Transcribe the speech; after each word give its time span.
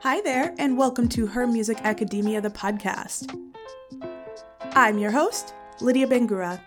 Hi 0.00 0.20
there, 0.20 0.54
and 0.58 0.78
welcome 0.78 1.08
to 1.08 1.26
Her 1.26 1.46
Music 1.46 1.78
Academia, 1.82 2.40
the 2.40 2.50
podcast. 2.50 3.36
I'm 4.74 4.98
your 4.98 5.10
host, 5.10 5.52
Lydia 5.80 6.06
Bangura. 6.06 6.60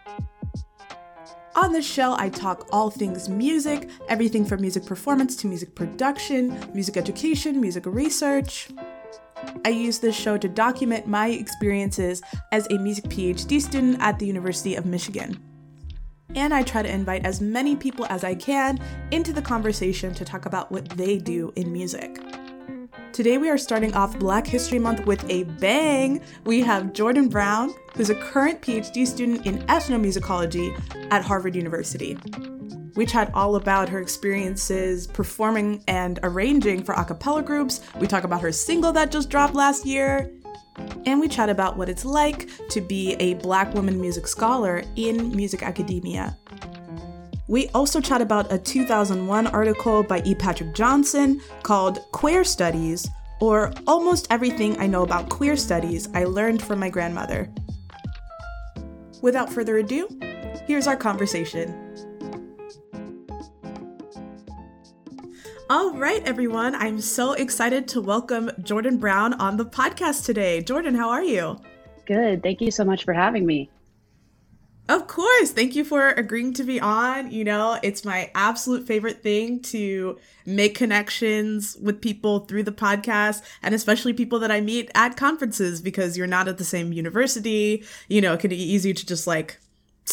On 1.56 1.72
this 1.72 1.86
show, 1.86 2.16
I 2.18 2.30
talk 2.30 2.68
all 2.72 2.90
things 2.90 3.30
music, 3.30 3.90
everything 4.08 4.46
from 4.46 4.62
music 4.62 4.86
performance 4.86 5.36
to 5.38 5.48
music 5.48 5.76
production, 5.76 6.58
music 6.73 6.97
education, 6.97 7.60
music 7.62 7.85
research. 7.85 8.69
I 9.65 9.69
use 9.69 9.99
this 9.99 10.15
show 10.15 10.37
to 10.37 10.47
document 10.47 11.07
my 11.07 11.29
experiences 11.29 12.21
as 12.51 12.67
a 12.67 12.78
music 12.78 13.05
PhD 13.05 13.62
student 13.62 13.97
at 13.99 14.19
the 14.19 14.26
University 14.26 14.76
of 14.76 14.85
Michigan. 14.85 15.49
And 16.36 16.54
I 16.54 16.62
try 16.62 16.84
to 16.84 16.91
invite 16.91 17.26
as 17.26 17.41
many 17.41 17.76
people 17.76 18.05
as 18.09 18.23
I 18.23 18.36
can 18.36 18.80
into 19.12 19.34
the 19.34 19.41
conversation 19.41 20.14
to 20.14 20.23
talk 20.23 20.46
about 20.46 20.72
what 20.72 20.88
they 20.90 21.18
do 21.18 21.52
in 21.55 21.74
music. 21.74 22.20
Today 23.14 23.40
we 23.40 23.50
are 23.50 23.58
starting 23.58 23.94
off 23.96 24.18
Black 24.20 24.46
History 24.46 24.78
Month 24.78 25.06
with 25.06 25.28
a 25.30 25.44
bang. 25.44 26.22
We 26.46 26.62
have 26.62 26.94
Jordan 26.94 27.28
Brown, 27.28 27.73
who's 27.96 28.12
a 28.12 28.16
current 28.16 28.62
PhD 28.62 29.08
student 29.08 29.46
in 29.48 29.60
ethnomusicology 29.66 30.80
at 31.12 31.26
Harvard 31.26 31.56
University. 31.56 32.18
We 32.96 33.06
chat 33.06 33.32
all 33.34 33.56
about 33.56 33.90
her 33.90 34.00
experiences 34.00 35.08
performing 35.08 35.84
and 35.88 36.20
arranging 36.22 36.84
for 36.84 36.94
a 36.94 37.04
cappella 37.04 37.42
groups. 37.42 37.82
We 38.00 38.08
talk 38.08 38.23
about 38.23 38.42
her 38.42 38.52
single 38.52 38.92
that 38.94 39.12
just 39.12 39.30
dropped 39.30 39.56
last 39.56 39.86
year. 39.86 40.32
And 41.06 41.20
we 41.20 41.28
chat 41.28 41.50
about 41.50 41.78
what 41.78 41.90
it's 41.90 42.06
like 42.06 42.50
to 42.70 42.82
be 42.82 43.14
a 43.14 43.36
black 43.36 43.74
woman 43.74 44.00
music 44.00 44.28
scholar 44.28 44.84
in 44.96 45.36
music 45.36 45.64
academia. 45.64 46.38
We 47.48 47.68
also 47.70 48.00
chat 48.00 48.22
about 48.22 48.52
a 48.54 48.60
2001 48.60 49.48
article 49.48 50.04
by 50.04 50.22
E. 50.23 50.36
Patrick 50.36 50.76
Johnson 50.76 51.42
called 51.64 52.00
Quare 52.12 52.44
Studies, 52.44 53.10
or 53.40 53.73
Almost 53.88 54.28
Everything 54.30 54.80
I 54.80 54.86
Know 54.86 55.02
About 55.02 55.30
Queer 55.30 55.56
Studies 55.56 56.09
I 56.14 56.26
Learned 56.26 56.62
from 56.62 56.80
My 56.80 56.90
Grandmother. 56.90 57.50
Without 59.22 59.52
further 59.52 59.78
ado, 59.78 60.08
here's 60.68 60.88
our 60.88 60.96
conversation. 60.96 61.89
All 65.72 65.94
right, 65.94 66.28
everyone, 66.28 66.73
I'm 66.73 67.00
so 67.00 67.34
excited 67.34 67.88
to 67.89 68.02
welcome 68.02 68.50
Jordan 68.64 68.98
Brown 68.98 69.36
on 69.36 69.58
the 69.58 69.66
podcast 69.67 70.25
today. 70.25 70.64
Jordan, 70.64 70.95
how 70.95 71.09
are 71.09 71.23
you? 71.23 71.59
Good. 72.08 72.42
Thank 72.42 72.59
you 72.59 72.72
so 72.72 72.84
much 72.84 73.03
for 73.03 73.14
having 73.14 73.45
me. 73.45 73.70
Of 74.88 75.06
course. 75.06 75.52
Thank 75.52 75.75
you 75.75 75.86
for 75.86 76.09
agreeing 76.09 76.56
to 76.56 76.64
be 76.64 76.80
on. 76.80 77.30
You 77.30 77.44
know, 77.44 77.78
it's 77.84 78.03
my 78.03 78.31
absolute 78.34 78.88
favorite 78.88 79.22
thing 79.22 79.62
to 79.62 80.17
make 80.44 80.73
connections 80.73 81.78
with 81.80 82.02
people 82.02 82.40
through 82.45 82.64
the 82.64 82.72
podcast 82.72 83.44
and 83.62 83.75
especially 83.75 84.14
people 84.14 84.40
that 84.40 84.50
I 84.50 84.62
meet 84.62 84.90
at 84.95 85.17
conferences 85.17 85.84
because 85.84 86.17
you're 86.17 86.25
not 86.25 86.47
at 86.47 86.58
the 86.58 86.64
same 86.64 86.94
university. 86.94 87.84
You 88.08 88.22
know, 88.22 88.34
it 88.34 88.40
can 88.40 88.50
be 88.50 88.59
easy 88.59 88.92
to 88.92 89.06
just 89.06 89.28
like 89.28 89.59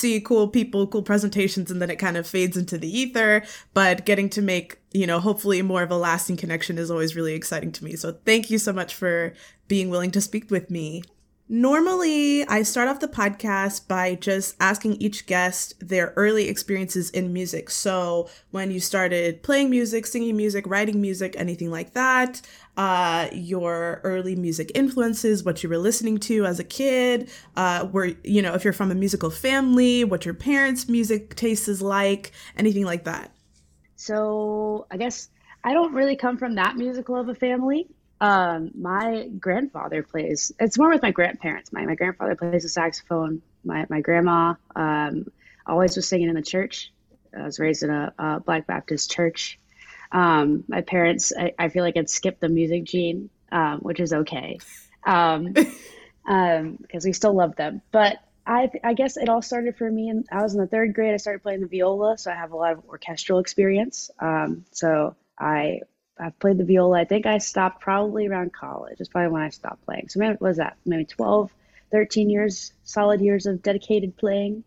see 0.07 0.21
cool 0.21 0.49
people, 0.49 0.87
cool 0.87 1.03
presentations, 1.03 1.71
and 1.71 1.83
then 1.83 1.91
it 1.91 1.97
kind 1.97 2.17
of 2.17 2.27
fades 2.27 2.57
into 2.57 2.79
the 2.79 2.89
ether. 2.89 3.43
But 3.75 4.07
getting 4.07 4.29
to 4.31 4.43
make, 4.43 4.79
you 4.93 5.07
know, 5.07 5.21
hopefully 5.21 5.62
more 5.62 5.83
of 5.83 5.91
a 5.91 5.97
lasting 5.97 6.37
connection 6.37 6.79
is 6.79 6.91
always 6.91 7.17
really 7.17 7.35
exciting 7.35 7.73
to 7.73 7.85
me. 7.85 7.97
So 7.97 8.17
thank 8.25 8.51
you 8.51 8.59
so 8.59 8.73
much 8.73 8.95
for 8.95 9.33
being 9.69 9.91
willing 9.91 10.12
to 10.12 10.21
speak 10.21 10.51
with 10.51 10.71
me. 10.71 11.03
Normally, 11.49 12.45
I 12.49 12.63
start 12.63 12.89
off 12.89 12.99
the 12.99 13.07
podcast 13.07 13.87
by 13.87 14.17
just 14.17 14.57
asking 14.59 14.95
each 14.95 15.27
guest 15.27 15.75
their 15.79 16.13
early 16.17 16.49
experiences 16.49 17.09
in 17.11 17.33
music. 17.33 17.71
So, 17.71 18.29
when 18.51 18.73
you 18.73 18.81
started 18.81 19.45
playing 19.45 19.71
music, 19.71 20.07
singing 20.07 20.37
music, 20.37 20.67
writing 20.67 21.01
music, 21.01 21.37
anything 21.39 21.71
like 21.71 21.93
that, 21.93 22.41
uh, 22.77 23.29
your 23.31 24.01
early 24.03 24.35
music 24.35 24.73
influences, 24.75 25.45
what 25.45 25.63
you 25.63 25.69
were 25.69 25.79
listening 25.79 26.19
to 26.19 26.45
as 26.45 26.59
a 26.59 26.65
kid, 26.65 27.31
uh, 27.56 27.85
where, 27.87 28.06
you 28.25 28.43
know, 28.43 28.55
if 28.55 28.65
you're 28.65 28.73
from 28.73 28.91
a 28.91 28.97
musical 28.97 29.31
family, 29.31 30.03
what 30.03 30.25
your 30.25 30.35
parents' 30.35 30.89
music 30.89 31.37
taste 31.37 31.69
is 31.69 31.81
like, 31.81 32.33
anything 32.56 32.85
like 32.85 33.05
that. 33.05 33.31
So, 33.95 34.89
I 34.91 34.97
guess 34.97 35.31
I 35.62 35.75
don't 35.75 35.95
really 35.95 36.17
come 36.17 36.39
from 36.39 36.56
that 36.56 36.77
musical 36.77 37.15
of 37.15 37.29
a 37.29 37.37
family. 37.37 37.87
Um, 38.21 38.71
my 38.75 39.28
grandfather 39.38 40.03
plays. 40.03 40.53
It's 40.59 40.78
more 40.78 40.91
with 40.91 41.03
my 41.03 41.10
grandparents. 41.10 41.72
My 41.72 41.84
my 41.84 41.94
grandfather 41.94 42.34
plays 42.34 42.62
the 42.62 42.69
saxophone. 42.69 43.43
My 43.65 43.87
my 43.91 44.00
grandma 44.00 44.54
um, 44.75 45.27
always 45.66 45.97
was 45.97 46.09
singing 46.09 46.28
in 46.28 46.34
the 46.34 46.43
church. 46.43 46.93
I 47.37 47.44
was 47.44 47.59
raised 47.59 47.82
in 47.82 47.91
a, 47.91 48.12
a 48.19 48.41
Black 48.41 48.66
Baptist 48.66 49.10
church. 49.10 49.59
Um, 50.12 50.65
my 50.69 50.81
parents, 50.81 51.32
I, 51.38 51.53
I, 51.59 51.69
feel 51.69 51.82
like, 51.82 51.97
had 51.97 52.09
skipped 52.09 52.41
the 52.41 52.49
music 52.49 52.84
gene, 52.84 53.28
um, 53.53 53.81
which 53.81 54.00
is 54.00 54.12
okay, 54.12 54.59
because 55.05 55.37
um, 55.37 55.53
um, 56.28 56.78
we 57.05 57.12
still 57.12 57.34
love 57.34 57.56
them. 57.56 57.82
But 57.91 58.19
I, 58.47 58.71
I 58.84 58.94
guess 58.94 59.16
it 59.16 59.28
all 59.28 59.43
started 59.43 59.76
for 59.76 59.91
me. 59.91 60.09
And 60.09 60.26
I 60.31 60.43
was 60.43 60.55
in 60.55 60.60
the 60.60 60.66
third 60.66 60.94
grade. 60.94 61.12
I 61.12 61.16
started 61.16 61.43
playing 61.43 61.60
the 61.60 61.66
viola, 61.66 62.16
so 62.16 62.31
I 62.31 62.34
have 62.34 62.53
a 62.53 62.56
lot 62.56 62.72
of 62.72 62.84
orchestral 62.88 63.41
experience. 63.41 64.10
Um, 64.21 64.65
so 64.71 65.16
I 65.38 65.81
I've 66.19 66.38
played 66.38 66.59
the 66.59 66.65
viola. 66.65 67.00
I 67.00 67.04
think 67.04 67.27
I 67.27 67.38
stopped 67.38 67.81
probably 67.81 68.27
around 68.27 68.53
college. 68.53 69.00
It's 69.00 69.09
probably 69.09 69.32
when 69.32 69.43
I 69.43 69.50
stopped 69.50 69.84
playing. 69.84 70.09
So 70.09 70.19
maybe 70.19 70.32
what 70.32 70.41
was 70.41 70.56
that? 70.56 70.77
Maybe 70.87 71.04
12, 71.04 71.50
13 71.93 72.31
years, 72.31 72.72
solid 72.84 73.21
years 73.21 73.47
of 73.47 73.62
dedicated 73.62 74.16
playing. 74.16 74.65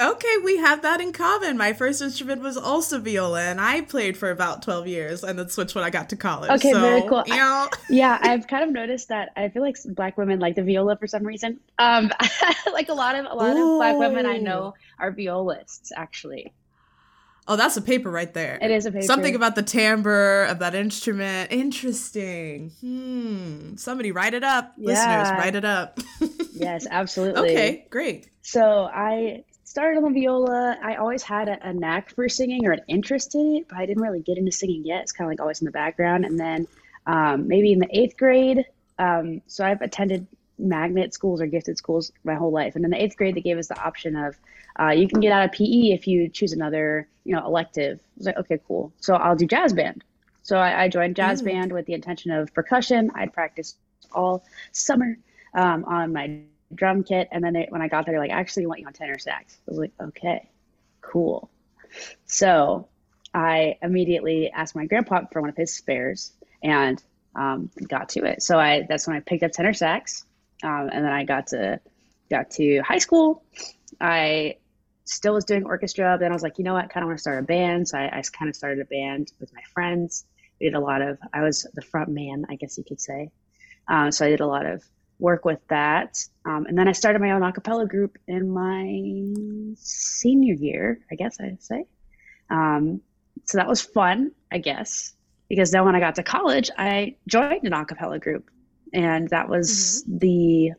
Okay, 0.00 0.36
we 0.44 0.58
have 0.58 0.82
that 0.82 1.00
in 1.00 1.12
common. 1.12 1.56
My 1.56 1.72
first 1.72 2.00
instrument 2.00 2.40
was 2.40 2.56
also 2.56 3.00
viola, 3.00 3.42
and 3.42 3.60
I 3.60 3.80
played 3.80 4.16
for 4.16 4.30
about 4.30 4.62
12 4.62 4.86
years 4.86 5.24
and 5.24 5.36
then 5.36 5.48
switched 5.48 5.74
when 5.74 5.82
I 5.82 5.90
got 5.90 6.10
to 6.10 6.16
college. 6.16 6.50
Okay, 6.50 6.70
so, 6.70 6.80
very 6.80 7.02
cool. 7.02 7.24
You 7.26 7.34
know. 7.34 7.68
I, 7.72 7.76
yeah, 7.90 8.18
I've 8.20 8.46
kind 8.46 8.62
of 8.62 8.70
noticed 8.70 9.08
that 9.08 9.32
I 9.36 9.48
feel 9.48 9.62
like 9.62 9.76
black 9.86 10.16
women 10.16 10.38
like 10.38 10.54
the 10.54 10.62
viola 10.62 10.96
for 10.96 11.08
some 11.08 11.24
reason. 11.24 11.58
Um, 11.80 12.12
like 12.72 12.90
a 12.90 12.94
lot 12.94 13.16
of 13.16 13.24
a 13.24 13.34
lot 13.34 13.56
Ooh. 13.56 13.72
of 13.72 13.78
black 13.78 13.96
women 13.96 14.24
I 14.24 14.36
know 14.36 14.74
are 15.00 15.10
violists 15.10 15.90
actually. 15.96 16.52
Oh, 17.48 17.56
that's 17.56 17.78
a 17.78 17.82
paper 17.82 18.10
right 18.10 18.32
there. 18.34 18.58
It 18.60 18.70
is 18.70 18.84
a 18.84 18.92
paper. 18.92 19.06
Something 19.06 19.34
about 19.34 19.54
the 19.54 19.62
timbre 19.62 20.44
of 20.44 20.58
that 20.58 20.74
instrument. 20.74 21.50
Interesting. 21.50 22.72
Hmm. 22.80 23.76
Somebody 23.76 24.12
write 24.12 24.34
it 24.34 24.44
up. 24.44 24.74
Yeah. 24.76 24.88
Listeners, 24.88 25.38
write 25.38 25.54
it 25.54 25.64
up. 25.64 25.98
yes, 26.52 26.86
absolutely. 26.90 27.50
Okay, 27.50 27.86
great. 27.88 28.28
So 28.42 28.90
I 28.92 29.44
started 29.64 29.96
on 29.96 30.12
the 30.12 30.20
viola. 30.20 30.76
I 30.82 30.96
always 30.96 31.22
had 31.22 31.48
a, 31.48 31.68
a, 31.68 31.72
knack 31.72 32.14
for 32.14 32.28
singing 32.28 32.66
or 32.66 32.72
an 32.72 32.82
interest 32.86 33.34
in 33.34 33.56
it, 33.56 33.68
but 33.68 33.78
I 33.78 33.86
didn't 33.86 34.02
really 34.02 34.20
get 34.20 34.36
into 34.36 34.52
singing 34.52 34.84
yet. 34.84 35.02
It's 35.02 35.12
kind 35.12 35.26
of 35.26 35.32
like 35.32 35.40
always 35.40 35.62
in 35.62 35.64
the 35.64 35.72
background. 35.72 36.26
And 36.26 36.38
then 36.38 36.68
um, 37.06 37.48
maybe 37.48 37.72
in 37.72 37.78
the 37.78 37.88
eighth 37.98 38.18
grade, 38.18 38.66
um, 38.98 39.40
so 39.46 39.64
I've 39.64 39.80
attended 39.80 40.26
magnet 40.58 41.14
schools 41.14 41.40
or 41.40 41.46
gifted 41.46 41.78
schools 41.78 42.12
my 42.24 42.34
whole 42.34 42.50
life. 42.50 42.76
And 42.76 42.84
in 42.84 42.90
the 42.90 43.02
eighth 43.02 43.16
grade, 43.16 43.34
they 43.34 43.40
gave 43.40 43.58
us 43.58 43.68
the 43.68 43.80
option 43.80 44.16
of 44.16 44.36
uh, 44.78 44.90
you 44.90 45.08
can 45.08 45.20
get 45.20 45.32
out 45.32 45.44
of 45.44 45.52
PE 45.52 45.92
if 45.92 46.06
you 46.06 46.28
choose 46.28 46.52
another, 46.52 47.08
you 47.24 47.34
know, 47.34 47.44
elective. 47.44 47.98
I 47.98 48.02
was 48.16 48.26
like, 48.26 48.36
okay, 48.38 48.60
cool. 48.66 48.92
So 49.00 49.14
I'll 49.14 49.36
do 49.36 49.46
jazz 49.46 49.72
band. 49.72 50.04
So 50.42 50.56
I, 50.56 50.84
I 50.84 50.88
joined 50.88 51.16
jazz 51.16 51.42
mm. 51.42 51.46
band 51.46 51.72
with 51.72 51.86
the 51.86 51.94
intention 51.94 52.30
of 52.30 52.52
percussion. 52.54 53.10
I'd 53.14 53.32
practiced 53.32 53.76
all 54.12 54.44
summer 54.72 55.18
um, 55.54 55.84
on 55.84 56.12
my 56.12 56.40
drum 56.74 57.02
kit, 57.02 57.28
and 57.32 57.42
then 57.42 57.54
they, 57.54 57.66
when 57.68 57.82
I 57.82 57.88
got 57.88 58.06
there, 58.06 58.12
they're 58.12 58.20
like, 58.20 58.30
actually, 58.30 58.64
we 58.64 58.66
want 58.68 58.80
you 58.80 58.86
on 58.86 58.92
tenor 58.92 59.18
sax. 59.18 59.58
I 59.66 59.70
was 59.70 59.78
like, 59.78 59.92
okay, 60.00 60.48
cool. 61.00 61.50
So 62.26 62.88
I 63.34 63.78
immediately 63.82 64.50
asked 64.50 64.74
my 64.74 64.86
grandpa 64.86 65.22
for 65.32 65.40
one 65.40 65.50
of 65.50 65.56
his 65.56 65.74
spares 65.74 66.32
and 66.62 67.02
um, 67.34 67.70
got 67.86 68.10
to 68.10 68.24
it. 68.24 68.42
So 68.42 68.58
I 68.58 68.86
that's 68.88 69.06
when 69.06 69.16
I 69.16 69.20
picked 69.20 69.42
up 69.42 69.52
tenor 69.52 69.72
sax, 69.72 70.24
um, 70.62 70.90
and 70.92 71.04
then 71.04 71.12
I 71.12 71.24
got 71.24 71.48
to 71.48 71.80
got 72.30 72.50
to 72.52 72.80
high 72.80 72.98
school. 72.98 73.44
I 74.00 74.56
still 75.08 75.34
was 75.34 75.44
doing 75.44 75.64
orchestra. 75.64 76.14
But 76.14 76.20
then 76.20 76.30
I 76.30 76.34
was 76.34 76.42
like, 76.42 76.58
you 76.58 76.64
know 76.64 76.74
what, 76.74 76.90
kind 76.90 77.02
of 77.02 77.08
want 77.08 77.18
to 77.18 77.22
start 77.22 77.42
a 77.42 77.46
band. 77.46 77.88
So 77.88 77.98
I, 77.98 78.18
I 78.18 78.22
kind 78.32 78.48
of 78.48 78.56
started 78.56 78.80
a 78.80 78.84
band 78.84 79.32
with 79.40 79.52
my 79.54 79.62
friends. 79.72 80.24
We 80.60 80.66
did 80.66 80.74
a 80.74 80.80
lot 80.80 81.02
of, 81.02 81.18
I 81.32 81.42
was 81.42 81.66
the 81.74 81.82
front 81.82 82.10
man, 82.10 82.44
I 82.48 82.56
guess 82.56 82.76
you 82.78 82.84
could 82.84 83.00
say. 83.00 83.30
Um, 83.88 84.12
so 84.12 84.26
I 84.26 84.30
did 84.30 84.40
a 84.40 84.46
lot 84.46 84.66
of 84.66 84.82
work 85.18 85.44
with 85.44 85.60
that. 85.68 86.18
Um, 86.44 86.66
and 86.66 86.76
then 86.76 86.88
I 86.88 86.92
started 86.92 87.20
my 87.20 87.32
own 87.32 87.42
a 87.42 87.52
cappella 87.52 87.86
group 87.86 88.18
in 88.26 88.50
my 88.50 89.74
senior 89.76 90.54
year, 90.54 91.00
I 91.10 91.14
guess 91.14 91.40
I'd 91.40 91.62
say. 91.62 91.84
Um, 92.50 93.00
so 93.44 93.58
that 93.58 93.68
was 93.68 93.80
fun, 93.80 94.32
I 94.52 94.58
guess, 94.58 95.14
because 95.48 95.70
then 95.70 95.84
when 95.84 95.94
I 95.94 96.00
got 96.00 96.16
to 96.16 96.22
college, 96.22 96.70
I 96.76 97.16
joined 97.26 97.64
an 97.64 97.72
a 97.72 97.84
cappella 97.84 98.18
group. 98.18 98.50
And 98.92 99.28
that 99.30 99.48
was 99.48 100.04
mm-hmm. 100.06 100.18
the 100.18 100.72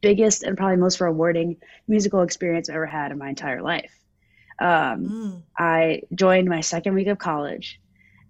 biggest 0.00 0.42
and 0.42 0.56
probably 0.56 0.76
most 0.76 1.00
rewarding 1.00 1.56
musical 1.86 2.22
experience 2.22 2.68
I've 2.68 2.76
ever 2.76 2.86
had 2.86 3.12
in 3.12 3.18
my 3.18 3.28
entire 3.28 3.62
life. 3.62 3.94
Um, 4.58 5.08
mm. 5.08 5.42
I 5.58 6.02
joined 6.14 6.48
my 6.48 6.60
second 6.60 6.94
week 6.94 7.06
of 7.06 7.18
college 7.18 7.80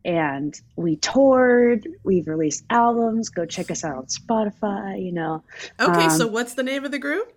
and 0.05 0.59
we 0.77 0.97
toured. 0.97 1.89
We've 2.05 2.27
released 2.27 2.65
albums. 2.71 3.29
Go 3.29 3.45
check 3.47 3.71
us 3.71 3.85
out 3.85 3.97
on 3.97 4.07
Spotify, 4.07 5.05
you 5.05 5.13
know. 5.13 5.43
Okay, 5.79 6.05
um, 6.05 6.11
so 6.11 6.27
what's 6.27 6.55
the 6.55 6.63
name 6.63 6.85
of 6.85 6.91
the 6.91 6.99
group? 6.99 7.33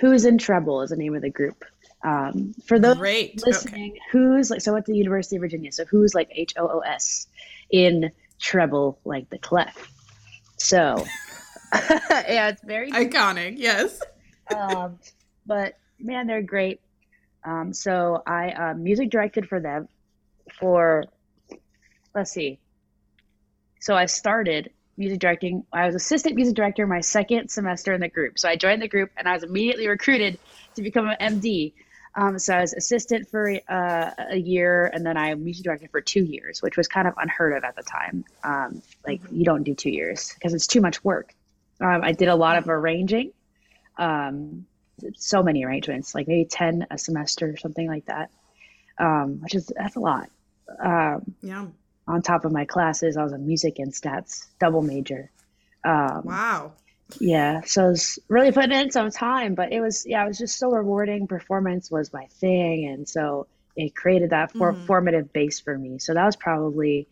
Hoos 0.00 0.24
in 0.24 0.38
Treble 0.38 0.82
is 0.82 0.90
the 0.90 0.96
name 0.96 1.14
of 1.14 1.22
the 1.22 1.30
group. 1.30 1.64
Um, 2.04 2.54
for 2.66 2.78
those 2.78 2.96
Great. 2.96 3.44
listening, 3.44 3.98
who's 4.12 4.50
like 4.50 4.60
so 4.60 4.76
at 4.76 4.86
the 4.86 4.96
University 4.96 5.36
of 5.36 5.40
Virginia. 5.40 5.72
So 5.72 5.84
who's 5.84 6.14
like 6.14 6.28
H 6.32 6.54
O 6.56 6.68
O 6.68 6.78
S 6.80 7.26
in 7.70 8.12
treble 8.38 9.00
like 9.04 9.28
the 9.30 9.38
clef. 9.38 9.92
So 10.58 11.04
yeah, 11.90 12.48
it's 12.48 12.62
very 12.62 12.90
Iconic, 12.92 13.54
yes. 13.56 14.00
um, 14.54 14.98
but 15.46 15.78
man, 15.98 16.26
they're 16.26 16.42
great. 16.42 16.80
Um, 17.44 17.72
so 17.72 18.22
I 18.26 18.50
uh, 18.50 18.74
music 18.74 19.10
directed 19.10 19.48
for 19.48 19.60
them 19.60 19.88
for 20.58 21.04
let's 22.14 22.32
see. 22.32 22.58
So 23.80 23.94
I 23.94 24.06
started 24.06 24.70
music 24.96 25.20
directing. 25.20 25.64
I 25.72 25.86
was 25.86 25.94
assistant 25.94 26.34
music 26.34 26.54
director 26.54 26.86
my 26.86 27.00
second 27.00 27.48
semester 27.48 27.92
in 27.92 28.00
the 28.00 28.08
group. 28.08 28.38
So 28.38 28.48
I 28.48 28.56
joined 28.56 28.82
the 28.82 28.88
group 28.88 29.10
and 29.16 29.28
I 29.28 29.34
was 29.34 29.44
immediately 29.44 29.88
recruited 29.88 30.38
to 30.74 30.82
become 30.82 31.08
an 31.08 31.40
MD. 31.40 31.72
Um, 32.14 32.38
so 32.38 32.54
I 32.54 32.60
was 32.60 32.72
assistant 32.72 33.28
for 33.28 33.50
uh, 33.68 34.10
a 34.30 34.36
year, 34.36 34.86
and 34.86 35.04
then 35.06 35.16
I 35.16 35.34
music 35.34 35.64
directed 35.64 35.90
for 35.90 36.00
two 36.00 36.24
years, 36.24 36.62
which 36.62 36.76
was 36.76 36.88
kind 36.88 37.06
of 37.06 37.14
unheard 37.16 37.56
of 37.56 37.64
at 37.64 37.76
the 37.76 37.82
time. 37.82 38.24
Um, 38.42 38.82
like 39.06 39.20
you 39.30 39.44
don't 39.44 39.62
do 39.62 39.74
two 39.74 39.90
years 39.90 40.32
because 40.34 40.54
it's 40.54 40.66
too 40.66 40.80
much 40.80 41.04
work. 41.04 41.34
Um, 41.80 42.00
I 42.02 42.12
did 42.12 42.28
a 42.28 42.34
lot 42.34 42.56
of 42.56 42.68
arranging, 42.68 43.32
um, 43.98 44.66
so 45.16 45.42
many 45.42 45.64
arrangements, 45.64 46.14
like 46.14 46.26
maybe 46.26 46.44
ten 46.46 46.86
a 46.90 46.98
semester 46.98 47.50
or 47.50 47.56
something 47.56 47.86
like 47.86 48.06
that, 48.06 48.30
um, 48.98 49.40
which 49.42 49.54
is 49.54 49.70
that's 49.76 49.96
a 49.96 50.00
lot. 50.00 50.28
Um, 50.82 51.34
Yeah. 51.40 51.66
on 52.06 52.22
top 52.22 52.44
of 52.44 52.52
my 52.52 52.64
classes, 52.64 53.16
I 53.16 53.22
was 53.22 53.32
a 53.32 53.38
music 53.38 53.78
and 53.78 53.92
stats 53.92 54.46
double 54.58 54.82
major. 54.82 55.30
Um, 55.84 56.22
Wow. 56.24 56.72
Yeah, 57.20 57.62
so 57.62 57.84
I 57.84 57.88
was 57.88 58.18
really 58.28 58.52
putting 58.52 58.72
in 58.72 58.90
some 58.90 59.10
time, 59.10 59.54
but 59.54 59.72
it 59.72 59.80
was 59.80 60.04
yeah, 60.06 60.24
it 60.24 60.28
was 60.28 60.38
just 60.38 60.58
so 60.58 60.70
rewarding. 60.70 61.26
Performance 61.26 61.90
was 61.90 62.12
my 62.12 62.26
thing, 62.40 62.86
and 62.86 63.08
so 63.08 63.46
it 63.76 63.94
created 63.94 64.30
that 64.30 64.52
for- 64.56 64.74
Mhm. 64.74 64.86
formative 64.86 65.32
base 65.32 65.60
for 65.60 65.76
me. 65.76 65.98
So 65.98 66.14
that 66.14 66.24
was 66.26 66.36
probably 66.36 67.08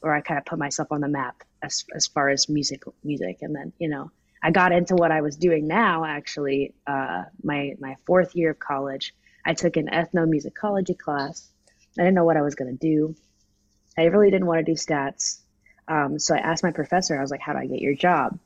where 0.00 0.12
I 0.12 0.20
kind 0.20 0.38
of 0.38 0.44
put 0.44 0.58
myself 0.58 0.92
on 0.92 1.00
the 1.00 1.08
map 1.08 1.42
as 1.62 1.84
as 1.94 2.06
far 2.06 2.28
as 2.28 2.48
music 2.48 2.84
music, 3.02 3.38
and 3.42 3.54
then 3.54 3.72
you 3.78 3.88
know 3.88 4.10
I 4.42 4.50
got 4.50 4.72
into 4.72 4.94
what 4.94 5.10
I 5.12 5.22
was 5.22 5.36
doing 5.36 5.66
now. 5.66 6.04
Actually, 6.04 6.74
uh, 6.86 7.24
my 7.42 7.74
my 7.80 7.96
fourth 8.06 8.36
year 8.36 8.50
of 8.50 8.58
college, 8.58 9.14
I 9.46 9.54
took 9.54 9.76
an 9.76 9.88
ethnomusicology 9.88 10.96
class. 10.98 11.50
I 11.98 12.02
didn't 12.02 12.14
know 12.14 12.24
what 12.24 12.36
I 12.36 12.42
was 12.42 12.54
going 12.54 12.70
to 12.70 12.78
do. 12.78 13.16
I 13.96 14.04
really 14.04 14.30
didn't 14.30 14.46
want 14.46 14.58
to 14.64 14.72
do 14.72 14.76
stats. 14.76 15.40
Um, 15.88 16.18
so 16.18 16.34
I 16.34 16.38
asked 16.38 16.62
my 16.62 16.70
professor, 16.70 17.18
I 17.18 17.22
was 17.22 17.30
like, 17.30 17.40
how 17.40 17.54
do 17.54 17.58
I 17.58 17.66
get 17.66 17.80
your 17.80 17.94
job? 17.96 18.38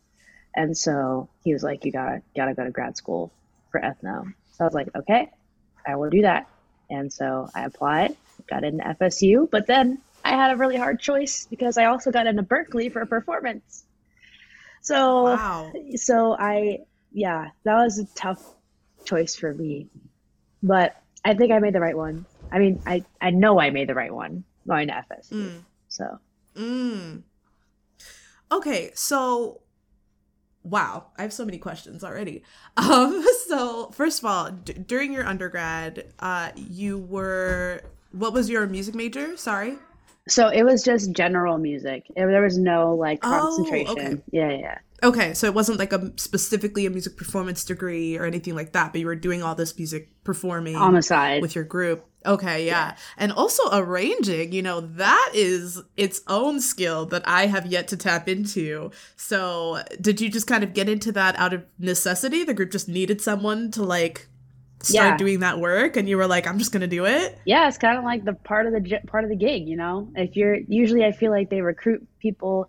And 0.54 0.76
so 0.76 1.28
he 1.44 1.52
was 1.52 1.62
like, 1.62 1.84
you 1.84 1.92
gotta, 1.92 2.22
gotta 2.36 2.54
go 2.54 2.64
to 2.64 2.70
grad 2.70 2.96
school 2.96 3.32
for 3.70 3.80
ethno. 3.80 4.32
So 4.52 4.64
I 4.64 4.64
was 4.64 4.74
like, 4.74 4.88
okay, 4.96 5.30
I 5.86 5.96
will 5.96 6.10
do 6.10 6.22
that. 6.22 6.46
And 6.90 7.12
so 7.12 7.48
I 7.54 7.64
applied, 7.64 8.16
got 8.50 8.64
into 8.64 8.84
FSU, 8.84 9.50
but 9.50 9.66
then 9.66 9.98
I 10.24 10.30
had 10.30 10.52
a 10.52 10.56
really 10.56 10.76
hard 10.76 11.00
choice 11.00 11.46
because 11.48 11.78
I 11.78 11.86
also 11.86 12.10
got 12.10 12.26
into 12.26 12.42
Berkeley 12.42 12.90
for 12.90 13.04
performance. 13.06 13.84
So, 14.82 15.24
Wow. 15.24 15.72
so 15.96 16.36
I, 16.38 16.80
yeah, 17.12 17.48
that 17.64 17.74
was 17.74 17.98
a 17.98 18.06
tough 18.14 18.42
choice 19.04 19.34
for 19.34 19.54
me, 19.54 19.88
but 20.62 20.96
I 21.24 21.34
think 21.34 21.52
I 21.52 21.60
made 21.60 21.74
the 21.74 21.80
right 21.80 21.96
one. 21.96 22.26
I 22.50 22.58
mean, 22.58 22.82
I, 22.86 23.04
I 23.20 23.30
know 23.30 23.58
I 23.58 23.70
made 23.70 23.88
the 23.88 23.94
right 23.94 24.12
one 24.12 24.44
going 24.68 24.88
to 24.88 24.94
FSU. 25.10 25.32
Mm. 25.32 25.60
So 25.88 26.18
Mm. 26.56 27.22
Okay, 28.50 28.90
so 28.94 29.60
wow, 30.64 31.06
I 31.18 31.22
have 31.22 31.32
so 31.32 31.44
many 31.44 31.58
questions 31.58 32.02
already. 32.04 32.42
Um, 32.76 33.24
so 33.48 33.90
first 33.92 34.20
of 34.20 34.24
all, 34.24 34.50
d- 34.50 34.72
during 34.72 35.12
your 35.12 35.26
undergrad, 35.26 36.06
uh, 36.20 36.50
you 36.56 36.98
were 36.98 37.82
what 38.12 38.32
was 38.32 38.48
your 38.48 38.66
music 38.66 38.94
major? 38.94 39.36
Sorry. 39.36 39.76
So 40.28 40.48
it 40.48 40.62
was 40.62 40.82
just 40.82 41.12
general 41.12 41.58
music. 41.58 42.06
It- 42.16 42.26
there 42.26 42.42
was 42.42 42.56
no 42.58 42.94
like 42.94 43.18
Oh, 43.22 43.28
concentration. 43.28 43.98
okay. 43.98 44.22
Yeah, 44.30 44.52
yeah. 44.52 44.78
Okay, 45.02 45.34
so 45.34 45.46
it 45.46 45.54
wasn't 45.54 45.78
like 45.78 45.92
a 45.92 46.12
specifically 46.16 46.86
a 46.86 46.90
music 46.90 47.16
performance 47.16 47.64
degree 47.64 48.16
or 48.16 48.24
anything 48.24 48.54
like 48.54 48.72
that, 48.72 48.92
but 48.92 49.00
you 49.00 49.06
were 49.06 49.16
doing 49.16 49.42
all 49.42 49.54
this 49.54 49.76
music 49.76 50.08
performing 50.22 50.76
On 50.76 50.94
the 50.94 51.02
side. 51.02 51.42
with 51.42 51.54
your 51.56 51.64
group. 51.64 52.06
Okay, 52.24 52.64
yeah. 52.66 52.94
And 53.18 53.32
also 53.32 53.62
arranging, 53.72 54.52
you 54.52 54.62
know, 54.62 54.80
that 54.80 55.30
is 55.34 55.82
its 55.96 56.20
own 56.28 56.60
skill 56.60 57.04
that 57.06 57.22
I 57.26 57.46
have 57.46 57.66
yet 57.66 57.88
to 57.88 57.96
tap 57.96 58.28
into. 58.28 58.92
So, 59.16 59.82
did 60.00 60.20
you 60.20 60.28
just 60.30 60.46
kind 60.46 60.62
of 60.62 60.72
get 60.72 60.88
into 60.88 61.10
that 61.12 61.36
out 61.36 61.52
of 61.52 61.64
necessity? 61.80 62.44
The 62.44 62.54
group 62.54 62.70
just 62.70 62.88
needed 62.88 63.20
someone 63.20 63.72
to 63.72 63.82
like 63.82 64.28
start 64.82 65.10
Yeah. 65.12 65.16
doing 65.16 65.40
that 65.40 65.58
work 65.58 65.96
and 65.96 66.08
you 66.08 66.16
were 66.16 66.28
like, 66.28 66.46
I'm 66.46 66.58
just 66.58 66.70
going 66.70 66.80
to 66.82 66.86
do 66.86 67.06
it? 67.06 67.38
yeah, 67.44 67.66
it's 67.66 67.78
kind 67.78 67.98
of 67.98 68.04
like 68.04 68.24
the 68.24 68.34
part 68.34 68.66
of 68.66 68.72
the 68.72 69.00
part 69.08 69.24
of 69.24 69.30
the 69.30 69.36
gig, 69.36 69.66
you 69.66 69.76
know. 69.76 70.08
If 70.14 70.36
you're 70.36 70.54
usually, 70.68 71.04
I 71.04 71.10
feel 71.10 71.32
like 71.32 71.50
they 71.50 71.60
recruit 71.60 72.06
people, 72.20 72.68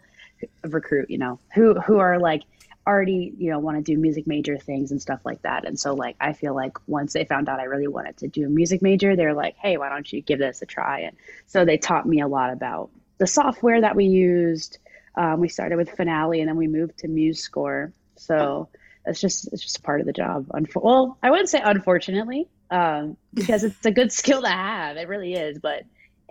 recruit, 0.63 1.09
you 1.09 1.17
know, 1.17 1.39
who 1.53 1.79
who 1.79 1.99
are 1.99 2.19
like 2.19 2.43
already, 2.85 3.33
you 3.37 3.49
know, 3.49 3.59
want 3.59 3.77
to 3.77 3.83
do 3.83 3.97
music 3.97 4.27
major 4.27 4.57
things 4.57 4.91
and 4.91 5.01
stuff 5.01 5.21
like 5.23 5.41
that. 5.43 5.65
And 5.65 5.79
so, 5.79 5.93
like, 5.93 6.15
I 6.19 6.33
feel 6.33 6.53
like 6.53 6.77
once 6.87 7.13
they 7.13 7.25
found 7.25 7.49
out 7.49 7.59
I 7.59 7.63
really 7.63 7.87
wanted 7.87 8.17
to 8.17 8.27
do 8.27 8.45
a 8.45 8.49
music 8.49 8.81
major, 8.81 9.15
they're 9.15 9.33
like, 9.33 9.55
hey, 9.55 9.77
why 9.77 9.89
don't 9.89 10.11
you 10.11 10.21
give 10.21 10.39
this 10.39 10.61
a 10.61 10.65
try? 10.65 11.01
And 11.01 11.15
so 11.47 11.65
they 11.65 11.77
taught 11.77 12.05
me 12.05 12.19
a 12.21 12.27
lot 12.27 12.51
about 12.51 12.89
the 13.19 13.27
software 13.27 13.81
that 13.81 13.95
we 13.95 14.05
used. 14.05 14.79
Um, 15.15 15.39
we 15.39 15.47
started 15.47 15.77
with 15.77 15.91
Finale, 15.91 16.41
and 16.41 16.49
then 16.49 16.57
we 16.57 16.67
moved 16.67 16.99
to 16.99 17.07
MuseScore. 17.07 17.91
So 18.15 18.69
it's 19.05 19.21
just 19.21 19.51
it's 19.53 19.61
just 19.61 19.83
part 19.83 20.01
of 20.01 20.07
the 20.07 20.13
job. 20.13 20.47
Well, 20.75 21.17
I 21.21 21.29
wouldn't 21.29 21.49
say 21.49 21.61
unfortunately, 21.63 22.47
um, 22.69 23.17
because 23.33 23.63
it's 23.63 23.85
a 23.85 23.91
good 23.91 24.11
skill 24.11 24.41
to 24.41 24.49
have. 24.49 24.97
It 24.97 25.07
really 25.07 25.35
is, 25.35 25.59
but 25.59 25.83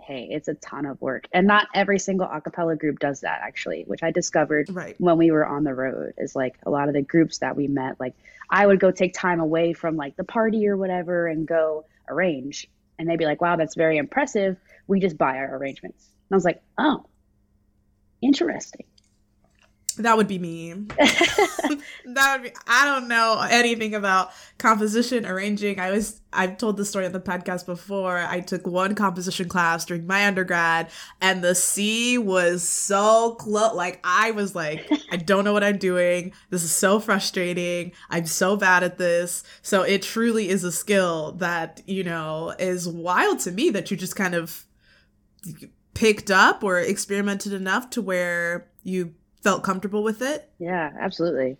hey, 0.05 0.27
it's 0.31 0.47
a 0.47 0.53
ton 0.55 0.85
of 0.85 1.01
work, 1.01 1.27
and 1.33 1.47
not 1.47 1.67
every 1.73 1.99
single 1.99 2.27
a 2.31 2.41
cappella 2.41 2.75
group 2.75 2.99
does 2.99 3.21
that 3.21 3.39
actually, 3.41 3.83
which 3.87 4.03
I 4.03 4.11
discovered 4.11 4.69
Right. 4.71 4.95
when 4.99 5.17
we 5.17 5.31
were 5.31 5.45
on 5.45 5.63
the 5.63 5.73
road. 5.73 6.13
Is 6.17 6.35
like 6.35 6.55
a 6.65 6.69
lot 6.69 6.87
of 6.87 6.93
the 6.93 7.01
groups 7.01 7.39
that 7.39 7.55
we 7.55 7.67
met, 7.67 7.99
like 7.99 8.13
I 8.49 8.65
would 8.67 8.79
go 8.79 8.91
take 8.91 9.13
time 9.13 9.39
away 9.39 9.73
from 9.73 9.95
like 9.95 10.15
the 10.15 10.23
party 10.23 10.67
or 10.67 10.77
whatever 10.77 11.27
and 11.27 11.47
go 11.47 11.85
arrange, 12.09 12.69
and 12.99 13.09
they'd 13.09 13.17
be 13.17 13.25
like, 13.25 13.41
"Wow, 13.41 13.55
that's 13.55 13.75
very 13.75 13.97
impressive. 13.97 14.57
We 14.87 14.99
just 14.99 15.17
buy 15.17 15.37
our 15.37 15.55
arrangements." 15.57 16.09
And 16.29 16.35
I 16.35 16.37
was 16.37 16.45
like, 16.45 16.61
"Oh, 16.77 17.05
interesting." 18.21 18.85
That 19.97 20.17
would 20.17 20.27
be 20.27 20.39
me. 20.39 20.73
that 20.97 22.33
would 22.33 22.43
be 22.43 22.51
I 22.67 22.85
don't 22.85 23.07
know 23.07 23.45
anything 23.49 23.95
about 23.95 24.31
composition, 24.57 25.25
arranging. 25.25 25.79
I 25.79 25.91
was 25.91 26.21
I've 26.31 26.57
told 26.57 26.77
the 26.77 26.85
story 26.85 27.05
on 27.05 27.11
the 27.11 27.19
podcast 27.19 27.65
before. 27.65 28.17
I 28.17 28.39
took 28.39 28.65
one 28.65 28.95
composition 28.95 29.47
class 29.47 29.85
during 29.85 30.07
my 30.07 30.25
undergrad 30.25 30.89
and 31.21 31.43
the 31.43 31.53
C 31.53 32.17
was 32.17 32.67
so 32.67 33.35
close 33.35 33.75
like 33.75 33.99
I 34.03 34.31
was 34.31 34.55
like 34.55 34.89
I 35.11 35.17
don't 35.17 35.43
know 35.43 35.53
what 35.53 35.63
I'm 35.63 35.77
doing. 35.77 36.33
This 36.49 36.63
is 36.63 36.71
so 36.71 36.99
frustrating. 36.99 37.91
I'm 38.09 38.25
so 38.25 38.57
bad 38.57 38.83
at 38.83 38.97
this. 38.97 39.43
So 39.61 39.83
it 39.83 40.01
truly 40.01 40.49
is 40.49 40.63
a 40.63 40.71
skill 40.71 41.33
that, 41.33 41.81
you 41.85 42.03
know, 42.03 42.53
is 42.57 42.87
wild 42.87 43.39
to 43.39 43.51
me 43.51 43.69
that 43.71 43.91
you 43.91 43.97
just 43.97 44.15
kind 44.15 44.33
of 44.33 44.65
picked 45.93 46.31
up 46.31 46.63
or 46.63 46.79
experimented 46.79 47.53
enough 47.53 47.89
to 47.91 48.01
where 48.01 48.67
you 48.83 49.13
felt 49.43 49.63
comfortable 49.63 50.03
with 50.03 50.21
it 50.21 50.49
Yeah, 50.59 50.91
absolutely. 50.99 51.57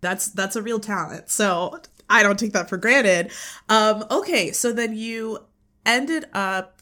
that's 0.00 0.28
that's 0.28 0.56
a 0.56 0.62
real 0.62 0.80
talent 0.80 1.28
so 1.30 1.78
i 2.08 2.22
don't 2.22 2.38
take 2.38 2.52
that 2.52 2.68
for 2.68 2.76
granted 2.76 3.30
um 3.68 4.04
okay 4.10 4.52
so 4.52 4.72
then 4.72 4.96
you 4.96 5.38
ended 5.84 6.24
up 6.32 6.80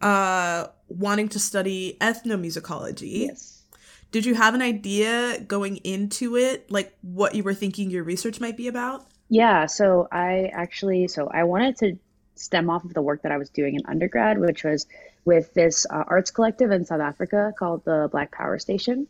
uh 0.00 0.66
wanting 0.88 1.28
to 1.28 1.38
study 1.38 1.96
ethnomusicology 2.00 3.26
Yes. 3.28 3.62
did 4.10 4.24
you 4.24 4.34
have 4.34 4.54
an 4.54 4.62
idea 4.62 5.40
going 5.40 5.76
into 5.78 6.36
it 6.36 6.70
like 6.70 6.96
what 7.02 7.34
you 7.34 7.42
were 7.42 7.54
thinking 7.54 7.90
your 7.90 8.04
research 8.04 8.40
might 8.40 8.56
be 8.56 8.68
about 8.68 9.06
Yeah, 9.28 9.66
so 9.66 10.08
I 10.10 10.50
actually, 10.52 11.06
so 11.06 11.28
I 11.28 11.44
wanted 11.44 11.76
to 11.78 11.98
stem 12.34 12.68
off 12.70 12.84
of 12.84 12.94
the 12.94 13.02
work 13.02 13.22
that 13.22 13.30
I 13.30 13.38
was 13.38 13.48
doing 13.50 13.76
in 13.76 13.82
undergrad, 13.86 14.38
which 14.40 14.64
was 14.64 14.86
with 15.24 15.54
this 15.54 15.86
uh, 15.88 16.02
arts 16.08 16.32
collective 16.32 16.72
in 16.72 16.84
South 16.84 17.00
Africa 17.00 17.52
called 17.56 17.84
the 17.84 18.08
Black 18.10 18.32
Power 18.32 18.58
Station. 18.58 19.06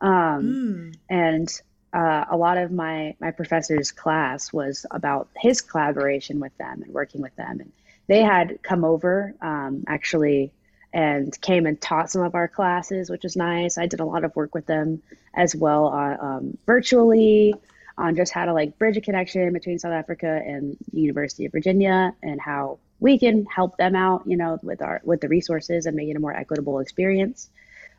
Um, 0.00 0.10
mm. 0.10 0.94
and 1.08 1.62
uh, 1.92 2.24
a 2.30 2.36
lot 2.36 2.56
of 2.56 2.70
my 2.70 3.14
my 3.20 3.30
professor's 3.30 3.90
class 3.90 4.52
was 4.52 4.86
about 4.90 5.28
his 5.36 5.60
collaboration 5.60 6.40
with 6.40 6.56
them 6.58 6.82
and 6.82 6.92
working 6.92 7.20
with 7.20 7.34
them. 7.36 7.60
And 7.60 7.72
they 8.06 8.22
had 8.22 8.62
come 8.62 8.84
over 8.84 9.34
um, 9.40 9.84
actually 9.86 10.52
and 10.92 11.38
came 11.40 11.66
and 11.66 11.80
taught 11.80 12.10
some 12.10 12.22
of 12.22 12.34
our 12.34 12.48
classes 12.48 13.10
which 13.10 13.22
was 13.22 13.36
nice. 13.36 13.78
I 13.78 13.86
did 13.86 14.00
a 14.00 14.04
lot 14.04 14.24
of 14.24 14.34
work 14.36 14.54
with 14.54 14.66
them 14.66 15.02
as 15.34 15.54
well 15.54 15.88
uh, 15.88 16.16
um, 16.24 16.58
virtually 16.66 17.54
on 17.98 18.16
just 18.16 18.32
how 18.32 18.46
to 18.46 18.52
like 18.52 18.78
bridge 18.78 18.96
a 18.96 19.00
connection 19.00 19.52
between 19.52 19.78
south 19.78 19.92
africa 19.92 20.42
and 20.44 20.76
the 20.92 21.00
university 21.00 21.44
of 21.44 21.52
virginia 21.52 22.14
and 22.22 22.40
how 22.40 22.78
we 22.98 23.18
can 23.18 23.44
help 23.46 23.76
them 23.76 23.94
out 23.94 24.22
you 24.26 24.36
know 24.36 24.58
with 24.62 24.82
our 24.82 25.00
with 25.04 25.20
the 25.20 25.28
resources 25.28 25.86
and 25.86 25.96
make 25.96 26.08
it 26.08 26.16
a 26.16 26.20
more 26.20 26.34
equitable 26.34 26.78
experience 26.78 27.50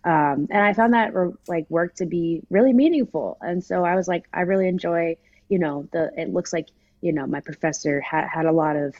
um, 0.04 0.48
and 0.50 0.64
I 0.64 0.74
found 0.74 0.94
that 0.94 1.14
like 1.48 1.70
work 1.70 1.96
to 1.96 2.06
be 2.06 2.42
really 2.50 2.74
meaningful. 2.74 3.38
And 3.42 3.64
so 3.64 3.84
I 3.84 3.96
was 3.96 4.08
like, 4.08 4.26
I 4.34 4.42
really 4.42 4.68
enjoy, 4.68 5.18
you 5.50 5.60
know, 5.60 5.88
the 5.92 6.12
it 6.18 6.34
looks 6.34 6.52
like 6.52 6.70
you 7.02 7.12
know, 7.12 7.26
my 7.26 7.40
professor 7.40 8.00
had, 8.00 8.28
had 8.28 8.46
a 8.46 8.52
lot 8.52 8.76
of 8.76 8.96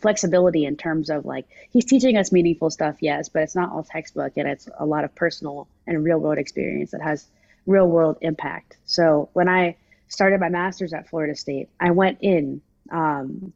flexibility 0.00 0.64
in 0.64 0.76
terms 0.76 1.10
of 1.10 1.24
like 1.24 1.46
he's 1.70 1.84
teaching 1.84 2.16
us 2.16 2.32
meaningful 2.32 2.70
stuff 2.70 2.96
yes 3.00 3.28
but 3.28 3.42
it's 3.42 3.54
not 3.54 3.70
all 3.70 3.82
textbook 3.82 4.32
and 4.36 4.48
it's 4.48 4.66
a 4.78 4.86
lot 4.86 5.04
of 5.04 5.14
personal 5.14 5.68
and 5.86 6.02
real 6.02 6.18
world 6.18 6.38
experience 6.38 6.92
that 6.92 7.02
has 7.02 7.26
real 7.66 7.86
world 7.86 8.16
impact 8.22 8.78
so 8.86 9.28
when 9.34 9.46
i 9.46 9.76
started 10.08 10.40
my 10.40 10.48
master's 10.48 10.94
at 10.94 11.06
florida 11.10 11.36
state 11.36 11.68
i 11.80 11.90
went 11.90 12.16
in 12.22 12.62
um, 12.90 13.52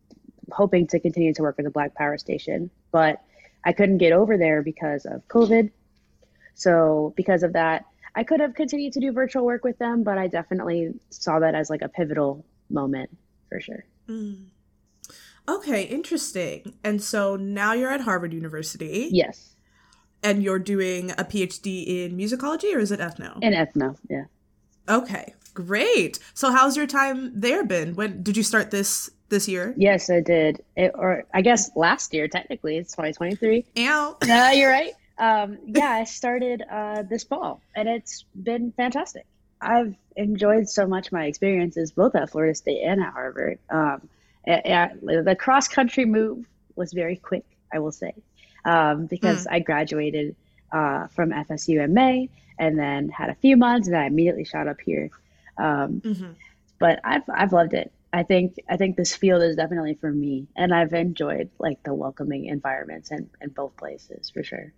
hoping 0.50 0.87
to 0.87 1.00
continue 1.00 1.33
to 1.33 1.41
work 1.41 1.57
with 1.57 1.64
the 1.64 1.71
black 1.71 1.95
power 1.95 2.19
station 2.19 2.69
but 2.93 3.23
i 3.64 3.73
couldn't 3.73 3.99
get 3.99 4.12
over 4.12 4.37
there 4.37 4.61
because 4.61 5.07
of 5.07 5.26
covid 5.29 5.71
so 6.55 7.13
because 7.17 7.43
of 7.43 7.53
that 7.53 7.85
i 8.15 8.25
could 8.25 8.41
have 8.41 8.55
continued 8.55 8.93
to 8.93 9.01
do 9.01 9.13
virtual 9.13 9.45
work 9.45 9.65
with 9.65 9.79
them 9.79 10.03
but 10.03 10.19
i 10.19 10.27
definitely 10.27 10.93
saw 11.11 11.39
that 11.39 11.55
as 11.55 11.71
like 11.71 11.83
a 11.83 11.89
pivotal 11.89 12.45
moment 12.71 13.11
for 13.49 13.61
sure 13.61 13.85
mm. 14.09 14.45
Okay, 15.49 15.83
interesting. 15.83 16.75
And 16.83 17.03
so 17.03 17.37
now 17.37 17.73
you're 17.73 17.91
at 17.91 18.01
Harvard 18.01 18.33
University. 18.33 19.09
Yes. 19.13 19.55
And 20.23 20.43
you're 20.43 20.59
doing 20.59 21.11
a 21.13 21.25
PhD 21.25 21.87
in 21.87 22.17
musicology 22.17 22.75
or 22.75 22.79
is 22.79 22.91
it 22.91 23.01
ethno? 23.01 23.43
In 23.43 23.53
ethno, 23.53 23.97
yeah. 24.09 24.25
Okay, 24.89 25.35
great. 25.53 26.19
So 26.33 26.51
how's 26.51 26.77
your 26.77 26.87
time 26.87 27.39
there 27.39 27.65
been? 27.65 27.95
When 27.95 28.23
did 28.23 28.37
you 28.37 28.43
start 28.43 28.71
this 28.71 29.11
this 29.29 29.49
year? 29.49 29.75
Yes, 29.77 30.09
I 30.09 30.21
did. 30.21 30.63
It, 30.77 30.93
or 30.95 31.25
I 31.35 31.43
guess 31.43 31.71
last 31.77 32.15
year 32.15 32.27
technically. 32.27 32.79
It's 32.79 32.93
2023. 32.93 33.67
Yeah. 33.75 34.13
No, 34.27 34.51
you're 34.51 34.71
right. 34.71 34.93
Um, 35.18 35.59
yeah, 35.66 35.90
I 35.90 36.04
started 36.04 36.62
uh, 36.68 37.02
this 37.02 37.25
fall 37.25 37.61
and 37.75 37.88
it's 37.88 38.25
been 38.35 38.73
fantastic. 38.73 39.26
I've 39.61 39.94
enjoyed 40.16 40.68
so 40.68 40.87
much 40.87 41.12
my 41.12 41.26
experiences 41.26 41.92
both 41.92 42.14
at 42.14 42.30
Florida 42.30 42.54
State 42.54 42.83
and 42.83 43.00
at 43.00 43.12
Harvard. 43.12 43.59
Um, 43.71 44.09
the 44.47 45.37
cross 45.38 45.68
country 45.68 46.04
move 46.04 46.47
was 46.76 46.92
very 46.92 47.16
quick, 47.16 47.44
I 47.73 47.78
will 47.78 47.92
say, 47.92 48.14
um, 48.64 49.06
because 49.06 49.47
mm. 49.47 49.52
I 49.52 49.61
graduated 49.61 50.37
uh, 50.73 51.06
from 51.09 51.30
FSU 51.30 51.83
in 51.83 51.94
May 51.94 52.28
and 52.59 52.78
then 52.78 53.09
had 53.09 53.30
a 53.30 53.35
few 53.35 53.56
months 53.56 53.88
and 53.88 53.97
I 53.97 54.06
immediately 54.06 54.44
shot 54.44 54.68
up 54.68 54.80
here. 54.80 55.11
Um, 55.56 56.00
mm-hmm. 56.00 56.33
But 56.78 57.00
I've 57.04 57.23
I've 57.33 57.52
loved 57.52 57.75
it. 57.75 57.92
I 58.12 58.23
think 58.25 58.59
I 58.68 58.76
think 58.76 58.97
this 58.97 59.14
field 59.14 59.42
is 59.42 59.56
definitely 59.56 59.94
for 59.94 60.11
me, 60.11 60.47
and 60.56 60.75
I've 60.75 60.92
enjoyed 60.92 61.50
like 61.59 61.83
the 61.85 61.94
welcoming 61.94 62.47
environments 62.47 63.11
in, 63.11 63.30
in 63.40 63.50
both 63.50 63.76
places 63.76 64.30
for 64.30 64.42
sure. 64.42 64.73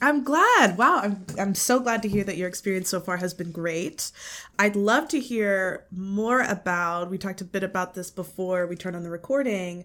I'm 0.00 0.22
glad. 0.22 0.76
Wow, 0.76 1.00
I'm 1.02 1.24
I'm 1.38 1.54
so 1.54 1.80
glad 1.80 2.02
to 2.02 2.08
hear 2.08 2.24
that 2.24 2.36
your 2.36 2.48
experience 2.48 2.88
so 2.88 3.00
far 3.00 3.16
has 3.18 3.32
been 3.32 3.52
great. 3.52 4.10
I'd 4.58 4.76
love 4.76 5.08
to 5.08 5.20
hear 5.20 5.86
more 5.90 6.42
about. 6.42 7.10
We 7.10 7.18
talked 7.18 7.40
a 7.40 7.44
bit 7.44 7.64
about 7.64 7.94
this 7.94 8.10
before 8.10 8.66
we 8.66 8.76
turned 8.76 8.96
on 8.96 9.02
the 9.02 9.10
recording. 9.10 9.84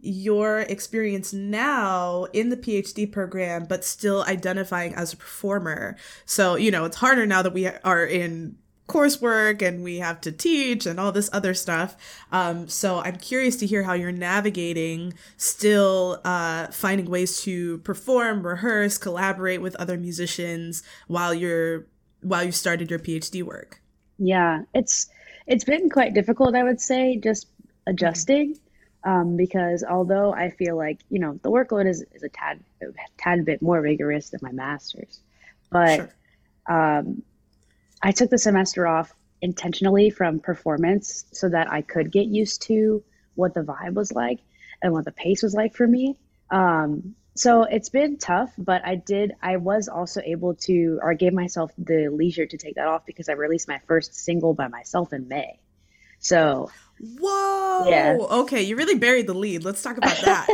Your 0.00 0.60
experience 0.60 1.32
now 1.32 2.24
in 2.32 2.50
the 2.50 2.56
PhD 2.56 3.10
program, 3.10 3.64
but 3.64 3.84
still 3.84 4.22
identifying 4.24 4.94
as 4.94 5.12
a 5.12 5.16
performer. 5.16 5.96
So, 6.24 6.54
you 6.54 6.70
know, 6.70 6.84
it's 6.84 6.96
harder 6.96 7.26
now 7.26 7.42
that 7.42 7.52
we 7.52 7.66
are 7.66 8.04
in 8.04 8.56
coursework 8.88 9.62
and 9.62 9.84
we 9.84 9.98
have 9.98 10.20
to 10.22 10.32
teach 10.32 10.86
and 10.86 10.98
all 10.98 11.12
this 11.12 11.30
other 11.32 11.54
stuff. 11.54 11.96
Um, 12.32 12.68
so 12.68 13.00
I'm 13.00 13.16
curious 13.16 13.56
to 13.56 13.66
hear 13.66 13.84
how 13.84 13.92
you're 13.92 14.10
navigating 14.10 15.14
still 15.36 16.20
uh, 16.24 16.68
finding 16.68 17.08
ways 17.08 17.42
to 17.42 17.78
perform, 17.78 18.44
rehearse, 18.44 18.98
collaborate 18.98 19.60
with 19.60 19.76
other 19.76 19.96
musicians 19.96 20.82
while 21.06 21.32
you're 21.32 21.86
while 22.22 22.42
you 22.42 22.50
started 22.50 22.90
your 22.90 22.98
PhD 22.98 23.42
work. 23.42 23.80
Yeah, 24.18 24.62
it's 24.74 25.08
it's 25.46 25.64
been 25.64 25.88
quite 25.88 26.14
difficult, 26.14 26.56
I 26.56 26.64
would 26.64 26.80
say, 26.80 27.16
just 27.16 27.46
adjusting. 27.86 28.58
Um, 29.04 29.36
because 29.36 29.84
although 29.88 30.34
I 30.34 30.50
feel 30.50 30.76
like 30.76 30.98
you 31.08 31.20
know 31.20 31.38
the 31.42 31.50
workload 31.50 31.88
is, 31.88 32.04
is 32.12 32.22
a 32.24 32.28
tad 32.28 32.60
a 32.82 32.86
tad 33.16 33.44
bit 33.44 33.62
more 33.62 33.80
rigorous 33.80 34.30
than 34.30 34.40
my 34.42 34.50
master's, 34.50 35.20
but 35.70 35.96
sure. 35.96 36.10
um, 36.68 37.22
I 38.02 38.12
took 38.12 38.30
the 38.30 38.38
semester 38.38 38.86
off 38.86 39.12
intentionally 39.40 40.10
from 40.10 40.40
performance 40.40 41.24
so 41.32 41.48
that 41.48 41.70
I 41.70 41.82
could 41.82 42.10
get 42.10 42.26
used 42.26 42.62
to 42.62 43.02
what 43.34 43.54
the 43.54 43.60
vibe 43.60 43.94
was 43.94 44.12
like 44.12 44.40
and 44.82 44.92
what 44.92 45.04
the 45.04 45.12
pace 45.12 45.42
was 45.42 45.54
like 45.54 45.74
for 45.74 45.86
me. 45.86 46.16
Um, 46.50 47.14
so 47.34 47.62
it's 47.62 47.88
been 47.88 48.18
tough, 48.18 48.52
but 48.58 48.84
I 48.84 48.96
did, 48.96 49.32
I 49.40 49.58
was 49.58 49.88
also 49.88 50.20
able 50.24 50.54
to, 50.66 50.98
or 51.00 51.12
I 51.12 51.14
gave 51.14 51.32
myself 51.32 51.70
the 51.78 52.08
leisure 52.08 52.46
to 52.46 52.56
take 52.56 52.74
that 52.74 52.88
off 52.88 53.06
because 53.06 53.28
I 53.28 53.32
released 53.32 53.68
my 53.68 53.80
first 53.86 54.14
single 54.14 54.54
by 54.54 54.66
myself 54.66 55.12
in 55.12 55.28
May. 55.28 55.60
So, 56.18 56.70
whoa. 56.98 57.88
Yeah. 57.88 58.16
Okay. 58.18 58.62
You 58.62 58.74
really 58.74 58.96
buried 58.96 59.28
the 59.28 59.34
lead. 59.34 59.62
Let's 59.62 59.82
talk 59.82 59.98
about 59.98 60.16
that. 60.22 60.48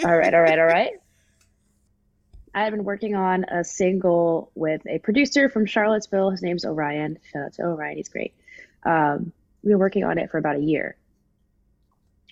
all 0.04 0.16
right. 0.16 0.34
All 0.34 0.40
right. 0.40 0.58
All 0.58 0.66
right. 0.66 0.92
I've 2.64 2.72
been 2.72 2.84
working 2.84 3.14
on 3.14 3.44
a 3.44 3.62
single 3.62 4.50
with 4.54 4.82
a 4.86 4.98
producer 4.98 5.48
from 5.48 5.64
Charlottesville. 5.64 6.30
His 6.30 6.42
name's 6.42 6.64
Orion. 6.64 7.18
Shout 7.32 7.42
out 7.44 7.52
to 7.54 7.62
Orion, 7.62 7.96
he's 7.96 8.08
great. 8.08 8.34
Um, 8.84 9.32
we 9.62 9.72
were 9.72 9.78
working 9.78 10.04
on 10.04 10.18
it 10.18 10.30
for 10.30 10.38
about 10.38 10.56
a 10.56 10.60
year, 10.60 10.96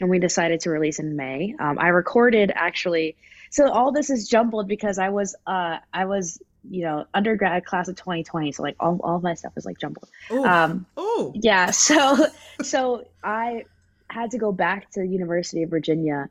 and 0.00 0.10
we 0.10 0.18
decided 0.18 0.60
to 0.60 0.70
release 0.70 0.98
in 0.98 1.16
May. 1.16 1.54
Um, 1.58 1.78
I 1.78 1.88
recorded 1.88 2.52
actually. 2.54 3.16
So 3.50 3.70
all 3.70 3.92
this 3.92 4.10
is 4.10 4.28
jumbled 4.28 4.66
because 4.68 4.98
I 4.98 5.10
was 5.10 5.36
uh, 5.46 5.78
I 5.92 6.06
was 6.06 6.40
you 6.68 6.82
know 6.82 7.06
undergrad 7.14 7.64
class 7.64 7.88
of 7.88 7.96
2020, 7.96 8.52
so 8.52 8.62
like 8.62 8.76
all, 8.80 8.98
all 9.04 9.16
of 9.16 9.22
my 9.22 9.34
stuff 9.34 9.52
is 9.56 9.64
like 9.64 9.78
jumbled. 9.78 10.08
Ooh. 10.32 10.44
Um, 10.44 10.86
Ooh. 10.98 11.32
Yeah. 11.36 11.70
So 11.72 12.26
so 12.62 13.06
I 13.22 13.64
had 14.08 14.32
to 14.32 14.38
go 14.38 14.50
back 14.50 14.90
to 14.92 15.00
the 15.00 15.08
University 15.08 15.62
of 15.62 15.70
Virginia 15.70 16.28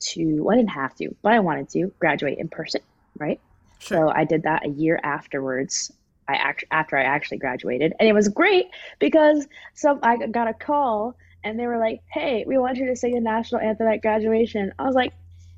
to 0.00 0.40
well, 0.42 0.54
I 0.54 0.58
didn't 0.58 0.70
have 0.70 0.94
to, 0.96 1.14
but 1.22 1.32
I 1.32 1.40
wanted 1.40 1.70
to 1.70 1.92
graduate 1.98 2.38
in 2.38 2.48
person 2.48 2.82
right? 3.18 3.40
Sure. 3.78 3.98
So 3.98 4.08
I 4.08 4.24
did 4.24 4.42
that 4.42 4.66
a 4.66 4.68
year 4.68 5.00
afterwards. 5.02 5.92
I 6.28 6.34
act- 6.34 6.64
after 6.70 6.96
I 6.96 7.04
actually 7.04 7.38
graduated, 7.38 7.94
and 7.98 8.08
it 8.08 8.12
was 8.12 8.28
great 8.28 8.66
because 8.98 9.46
some 9.74 9.98
I 10.02 10.16
got 10.26 10.48
a 10.48 10.54
call 10.54 11.16
and 11.44 11.58
they 11.58 11.66
were 11.66 11.78
like, 11.78 12.02
"Hey, 12.12 12.44
we 12.46 12.58
want 12.58 12.76
you 12.76 12.86
to 12.86 12.96
sing 12.96 13.14
the 13.14 13.20
national 13.20 13.60
anthem 13.60 13.88
at 13.88 14.02
graduation." 14.02 14.72
I 14.78 14.84
was 14.84 14.94
like, 14.94 15.12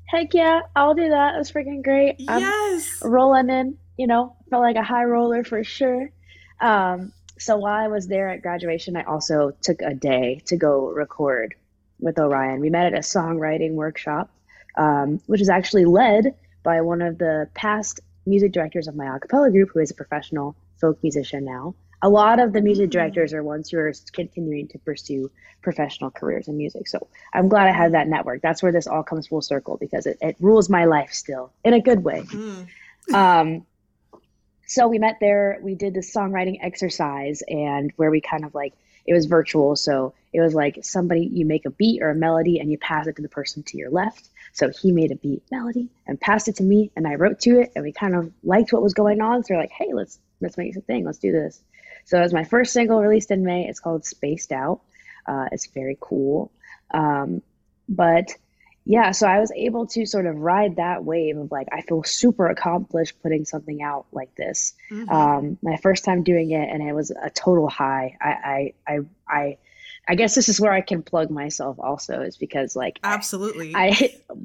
"Heck 0.05 0.33
yeah, 0.33 0.61
I'll 0.75 0.93
do 0.93 1.09
that. 1.09 1.33
That's 1.35 1.51
freaking 1.51 1.83
great." 1.83 2.15
Yes, 2.19 3.01
I'm 3.03 3.11
rolling 3.11 3.49
in. 3.49 3.77
You 3.97 4.07
know, 4.07 4.35
felt 4.49 4.61
like 4.61 4.77
a 4.77 4.83
high 4.83 5.03
roller 5.03 5.43
for 5.43 5.63
sure. 5.63 6.09
Um, 6.61 7.11
so 7.37 7.57
while 7.57 7.83
I 7.83 7.87
was 7.87 8.07
there 8.07 8.29
at 8.29 8.41
graduation, 8.41 8.95
I 8.95 9.03
also 9.03 9.51
took 9.61 9.81
a 9.81 9.93
day 9.93 10.41
to 10.45 10.55
go 10.55 10.89
record 10.91 11.55
with 11.99 12.19
Orion. 12.19 12.59
We 12.61 12.69
met 12.69 12.85
at 12.87 12.93
a 12.93 12.99
songwriting 12.99 13.73
workshop, 13.73 14.29
um, 14.77 15.19
which 15.27 15.41
is 15.41 15.49
actually 15.49 15.85
led 15.85 16.35
by 16.63 16.81
one 16.81 17.01
of 17.01 17.17
the 17.17 17.49
past 17.53 17.99
music 18.25 18.51
directors 18.51 18.87
of 18.87 18.95
my 18.95 19.15
a 19.15 19.19
cappella 19.19 19.49
group, 19.51 19.71
who 19.73 19.79
is 19.79 19.91
a 19.91 19.95
professional 19.95 20.55
folk 20.79 21.01
musician 21.03 21.45
now. 21.45 21.75
A 22.01 22.09
lot 22.09 22.39
of 22.39 22.53
the 22.53 22.61
music 22.61 22.89
mm. 22.89 22.93
directors 22.93 23.33
are 23.33 23.43
ones 23.43 23.69
who 23.69 23.77
are 23.77 23.93
continuing 24.11 24.67
to 24.69 24.79
pursue 24.79 25.29
professional 25.61 26.09
careers 26.09 26.47
in 26.47 26.57
music. 26.57 26.87
So 26.87 27.07
I'm 27.33 27.47
glad 27.47 27.67
I 27.67 27.71
had 27.71 27.93
that 27.93 28.07
network. 28.07 28.41
That's 28.41 28.63
where 28.63 28.71
this 28.71 28.87
all 28.87 29.03
comes 29.03 29.27
full 29.27 29.41
circle 29.41 29.77
because 29.77 30.07
it, 30.07 30.17
it 30.21 30.35
rules 30.39 30.69
my 30.69 30.85
life 30.85 31.13
still 31.13 31.51
in 31.63 31.73
a 31.73 31.81
good 31.81 32.03
way. 32.03 32.23
Mm. 32.23 32.67
um, 33.13 33.65
so 34.65 34.87
we 34.87 34.99
met 34.99 35.17
there. 35.19 35.59
We 35.61 35.75
did 35.75 35.93
this 35.93 36.15
songwriting 36.15 36.59
exercise, 36.61 37.43
and 37.45 37.91
where 37.97 38.09
we 38.09 38.21
kind 38.21 38.45
of 38.45 38.55
like 38.55 38.73
it 39.05 39.13
was 39.13 39.25
virtual. 39.25 39.75
So 39.75 40.13
it 40.31 40.39
was 40.39 40.53
like 40.53 40.79
somebody 40.81 41.25
you 41.25 41.45
make 41.45 41.65
a 41.65 41.69
beat 41.69 42.01
or 42.01 42.09
a 42.09 42.15
melody 42.15 42.59
and 42.59 42.71
you 42.71 42.77
pass 42.77 43.05
it 43.07 43.17
to 43.17 43.21
the 43.21 43.27
person 43.27 43.63
to 43.63 43.77
your 43.77 43.89
left 43.89 44.29
so 44.53 44.69
he 44.69 44.91
made 44.91 45.11
a 45.11 45.15
beat 45.15 45.43
melody 45.51 45.89
and 46.07 46.19
passed 46.19 46.47
it 46.47 46.57
to 46.57 46.63
me, 46.63 46.91
and 46.95 47.07
I 47.07 47.15
wrote 47.15 47.39
to 47.41 47.61
it, 47.61 47.71
and 47.75 47.83
we 47.83 47.91
kind 47.91 48.15
of 48.15 48.31
liked 48.43 48.73
what 48.73 48.81
was 48.81 48.93
going 48.93 49.21
on. 49.21 49.43
So 49.43 49.53
we're 49.53 49.61
like, 49.61 49.71
hey, 49.71 49.93
let's 49.93 50.19
let's 50.41 50.57
make 50.57 50.75
a 50.75 50.81
thing. 50.81 51.05
Let's 51.05 51.19
do 51.19 51.31
this. 51.31 51.61
So 52.05 52.17
it 52.17 52.21
was 52.21 52.33
my 52.33 52.43
first 52.43 52.73
single 52.73 53.01
released 53.01 53.31
in 53.31 53.43
May. 53.43 53.67
It's 53.67 53.79
called 53.79 54.05
Spaced 54.05 54.51
Out. 54.51 54.81
Uh, 55.25 55.45
it's 55.51 55.67
very 55.67 55.97
cool. 55.99 56.51
Um, 56.93 57.41
but 57.87 58.31
yeah, 58.83 59.11
so 59.11 59.27
I 59.27 59.39
was 59.39 59.51
able 59.55 59.85
to 59.87 60.05
sort 60.07 60.25
of 60.25 60.37
ride 60.37 60.77
that 60.77 61.05
wave 61.05 61.37
of 61.37 61.51
like, 61.51 61.67
I 61.71 61.81
feel 61.81 62.03
super 62.03 62.47
accomplished 62.47 63.21
putting 63.21 63.45
something 63.45 63.83
out 63.83 64.07
like 64.11 64.33
this. 64.35 64.73
Mm-hmm. 64.89 65.09
Um, 65.09 65.57
my 65.61 65.77
first 65.77 66.03
time 66.03 66.23
doing 66.23 66.49
it, 66.51 66.67
and 66.67 66.81
it 66.81 66.93
was 66.93 67.11
a 67.11 67.29
total 67.29 67.69
high. 67.69 68.17
I, 68.19 68.29
I, 68.29 68.73
I, 68.87 68.99
I 69.27 69.57
I 70.07 70.15
guess 70.15 70.35
this 70.35 70.49
is 70.49 70.59
where 70.59 70.73
I 70.73 70.81
can 70.81 71.03
plug 71.03 71.29
myself 71.29 71.77
also 71.79 72.21
is 72.21 72.37
because 72.37 72.75
like 72.75 72.99
absolutely 73.03 73.73
I, 73.75 73.87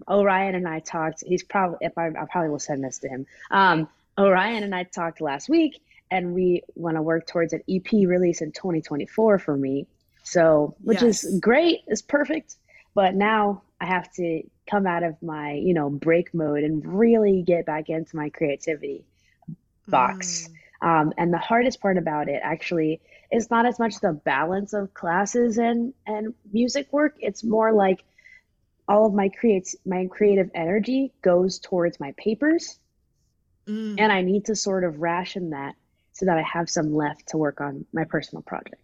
I 0.08 0.12
Orion 0.12 0.54
and 0.54 0.68
I 0.68 0.80
talked 0.80 1.24
he's 1.26 1.42
probably 1.42 1.78
if 1.80 1.96
I, 1.96 2.08
I 2.08 2.26
probably 2.30 2.50
will 2.50 2.58
send 2.58 2.84
this 2.84 2.98
to 2.98 3.08
him 3.08 3.26
um 3.50 3.88
Orion 4.18 4.62
and 4.62 4.74
I 4.74 4.84
talked 4.84 5.20
last 5.20 5.48
week 5.48 5.82
and 6.10 6.34
we 6.34 6.62
want 6.74 6.96
to 6.96 7.02
work 7.02 7.26
towards 7.26 7.52
an 7.52 7.62
EP 7.68 7.90
release 7.92 8.42
in 8.42 8.52
2024 8.52 9.38
for 9.38 9.56
me 9.56 9.86
so 10.22 10.74
which 10.82 11.02
yes. 11.02 11.24
is 11.24 11.40
great 11.40 11.80
is 11.88 12.02
perfect 12.02 12.56
but 12.94 13.14
now 13.14 13.62
I 13.80 13.86
have 13.86 14.12
to 14.14 14.42
come 14.68 14.86
out 14.86 15.02
of 15.02 15.20
my 15.22 15.52
you 15.52 15.74
know 15.74 15.88
break 15.88 16.34
mode 16.34 16.64
and 16.64 16.84
really 16.84 17.42
get 17.42 17.66
back 17.66 17.88
into 17.88 18.14
my 18.16 18.28
creativity 18.28 19.04
box 19.88 20.48
mm. 20.82 20.86
um, 20.86 21.12
and 21.16 21.32
the 21.32 21.38
hardest 21.38 21.80
part 21.80 21.96
about 21.96 22.28
it 22.28 22.40
actually 22.42 23.00
it's 23.30 23.50
not 23.50 23.66
as 23.66 23.78
much 23.78 24.00
the 24.00 24.12
balance 24.12 24.72
of 24.72 24.94
classes 24.94 25.58
and 25.58 25.92
and 26.06 26.34
music 26.52 26.92
work. 26.92 27.16
It's 27.18 27.42
more 27.44 27.72
like 27.72 28.04
all 28.88 29.06
of 29.06 29.14
my 29.14 29.28
creates 29.28 29.76
my 29.84 30.06
creative 30.06 30.50
energy 30.54 31.12
goes 31.22 31.58
towards 31.58 31.98
my 31.98 32.14
papers, 32.16 32.78
mm. 33.66 33.96
and 33.98 34.12
I 34.12 34.22
need 34.22 34.46
to 34.46 34.56
sort 34.56 34.84
of 34.84 35.00
ration 35.00 35.50
that 35.50 35.74
so 36.12 36.26
that 36.26 36.38
I 36.38 36.42
have 36.42 36.70
some 36.70 36.94
left 36.94 37.28
to 37.28 37.36
work 37.36 37.60
on 37.60 37.84
my 37.92 38.04
personal 38.04 38.42
projects. 38.42 38.82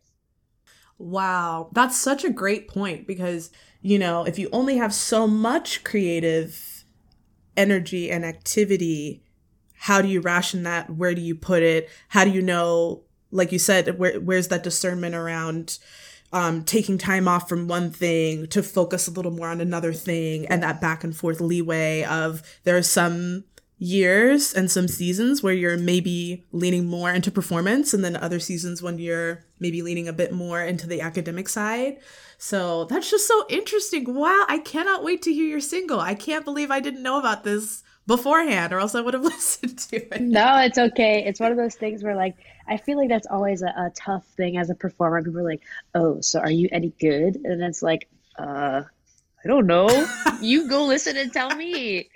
Wow, 0.99 1.71
that's 1.73 1.97
such 1.97 2.25
a 2.25 2.31
great 2.31 2.69
point 2.69 3.07
because 3.07 3.51
you 3.81 3.99
know 3.99 4.25
if 4.25 4.39
you 4.39 4.49
only 4.53 4.77
have 4.77 4.93
so 4.93 5.27
much 5.27 5.85
creative 5.85 6.85
energy 7.57 8.11
and 8.11 8.25
activity 8.25 9.23
how 9.75 10.01
do 10.01 10.09
you 10.09 10.21
ration 10.21 10.63
that 10.63 10.89
where 10.89 11.15
do 11.15 11.21
you 11.21 11.35
put 11.35 11.63
it 11.63 11.91
how 12.09 12.25
do 12.25 12.31
you 12.31 12.41
know 12.41 13.03
like 13.33 13.51
you 13.51 13.59
said, 13.59 13.99
where, 13.99 14.21
where's 14.21 14.49
that 14.49 14.63
discernment 14.63 15.15
around 15.15 15.79
um, 16.33 16.65
taking 16.65 16.99
time 16.99 17.29
off 17.29 17.49
from 17.49 17.69
one 17.69 17.91
thing 17.91 18.47
to 18.49 18.63
focus 18.63 19.09
a 19.09 19.11
little 19.11 19.33
more 19.33 19.49
on 19.49 19.61
another 19.61 19.93
thing 19.93 20.47
and 20.47 20.63
that 20.63 20.81
back 20.81 21.05
and 21.05 21.17
forth 21.17 21.41
leeway 21.41 22.05
of 22.05 22.43
there 22.65 22.77
are 22.77 22.83
some 22.83 23.45
years 23.79 24.55
and 24.55 24.71
some 24.71 24.87
seasons 24.87 25.43
where 25.43 25.53
you're 25.53 25.77
maybe 25.77 26.47
leaning 26.53 26.87
more 26.87 27.11
into 27.11 27.33
performance 27.33 27.93
and 27.93 28.05
then 28.05 28.15
other 28.17 28.39
seasons 28.39 28.81
when 28.81 28.99
you're 28.99 29.45
maybe 29.59 29.83
leaning 29.83 30.07
a 30.07 30.13
bit 30.13 30.33
more 30.33 30.63
into 30.63 30.87
the 30.87 31.01
academic 31.01 31.49
side. 31.49 31.99
So 32.39 32.85
that's 32.85 33.11
just 33.11 33.27
so 33.27 33.45
interesting. 33.51 34.15
Wow, 34.15 34.45
I 34.49 34.59
cannot 34.59 35.03
wait 35.03 35.21
to 35.23 35.33
hear 35.33 35.47
your 35.47 35.61
single. 35.61 35.99
I 35.99 36.15
can't 36.15 36.45
believe 36.45 36.71
I 36.71 36.81
didn't 36.81 37.03
know 37.03 37.19
about 37.19 37.43
this 37.45 37.83
beforehand 38.07 38.73
or 38.73 38.79
else 38.79 38.95
I 38.95 39.01
would 39.01 39.15
have 39.15 39.23
listened 39.35 39.79
to 39.79 39.97
it. 40.15 40.21
No, 40.21 40.59
it's 40.59 40.79
okay. 40.79 41.25
It's 41.25 41.41
one 41.41 41.51
of 41.51 41.59
those 41.59 41.75
things 41.75 42.03
where 42.03 42.17
like 42.17 42.37
I 42.69 42.77
feel 42.77 42.99
like 42.99 43.09
that's 43.09 43.27
always 43.27 43.63
a, 43.63 43.69
a 43.69 43.93
tough 43.95 44.25
thing 44.37 44.57
as 44.57 44.71
a 44.71 44.75
performer. 44.75 45.23
People 45.23 45.41
are 45.41 45.45
like, 45.45 45.63
"Oh, 45.95 46.21
so 46.21 46.41
are 46.41 46.51
you 46.51 46.69
any 46.73 46.93
good?" 47.01 47.37
And 47.37 47.63
it's 47.63 47.83
like, 47.83 48.09
"Uh, 48.39 48.83
I 49.45 49.49
don't 49.49 49.67
know. 49.67 49.89
you 50.41 50.69
go 50.69 50.85
listen 50.85 51.17
and 51.17 51.33
tell 51.33 51.55
me." 51.55 52.09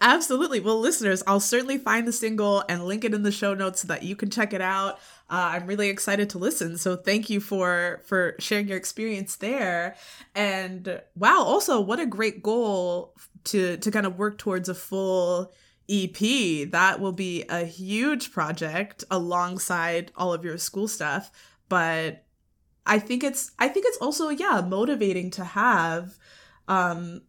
Absolutely. 0.00 0.60
Well, 0.60 0.80
listeners, 0.80 1.22
I'll 1.26 1.40
certainly 1.40 1.78
find 1.78 2.06
the 2.06 2.12
single 2.12 2.64
and 2.68 2.84
link 2.84 3.04
it 3.04 3.14
in 3.14 3.22
the 3.22 3.32
show 3.32 3.54
notes 3.54 3.82
so 3.82 3.88
that 3.88 4.02
you 4.02 4.16
can 4.16 4.30
check 4.30 4.52
it 4.52 4.60
out. 4.60 4.98
Uh, 5.30 5.52
I'm 5.54 5.66
really 5.66 5.88
excited 5.88 6.28
to 6.30 6.38
listen. 6.38 6.76
So 6.76 6.96
thank 6.96 7.30
you 7.30 7.40
for 7.40 8.02
for 8.04 8.34
sharing 8.38 8.68
your 8.68 8.76
experience 8.76 9.36
there. 9.36 9.96
And 10.34 11.00
wow, 11.14 11.42
also 11.42 11.80
what 11.80 12.00
a 12.00 12.06
great 12.06 12.42
goal 12.42 13.14
to 13.44 13.76
to 13.76 13.90
kind 13.90 14.06
of 14.06 14.18
work 14.18 14.38
towards 14.38 14.68
a 14.68 14.74
full 14.74 15.52
EP. 15.90 16.70
That 16.70 17.00
will 17.00 17.12
be 17.12 17.44
a 17.48 17.64
huge 17.64 18.32
project 18.32 19.04
alongside 19.10 20.12
all 20.16 20.32
of 20.32 20.44
your 20.44 20.58
school 20.58 20.88
stuff, 20.88 21.30
but 21.68 22.24
I 22.86 22.98
think 22.98 23.24
it's 23.24 23.52
I 23.58 23.68
think 23.68 23.86
it's 23.86 23.98
also 23.98 24.28
yeah, 24.28 24.62
motivating 24.66 25.30
to 25.32 25.44
have 25.44 26.18
um 26.68 27.22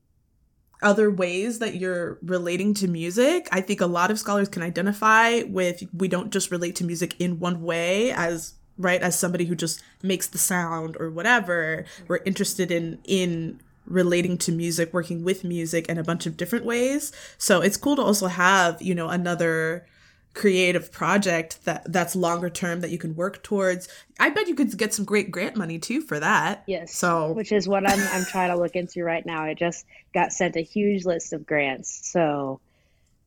other 0.81 1.09
ways 1.09 1.59
that 1.59 1.75
you're 1.75 2.19
relating 2.21 2.73
to 2.75 2.87
music. 2.87 3.47
I 3.51 3.61
think 3.61 3.81
a 3.81 3.85
lot 3.85 4.11
of 4.11 4.19
scholars 4.19 4.49
can 4.49 4.61
identify 4.61 5.43
with 5.43 5.83
we 5.93 6.07
don't 6.07 6.31
just 6.31 6.51
relate 6.51 6.75
to 6.77 6.83
music 6.83 7.15
in 7.19 7.39
one 7.39 7.61
way 7.61 8.11
as 8.11 8.55
right 8.77 9.01
as 9.01 9.17
somebody 9.17 9.45
who 9.45 9.55
just 9.55 9.81
makes 10.01 10.27
the 10.27 10.37
sound 10.37 10.97
or 10.99 11.09
whatever. 11.09 11.85
We're 12.07 12.21
interested 12.25 12.71
in 12.71 12.99
in 13.05 13.61
relating 13.85 14.37
to 14.39 14.51
music, 14.51 14.93
working 14.93 15.23
with 15.23 15.43
music 15.43 15.87
in 15.87 15.97
a 15.97 16.03
bunch 16.03 16.25
of 16.25 16.37
different 16.37 16.65
ways. 16.65 17.11
So 17.37 17.61
it's 17.61 17.77
cool 17.77 17.95
to 17.95 18.01
also 18.01 18.27
have, 18.27 18.81
you 18.81 18.95
know, 18.95 19.09
another 19.09 19.85
creative 20.33 20.91
project 20.91 21.63
that 21.65 21.83
that's 21.91 22.15
longer 22.15 22.49
term 22.49 22.81
that 22.81 22.89
you 22.89 22.97
can 22.97 23.15
work 23.15 23.43
towards. 23.43 23.87
I 24.19 24.29
bet 24.29 24.47
you 24.47 24.55
could 24.55 24.75
get 24.77 24.93
some 24.93 25.05
great 25.05 25.29
grant 25.29 25.55
money 25.55 25.77
too 25.77 26.01
for 26.01 26.19
that. 26.19 26.63
Yes. 26.65 26.95
So 26.95 27.33
which 27.33 27.51
is 27.51 27.67
what 27.67 27.87
I'm 27.87 27.99
I'm 28.11 28.25
trying 28.25 28.49
to 28.49 28.57
look 28.57 28.75
into 28.75 29.03
right 29.03 29.25
now. 29.25 29.43
I 29.43 29.53
just 29.53 29.85
got 30.13 30.33
sent 30.33 30.55
a 30.55 30.61
huge 30.61 31.05
list 31.05 31.33
of 31.33 31.45
grants. 31.45 32.09
So 32.11 32.59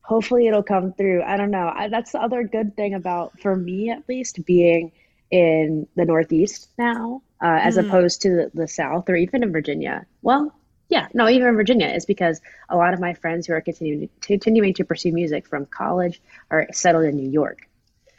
hopefully 0.01 0.47
it'll 0.47 0.63
come 0.63 0.93
through. 0.93 1.23
I 1.23 1.37
don't 1.37 1.51
know. 1.51 1.71
I, 1.73 1.87
that's 1.89 2.11
the 2.11 2.21
other 2.21 2.43
good 2.43 2.75
thing 2.75 2.93
about 2.93 3.39
for 3.41 3.55
me 3.55 3.89
at 3.89 4.07
least 4.07 4.45
being 4.45 4.91
in 5.29 5.87
the 5.95 6.05
Northeast 6.05 6.69
now, 6.77 7.21
uh, 7.41 7.59
as 7.61 7.77
mm. 7.77 7.85
opposed 7.85 8.21
to 8.21 8.29
the, 8.29 8.51
the 8.53 8.67
South 8.67 9.09
or 9.09 9.15
even 9.15 9.43
in 9.43 9.51
Virginia. 9.51 10.05
Well, 10.21 10.56
yeah, 10.89 11.07
no, 11.13 11.27
even 11.27 11.47
in 11.47 11.55
Virginia 11.55 11.87
is 11.87 12.05
because 12.05 12.41
a 12.69 12.77
lot 12.77 12.93
of 12.93 12.99
my 12.99 13.13
friends 13.13 13.45
who 13.45 13.53
are 13.53 13.61
continuing 13.61 14.07
to, 14.07 14.27
continuing 14.27 14.73
to 14.75 14.85
pursue 14.85 15.11
music 15.11 15.45
from 15.45 15.65
college 15.65 16.21
are 16.49 16.67
settled 16.71 17.05
in 17.05 17.15
New 17.15 17.29
York, 17.29 17.67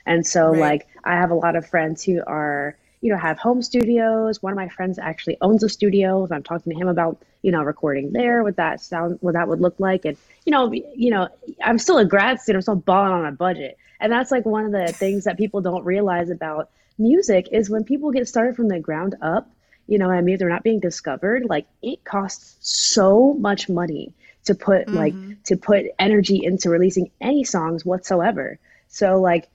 and 0.04 0.26
so 0.26 0.50
right. 0.50 0.60
like 0.60 0.88
I 1.04 1.14
have 1.14 1.30
a 1.30 1.34
lot 1.34 1.56
of 1.56 1.66
friends 1.66 2.04
who 2.04 2.22
are 2.26 2.76
you 3.00 3.10
know 3.10 3.18
have 3.18 3.38
home 3.38 3.62
studios. 3.62 4.42
One 4.42 4.52
of 4.52 4.56
my 4.56 4.68
friends 4.68 4.98
actually 4.98 5.38
owns 5.40 5.62
a 5.62 5.68
studio. 5.68 6.26
So 6.26 6.34
I'm 6.34 6.42
talking 6.42 6.72
to 6.74 6.78
him 6.78 6.88
about 6.88 7.22
you 7.40 7.52
know 7.52 7.62
recording 7.62 8.12
there, 8.12 8.42
what 8.42 8.56
that 8.56 8.82
sound, 8.82 9.18
what 9.22 9.32
that 9.32 9.48
would 9.48 9.60
look 9.60 9.80
like, 9.80 10.04
and 10.04 10.18
you 10.44 10.50
know, 10.50 10.70
you 10.72 11.10
know, 11.10 11.28
I'm 11.64 11.78
still 11.78 11.98
a 11.98 12.04
grad 12.04 12.40
student. 12.40 12.58
I'm 12.58 12.62
still 12.62 12.76
balling 12.76 13.12
on 13.12 13.24
a 13.24 13.32
budget, 13.32 13.78
and 13.98 14.12
that's 14.12 14.30
like 14.30 14.44
one 14.44 14.66
of 14.66 14.72
the 14.72 14.92
things 14.92 15.24
that 15.24 15.38
people 15.38 15.62
don't 15.62 15.84
realize 15.84 16.28
about 16.28 16.70
music 16.98 17.48
is 17.50 17.70
when 17.70 17.84
people 17.84 18.10
get 18.10 18.28
started 18.28 18.56
from 18.56 18.68
the 18.68 18.78
ground 18.78 19.14
up 19.22 19.48
you 19.88 19.98
know 19.98 20.10
i 20.10 20.20
mean? 20.20 20.38
They're 20.38 20.48
not 20.48 20.62
being 20.62 20.80
discovered. 20.80 21.44
Like 21.48 21.66
it 21.82 22.04
costs 22.04 22.56
so 22.60 23.34
much 23.34 23.68
money 23.68 24.14
to 24.44 24.54
put 24.54 24.86
mm-hmm. 24.86 24.96
like 24.96 25.14
to 25.44 25.56
put 25.56 25.86
energy 25.98 26.44
into 26.44 26.70
releasing 26.70 27.10
any 27.20 27.44
songs 27.44 27.84
whatsoever. 27.84 28.58
So 28.88 29.20
like 29.20 29.48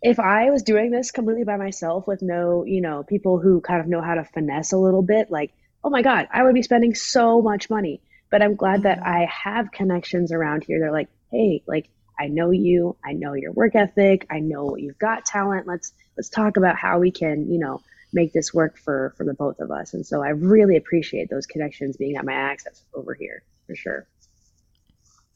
if 0.00 0.20
i 0.20 0.50
was 0.50 0.62
doing 0.62 0.92
this 0.92 1.10
completely 1.10 1.42
by 1.42 1.56
myself 1.56 2.06
with 2.06 2.22
no 2.22 2.64
you 2.64 2.80
know 2.80 3.02
people 3.02 3.38
who 3.38 3.60
kind 3.60 3.80
of 3.80 3.88
know 3.88 4.00
how 4.00 4.14
to 4.14 4.22
finesse 4.22 4.70
a 4.70 4.76
little 4.76 5.02
bit 5.02 5.28
like 5.28 5.52
oh 5.82 5.90
my 5.90 6.02
god 6.02 6.28
i 6.32 6.40
would 6.40 6.54
be 6.54 6.62
spending 6.62 6.94
so 6.94 7.42
much 7.42 7.68
money. 7.68 8.00
But 8.30 8.42
i'm 8.42 8.56
glad 8.56 8.82
that 8.82 8.98
mm-hmm. 8.98 9.22
i 9.22 9.24
have 9.26 9.72
connections 9.72 10.32
around 10.32 10.64
here. 10.64 10.78
They're 10.78 10.92
like 10.92 11.08
hey 11.30 11.62
like 11.66 11.88
I 12.20 12.26
know 12.26 12.50
you, 12.50 12.96
I 13.04 13.12
know 13.12 13.34
your 13.34 13.52
work 13.52 13.76
ethic, 13.76 14.26
I 14.28 14.40
know 14.40 14.76
you've 14.76 14.98
got 14.98 15.24
talent. 15.24 15.66
Let's 15.66 15.92
let's 16.16 16.28
talk 16.28 16.56
about 16.56 16.76
how 16.76 16.98
we 16.98 17.10
can, 17.10 17.50
you 17.50 17.58
know, 17.58 17.80
make 18.12 18.32
this 18.32 18.54
work 18.54 18.78
for 18.78 19.14
for 19.16 19.24
the 19.24 19.34
both 19.34 19.58
of 19.60 19.70
us. 19.70 19.94
And 19.94 20.06
so 20.06 20.22
I 20.22 20.30
really 20.30 20.76
appreciate 20.76 21.30
those 21.30 21.46
connections 21.46 21.96
being 21.96 22.16
at 22.16 22.24
my 22.24 22.32
access 22.32 22.84
over 22.94 23.14
here 23.14 23.42
for 23.66 23.74
sure. 23.74 24.06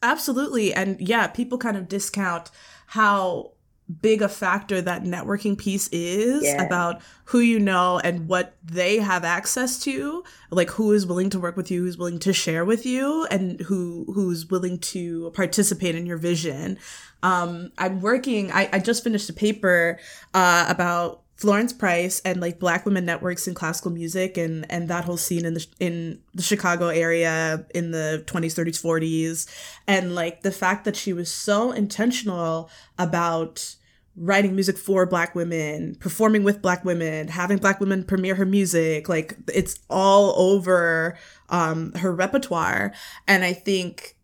Absolutely. 0.03 0.75
And 0.75 1.01
yeah, 1.01 1.29
people 1.29 1.59
kind 1.59 1.77
of 1.77 1.89
discount 1.89 2.51
how 2.87 3.53
big 4.01 4.23
a 4.23 4.29
factor 4.29 4.81
that 4.81 5.03
networking 5.03 5.59
piece 5.59 5.89
is 5.89 6.45
yeah. 6.45 6.63
about 6.63 7.03
who 7.27 7.41
you 7.41 7.59
know 7.59 7.99
and 7.99 8.29
what 8.29 8.55
they 8.65 8.99
have 8.99 9.25
access 9.25 9.79
to 9.79 10.23
like 10.51 10.71
who 10.71 10.93
is 10.93 11.05
willing 11.05 11.29
to 11.29 11.39
work 11.39 11.57
with 11.57 11.71
you 11.71 11.83
who's 11.83 11.99
willing 11.99 12.19
to 12.19 12.33
share 12.33 12.65
with 12.65 12.87
you 12.87 13.27
and 13.31 13.61
who 13.63 14.07
who's 14.15 14.49
willing 14.49 14.79
to 14.79 15.31
participate 15.33 15.95
in 15.95 16.07
your 16.07 16.17
vision 16.17 16.79
um 17.23 17.71
i'm 17.77 18.01
working 18.01 18.51
i, 18.53 18.69
I 18.73 18.79
just 18.79 19.03
finished 19.03 19.29
a 19.29 19.35
paper 19.35 19.99
uh 20.33 20.65
about 20.69 21.22
Florence 21.43 21.73
Price 21.73 22.23
and 22.25 22.41
like 22.41 22.61
Black 22.61 22.87
women 22.87 23.05
networks 23.05 23.49
in 23.49 23.55
classical 23.55 23.91
music 23.91 24.37
and 24.37 24.65
and 24.71 24.87
that 24.87 25.05
whole 25.05 25.17
scene 25.17 25.45
in 25.45 25.55
the 25.55 25.67
in 25.81 26.21
the 26.35 26.43
Chicago 26.43 26.87
area 26.87 27.67
in 27.75 27.91
the 27.91 28.23
20s 28.29 28.55
30s 28.55 28.81
40s 28.81 29.49
and 29.89 30.15
like 30.15 30.43
the 30.43 30.53
fact 30.53 30.85
that 30.85 30.95
she 30.95 31.13
was 31.13 31.29
so 31.29 31.73
intentional 31.73 32.71
about 32.97 33.75
writing 34.15 34.55
music 34.55 34.79
for 34.79 35.05
black 35.05 35.35
women, 35.35 35.97
performing 35.97 36.45
with 36.45 36.63
black 36.63 36.85
women, 36.85 37.27
having 37.27 37.57
black 37.57 37.81
women 37.81 38.05
premiere 38.05 38.37
her 38.37 38.47
music, 38.47 39.09
like 39.09 39.35
it's 39.53 39.81
all 39.91 40.39
over 40.41 41.19
um, 41.49 41.93
her 41.95 42.15
repertoire. 42.15 42.93
And 43.27 43.43
I 43.43 43.53
think 43.53 44.15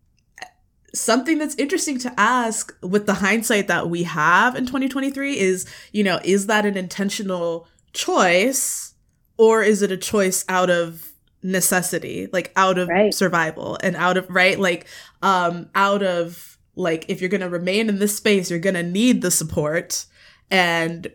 something 0.94 1.38
that's 1.38 1.54
interesting 1.56 1.98
to 1.98 2.12
ask 2.18 2.76
with 2.82 3.06
the 3.06 3.14
hindsight 3.14 3.68
that 3.68 3.90
we 3.90 4.04
have 4.04 4.54
in 4.54 4.66
2023 4.66 5.38
is, 5.38 5.66
you 5.92 6.02
know, 6.02 6.20
is 6.24 6.46
that 6.46 6.64
an 6.64 6.76
intentional 6.76 7.66
choice 7.92 8.94
or 9.36 9.62
is 9.62 9.82
it 9.82 9.92
a 9.92 9.96
choice 9.96 10.44
out 10.48 10.70
of 10.70 11.12
necessity, 11.42 12.28
like 12.32 12.52
out 12.56 12.78
of 12.78 12.88
right. 12.88 13.12
survival 13.12 13.78
and 13.82 13.96
out 13.96 14.16
of, 14.16 14.28
right? 14.30 14.58
Like, 14.58 14.86
um, 15.22 15.68
out 15.74 16.02
of, 16.02 16.58
like 16.78 17.04
if 17.08 17.20
you're 17.20 17.28
going 17.28 17.40
to 17.42 17.48
remain 17.48 17.88
in 17.88 17.98
this 17.98 18.16
space 18.16 18.50
you're 18.50 18.58
going 18.58 18.74
to 18.74 18.82
need 18.82 19.20
the 19.20 19.30
support 19.30 20.06
and 20.50 21.12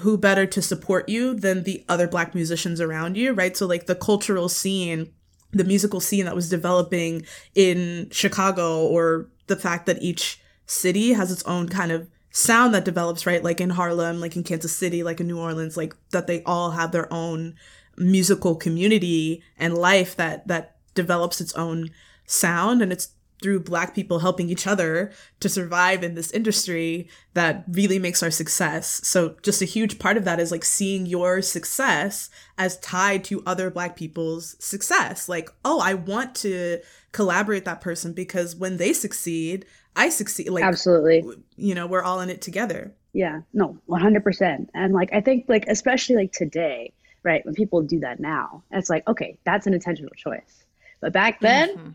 who 0.00 0.18
better 0.18 0.44
to 0.44 0.60
support 0.60 1.08
you 1.08 1.32
than 1.32 1.62
the 1.62 1.84
other 1.88 2.08
black 2.08 2.34
musicians 2.34 2.80
around 2.80 3.16
you 3.16 3.32
right 3.32 3.56
so 3.56 3.66
like 3.66 3.86
the 3.86 3.94
cultural 3.94 4.48
scene 4.48 5.12
the 5.54 5.64
musical 5.64 6.00
scene 6.00 6.24
that 6.24 6.34
was 6.34 6.48
developing 6.48 7.24
in 7.54 8.08
chicago 8.10 8.86
or 8.86 9.28
the 9.46 9.56
fact 9.56 9.86
that 9.86 10.02
each 10.02 10.40
city 10.66 11.12
has 11.12 11.30
its 11.30 11.42
own 11.44 11.68
kind 11.68 11.92
of 11.92 12.08
sound 12.30 12.74
that 12.74 12.84
develops 12.84 13.26
right? 13.26 13.44
Like 13.44 13.60
in 13.60 13.70
harlem 13.70 14.20
like 14.20 14.36
in 14.36 14.42
kansas 14.42 14.76
city 14.76 15.02
like 15.02 15.20
in 15.20 15.26
new 15.26 15.38
orleans 15.38 15.76
like 15.76 15.94
that 16.10 16.26
they 16.26 16.42
all 16.42 16.72
have 16.72 16.90
their 16.90 17.12
own 17.12 17.54
musical 17.96 18.56
community 18.56 19.42
and 19.56 19.78
life 19.78 20.16
that 20.16 20.46
that 20.48 20.76
develops 20.94 21.40
its 21.40 21.52
own 21.54 21.90
sound. 22.26 22.82
And 22.82 22.92
it's 22.92 23.08
through 23.44 23.60
black 23.60 23.94
people 23.94 24.20
helping 24.20 24.48
each 24.48 24.66
other 24.66 25.12
to 25.38 25.50
survive 25.50 26.02
in 26.02 26.14
this 26.14 26.30
industry 26.30 27.06
that 27.34 27.62
really 27.68 27.98
makes 27.98 28.22
our 28.22 28.30
success. 28.30 29.02
So 29.06 29.36
just 29.42 29.60
a 29.60 29.66
huge 29.66 29.98
part 29.98 30.16
of 30.16 30.24
that 30.24 30.40
is 30.40 30.50
like 30.50 30.64
seeing 30.64 31.04
your 31.04 31.42
success 31.42 32.30
as 32.56 32.78
tied 32.78 33.22
to 33.24 33.42
other 33.44 33.70
black 33.70 33.96
people's 33.96 34.56
success. 34.64 35.28
Like 35.28 35.50
oh 35.62 35.78
i 35.78 35.92
want 35.92 36.34
to 36.36 36.80
collaborate 37.12 37.66
that 37.66 37.82
person 37.82 38.14
because 38.14 38.56
when 38.56 38.78
they 38.78 38.94
succeed 38.94 39.66
i 39.94 40.08
succeed 40.08 40.48
like 40.48 40.64
absolutely. 40.64 41.22
you 41.56 41.74
know 41.74 41.86
we're 41.86 42.02
all 42.02 42.20
in 42.20 42.30
it 42.30 42.40
together. 42.40 42.94
Yeah. 43.12 43.42
No 43.52 43.76
100% 43.90 44.68
and 44.72 44.94
like 44.94 45.12
i 45.12 45.20
think 45.20 45.44
like 45.48 45.66
especially 45.68 46.16
like 46.16 46.32
today 46.32 46.94
right 47.22 47.44
when 47.44 47.54
people 47.54 47.82
do 47.82 48.00
that 48.00 48.20
now 48.20 48.62
it's 48.70 48.88
like 48.88 49.06
okay 49.06 49.36
that's 49.44 49.66
an 49.66 49.74
intentional 49.74 50.14
choice. 50.16 50.64
But 51.02 51.12
back 51.12 51.40
then 51.40 51.76
mm-hmm 51.76 51.90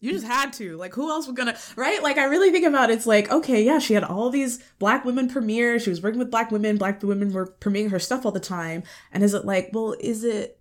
you 0.00 0.12
just 0.12 0.26
had 0.26 0.52
to. 0.54 0.76
Like, 0.76 0.94
who 0.94 1.10
else 1.10 1.26
was 1.26 1.36
gonna, 1.36 1.56
right? 1.74 2.02
Like, 2.02 2.18
I 2.18 2.24
really 2.24 2.50
think 2.50 2.66
about 2.66 2.90
it, 2.90 2.94
it's 2.94 3.06
like, 3.06 3.30
okay, 3.30 3.62
yeah, 3.62 3.78
she 3.78 3.94
had 3.94 4.04
all 4.04 4.30
these 4.30 4.62
black 4.78 5.04
women 5.04 5.28
premiere. 5.28 5.78
She 5.78 5.90
was 5.90 6.02
working 6.02 6.18
with 6.18 6.30
black 6.30 6.50
women. 6.50 6.76
Black 6.76 7.02
women 7.02 7.32
were 7.32 7.54
premiering 7.60 7.90
her 7.90 7.98
stuff 7.98 8.24
all 8.24 8.32
the 8.32 8.40
time. 8.40 8.82
And 9.12 9.22
is 9.22 9.34
it 9.34 9.44
like, 9.44 9.70
well, 9.72 9.94
is 10.00 10.24
it 10.24 10.58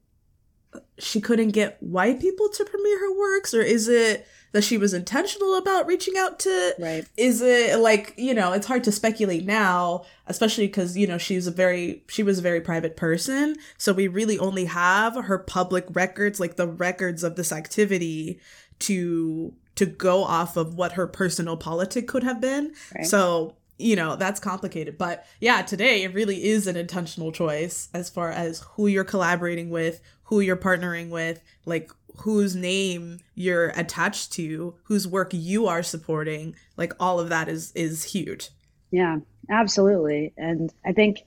she 0.97 1.21
couldn't 1.21 1.49
get 1.49 1.81
white 1.81 2.19
people 2.19 2.49
to 2.49 2.65
premiere 2.65 2.99
her 2.99 3.17
works? 3.17 3.53
Or 3.53 3.61
is 3.61 3.87
it 3.87 4.27
that 4.51 4.63
she 4.63 4.77
was 4.77 4.93
intentional 4.93 5.55
about 5.55 5.85
reaching 5.85 6.15
out 6.17 6.39
to? 6.39 6.75
Right. 6.79 7.05
Is 7.17 7.41
it 7.41 7.79
like, 7.79 8.13
you 8.17 8.33
know, 8.33 8.53
it's 8.53 8.67
hard 8.67 8.83
to 8.85 8.91
speculate 8.91 9.45
now, 9.45 10.05
especially 10.27 10.67
because, 10.67 10.97
you 10.97 11.07
know, 11.07 11.17
she's 11.17 11.47
a 11.47 11.51
very, 11.51 12.03
she 12.07 12.23
was 12.23 12.39
a 12.39 12.41
very 12.41 12.61
private 12.61 12.95
person. 12.95 13.55
So 13.77 13.91
we 13.91 14.07
really 14.07 14.39
only 14.39 14.65
have 14.65 15.15
her 15.15 15.37
public 15.37 15.85
records, 15.89 16.39
like 16.39 16.55
the 16.55 16.67
records 16.67 17.23
of 17.23 17.35
this 17.35 17.51
activity 17.51 18.39
to 18.79 19.53
to 19.75 19.85
go 19.85 20.23
off 20.23 20.57
of 20.57 20.75
what 20.75 20.93
her 20.93 21.07
personal 21.07 21.57
politic 21.57 22.07
could 22.07 22.23
have 22.23 22.39
been. 22.39 22.73
Right. 22.95 23.05
So, 23.05 23.55
you 23.77 23.95
know, 23.95 24.15
that's 24.15 24.39
complicated. 24.39 24.97
But 24.97 25.25
yeah, 25.41 25.61
today 25.61 26.03
it 26.03 26.13
really 26.13 26.45
is 26.45 26.65
an 26.65 26.77
intentional 26.77 27.31
choice 27.31 27.89
as 27.93 28.09
far 28.09 28.31
as 28.31 28.61
who 28.75 28.87
you're 28.87 29.03
collaborating 29.03 29.69
with, 29.69 30.01
who 30.23 30.39
you're 30.39 30.55
partnering 30.55 31.09
with, 31.09 31.41
like 31.65 31.91
whose 32.19 32.55
name 32.55 33.19
you're 33.33 33.69
attached 33.69 34.31
to, 34.33 34.75
whose 34.83 35.07
work 35.07 35.31
you 35.33 35.67
are 35.67 35.83
supporting. 35.83 36.55
Like 36.77 36.93
all 36.99 37.19
of 37.19 37.29
that 37.29 37.49
is 37.49 37.73
is 37.73 38.05
huge. 38.05 38.49
Yeah, 38.91 39.17
absolutely. 39.49 40.33
And 40.37 40.73
I 40.85 40.93
think, 40.93 41.25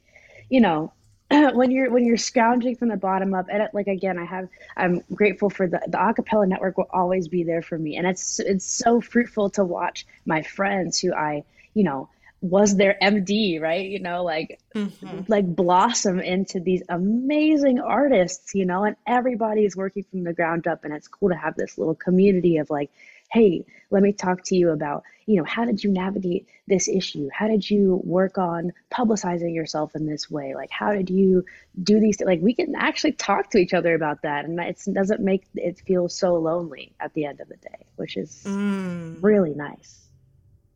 you 0.48 0.60
know, 0.62 0.92
when 1.52 1.70
you're 1.70 1.90
when 1.90 2.04
you're 2.04 2.16
scrounging 2.16 2.74
from 2.76 2.88
the 2.88 2.96
bottom 2.96 3.34
up 3.34 3.46
and 3.50 3.68
like 3.74 3.86
again 3.86 4.18
i 4.18 4.24
have 4.24 4.48
i'm 4.76 5.02
grateful 5.12 5.50
for 5.50 5.66
the 5.66 5.80
the 5.86 5.98
acapella 5.98 6.48
network 6.48 6.78
will 6.78 6.88
always 6.90 7.28
be 7.28 7.42
there 7.44 7.60
for 7.60 7.78
me. 7.78 7.96
And 7.96 8.06
it's 8.06 8.40
it's 8.40 8.64
so 8.64 9.00
fruitful 9.00 9.50
to 9.50 9.64
watch 9.64 10.06
my 10.24 10.42
friends 10.42 10.98
who 11.00 11.12
i 11.12 11.44
you 11.74 11.84
know 11.84 12.08
was 12.40 12.76
their 12.76 12.96
md 13.02 13.60
right? 13.60 13.86
You 13.86 14.00
know 14.00 14.24
like 14.24 14.58
mm-hmm. 14.74 15.20
like 15.28 15.44
blossom 15.54 16.20
into 16.20 16.60
these 16.60 16.82
amazing 16.88 17.78
artists 17.80 18.54
you 18.54 18.64
know 18.64 18.84
and 18.84 18.96
everybody 19.06 19.66
is 19.66 19.76
working 19.76 20.04
from 20.10 20.24
the 20.24 20.32
ground 20.32 20.66
up. 20.66 20.84
And 20.84 20.94
it's 20.94 21.08
cool 21.08 21.28
to 21.28 21.36
have 21.36 21.56
this 21.56 21.76
little 21.76 21.94
community 21.94 22.56
of 22.56 22.70
like 22.70 22.90
hey, 23.30 23.64
let 23.90 24.02
me 24.02 24.12
talk 24.12 24.42
to 24.44 24.56
you 24.56 24.70
about, 24.70 25.02
you 25.26 25.36
know, 25.36 25.44
how 25.44 25.64
did 25.64 25.82
you 25.82 25.90
navigate 25.90 26.46
this 26.66 26.88
issue? 26.88 27.28
How 27.32 27.46
did 27.46 27.68
you 27.68 28.00
work 28.04 28.38
on 28.38 28.72
publicizing 28.90 29.54
yourself 29.54 29.94
in 29.94 30.06
this 30.06 30.30
way? 30.30 30.54
Like, 30.54 30.70
how 30.70 30.92
did 30.92 31.10
you 31.10 31.44
do 31.82 32.00
these? 32.00 32.20
Like, 32.20 32.40
we 32.40 32.54
can 32.54 32.74
actually 32.74 33.12
talk 33.12 33.50
to 33.50 33.58
each 33.58 33.74
other 33.74 33.94
about 33.94 34.22
that. 34.22 34.44
And 34.44 34.58
it 34.60 34.80
doesn't 34.92 35.20
make 35.20 35.46
it 35.54 35.80
feel 35.80 36.08
so 36.08 36.34
lonely 36.34 36.94
at 37.00 37.12
the 37.14 37.26
end 37.26 37.40
of 37.40 37.48
the 37.48 37.56
day, 37.56 37.86
which 37.96 38.16
is 38.16 38.44
mm. 38.46 39.16
really 39.20 39.54
nice. 39.54 40.06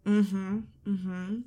Mm-hmm. 0.07 0.61
Mm-hmm. 0.87 1.38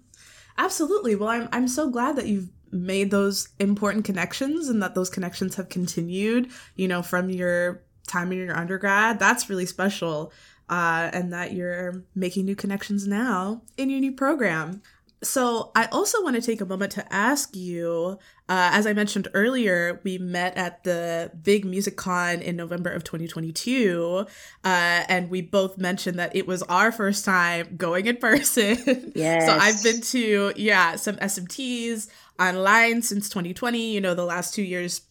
Absolutely. 0.57 1.15
Well, 1.15 1.29
I'm, 1.29 1.49
I'm 1.51 1.67
so 1.67 1.89
glad 1.89 2.15
that 2.15 2.27
you've 2.27 2.49
made 2.71 3.11
those 3.11 3.49
important 3.59 4.05
connections 4.05 4.69
and 4.69 4.81
that 4.81 4.95
those 4.95 5.09
connections 5.09 5.55
have 5.55 5.69
continued, 5.69 6.49
you 6.75 6.87
know, 6.87 7.01
from 7.01 7.29
your 7.29 7.83
time 8.07 8.31
in 8.31 8.37
your 8.37 8.55
undergrad. 8.55 9.19
That's 9.19 9.49
really 9.49 9.65
special 9.65 10.31
uh, 10.69 11.09
and 11.13 11.31
that 11.33 11.53
you're 11.53 12.03
making 12.15 12.45
new 12.45 12.55
connections 12.55 13.07
now 13.07 13.61
in 13.77 13.89
your 13.89 13.99
new 13.99 14.11
program. 14.11 14.81
So, 15.23 15.71
I 15.75 15.85
also 15.85 16.21
want 16.23 16.35
to 16.35 16.41
take 16.41 16.61
a 16.61 16.65
moment 16.65 16.91
to 16.93 17.13
ask 17.13 17.55
you 17.55 18.19
uh, 18.47 18.69
as 18.73 18.85
I 18.85 18.93
mentioned 18.93 19.27
earlier, 19.33 19.99
we 20.03 20.19
met 20.19 20.55
at 20.55 20.83
the 20.83 21.31
big 21.41 21.65
music 21.65 21.97
con 21.97 22.41
in 22.41 22.55
November 22.55 22.91
of 22.91 23.03
2022. 23.03 24.27
Uh, 24.63 24.67
and 24.67 25.31
we 25.31 25.41
both 25.41 25.79
mentioned 25.79 26.19
that 26.19 26.35
it 26.35 26.45
was 26.45 26.61
our 26.63 26.91
first 26.91 27.25
time 27.25 27.75
going 27.75 28.05
in 28.05 28.17
person. 28.17 29.11
Yes. 29.15 29.45
so 29.47 29.57
I've 29.59 29.81
been 29.81 30.01
to, 30.01 30.53
yeah, 30.55 30.95
some 30.95 31.15
SMTs 31.15 32.07
online 32.39 33.01
since 33.01 33.29
2020. 33.29 33.93
You 33.93 34.01
know, 34.01 34.13
the 34.13 34.25
last 34.25 34.53
two 34.53 34.63
years 34.63 35.01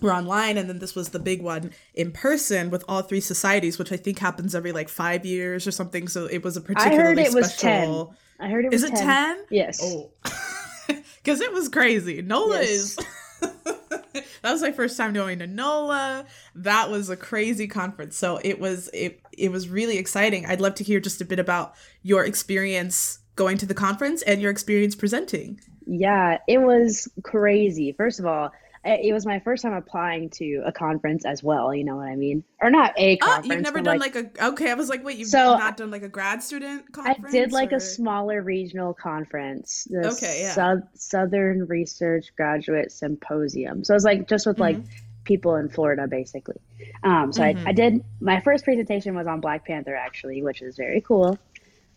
were 0.00 0.12
online 0.12 0.56
and 0.56 0.68
then 0.68 0.78
this 0.78 0.94
was 0.94 1.10
the 1.10 1.18
big 1.18 1.42
one 1.42 1.70
in 1.94 2.12
person 2.12 2.70
with 2.70 2.84
all 2.88 3.02
three 3.02 3.20
societies 3.20 3.78
which 3.78 3.92
i 3.92 3.96
think 3.96 4.18
happens 4.18 4.54
every 4.54 4.72
like 4.72 4.88
five 4.88 5.24
years 5.26 5.66
or 5.66 5.70
something. 5.70 6.08
So 6.08 6.26
it 6.26 6.42
was 6.42 6.56
a 6.56 6.60
particularly 6.60 6.98
I 6.98 7.06
heard 7.06 7.18
it 7.18 7.30
special... 7.30 8.06
was 8.06 8.16
10 8.38 8.48
i 8.48 8.50
heard 8.50 8.64
it 8.64 8.72
was 8.72 8.82
is 8.82 8.90
it 8.90 8.96
10 8.96 9.44
yes. 9.50 9.80
Oh. 9.82 10.10
Because 11.22 11.40
it 11.40 11.52
was 11.52 11.68
crazy. 11.68 12.22
Nola 12.22 12.60
yes. 12.62 12.70
is 12.70 12.98
that 13.40 14.52
was 14.52 14.62
my 14.62 14.72
first 14.72 14.96
time 14.96 15.12
going 15.12 15.38
to 15.40 15.46
nola. 15.46 16.26
That 16.54 16.90
was 16.90 17.10
a 17.10 17.16
crazy 17.16 17.68
conference. 17.68 18.16
So 18.16 18.40
it 18.42 18.58
was 18.58 18.88
it 18.92 19.20
it 19.36 19.52
was 19.52 19.68
really 19.68 19.98
exciting. 19.98 20.46
I'd 20.46 20.60
love 20.60 20.74
to 20.76 20.84
hear 20.84 21.00
just 21.00 21.20
a 21.20 21.24
bit 21.24 21.38
about 21.38 21.74
your 22.02 22.24
experience 22.24 23.20
going 23.36 23.58
to 23.58 23.66
the 23.66 23.74
conference 23.74 24.22
and 24.22 24.40
your 24.40 24.50
experience 24.50 24.94
presenting. 24.94 25.60
Yeah 25.86 26.38
it 26.48 26.58
was 26.58 27.08
crazy. 27.22 27.92
First 27.92 28.18
of 28.18 28.26
all 28.26 28.52
it 28.82 29.12
was 29.12 29.26
my 29.26 29.40
first 29.40 29.62
time 29.62 29.74
applying 29.74 30.30
to 30.30 30.62
a 30.64 30.72
conference 30.72 31.26
as 31.26 31.42
well. 31.42 31.74
You 31.74 31.84
know 31.84 31.96
what 31.96 32.08
I 32.08 32.16
mean? 32.16 32.44
Or 32.62 32.70
not 32.70 32.94
a 32.96 33.18
conference. 33.18 33.46
Oh, 33.46 33.54
you've 33.54 33.62
never 33.62 33.80
done 33.80 33.98
like, 33.98 34.14
like, 34.14 34.38
a 34.38 34.46
okay. 34.48 34.70
I 34.70 34.74
was 34.74 34.88
like, 34.88 35.04
wait, 35.04 35.18
you've 35.18 35.28
so 35.28 35.58
not 35.58 35.76
done 35.76 35.90
like 35.90 36.02
a 36.02 36.08
grad 36.08 36.42
student 36.42 36.90
conference? 36.90 37.26
I 37.28 37.30
did 37.30 37.52
like 37.52 37.72
or? 37.72 37.76
a 37.76 37.80
smaller 37.80 38.40
regional 38.40 38.94
conference. 38.94 39.86
okay, 39.92 40.42
yeah. 40.42 40.54
Sou- 40.54 40.88
Southern 40.94 41.66
Research 41.66 42.28
Graduate 42.36 42.90
Symposium. 42.90 43.84
So 43.84 43.92
it 43.92 43.96
was 43.96 44.04
like 44.04 44.28
just 44.28 44.46
with 44.46 44.56
mm-hmm. 44.56 44.80
like 44.80 44.86
people 45.24 45.56
in 45.56 45.68
Florida, 45.68 46.06
basically. 46.08 46.60
Um, 47.02 47.32
so 47.32 47.42
mm-hmm. 47.42 47.66
I, 47.66 47.70
I 47.70 47.72
did 47.72 48.02
my 48.20 48.40
first 48.40 48.64
presentation 48.64 49.14
was 49.14 49.26
on 49.26 49.40
Black 49.40 49.66
Panther 49.66 49.94
actually, 49.94 50.42
which 50.42 50.62
is 50.62 50.76
very 50.76 51.02
cool. 51.02 51.38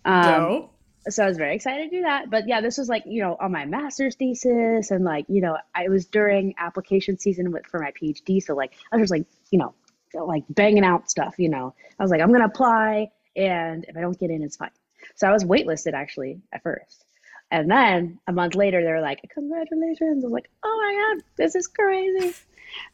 Um, 0.04 0.68
so 1.10 1.24
I 1.24 1.28
was 1.28 1.38
very 1.38 1.56
excited 1.56 1.90
to 1.90 1.98
do 1.98 2.02
that. 2.04 2.30
But 2.30 2.48
yeah, 2.48 2.62
this 2.62 2.78
was 2.78 2.88
like, 2.88 3.04
you 3.06 3.22
know, 3.22 3.36
on 3.40 3.52
my 3.52 3.66
master's 3.66 4.16
thesis 4.16 4.92
and 4.92 5.04
like, 5.04 5.26
you 5.28 5.42
know, 5.42 5.58
I 5.76 5.90
was 5.90 6.06
during 6.06 6.56
application 6.58 7.18
season 7.18 7.52
with 7.52 7.66
for 7.68 7.80
my 7.80 7.92
PhD. 7.92 8.42
So 8.42 8.56
like 8.56 8.74
I 8.92 8.96
was 8.96 9.04
just 9.04 9.12
like, 9.12 9.26
you 9.52 9.60
know, 9.60 9.74
like 10.14 10.44
banging 10.50 10.86
out 10.86 11.10
stuff, 11.10 11.36
you 11.38 11.50
know. 11.50 11.74
I 12.00 12.04
was 12.04 12.12
like, 12.12 12.22
I'm 12.22 12.32
gonna 12.32 12.46
apply 12.46 13.12
and 13.36 13.86
if 13.88 13.98
I 13.98 14.02
don't 14.02 14.18
get 14.20 14.30
in, 14.30 14.44
it's 14.44 14.58
fine. 14.58 14.72
So 15.16 15.28
I 15.28 15.32
was 15.32 15.44
waitlisted 15.44 15.94
actually 15.94 16.42
at 16.52 16.64
first. 16.64 17.06
And 17.52 17.70
then 17.70 18.20
a 18.28 18.32
month 18.32 18.56
later 18.56 18.82
they 18.82 18.92
were 18.92 19.02
like, 19.02 19.22
Congratulations. 19.34 20.24
I 20.24 20.28
was 20.28 20.34
like, 20.34 20.50
Oh 20.64 20.82
my 20.82 21.16
god, 21.16 21.24
this 21.36 21.56
is 21.56 21.68
crazy. 21.68 22.34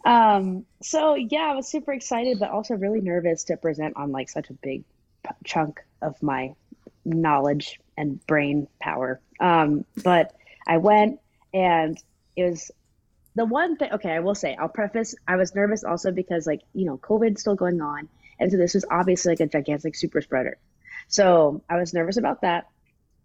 Um, 0.05 0.65
so 0.81 1.15
yeah, 1.15 1.51
I 1.51 1.55
was 1.55 1.67
super 1.67 1.93
excited, 1.93 2.39
but 2.39 2.49
also 2.49 2.73
really 2.75 3.01
nervous 3.01 3.45
to 3.45 3.57
present 3.57 3.95
on 3.97 4.11
like 4.11 4.29
such 4.29 4.49
a 4.49 4.53
big 4.53 4.83
chunk 5.45 5.81
of 6.01 6.21
my 6.23 6.55
knowledge 7.13 7.79
and 7.97 8.25
brain 8.27 8.67
power. 8.79 9.19
Um, 9.39 9.85
but 10.03 10.35
I 10.67 10.77
went 10.77 11.19
and 11.53 11.97
it 12.35 12.43
was 12.43 12.71
the 13.35 13.45
one 13.45 13.77
thing, 13.77 13.91
okay, 13.93 14.11
I 14.11 14.19
will 14.19 14.35
say, 14.35 14.55
I'll 14.55 14.69
preface, 14.69 15.15
I 15.27 15.35
was 15.35 15.55
nervous 15.55 15.83
also 15.83 16.11
because, 16.11 16.45
like, 16.47 16.61
you 16.73 16.85
know, 16.85 16.97
COVID's 16.97 17.41
still 17.41 17.55
going 17.55 17.81
on. 17.81 18.09
And 18.39 18.51
so 18.51 18.57
this 18.57 18.73
was 18.73 18.85
obviously 18.89 19.33
like 19.33 19.39
a 19.39 19.47
gigantic 19.47 19.95
super 19.95 20.21
spreader. 20.21 20.57
So 21.07 21.61
I 21.69 21.77
was 21.77 21.93
nervous 21.93 22.17
about 22.17 22.41
that. 22.41 22.67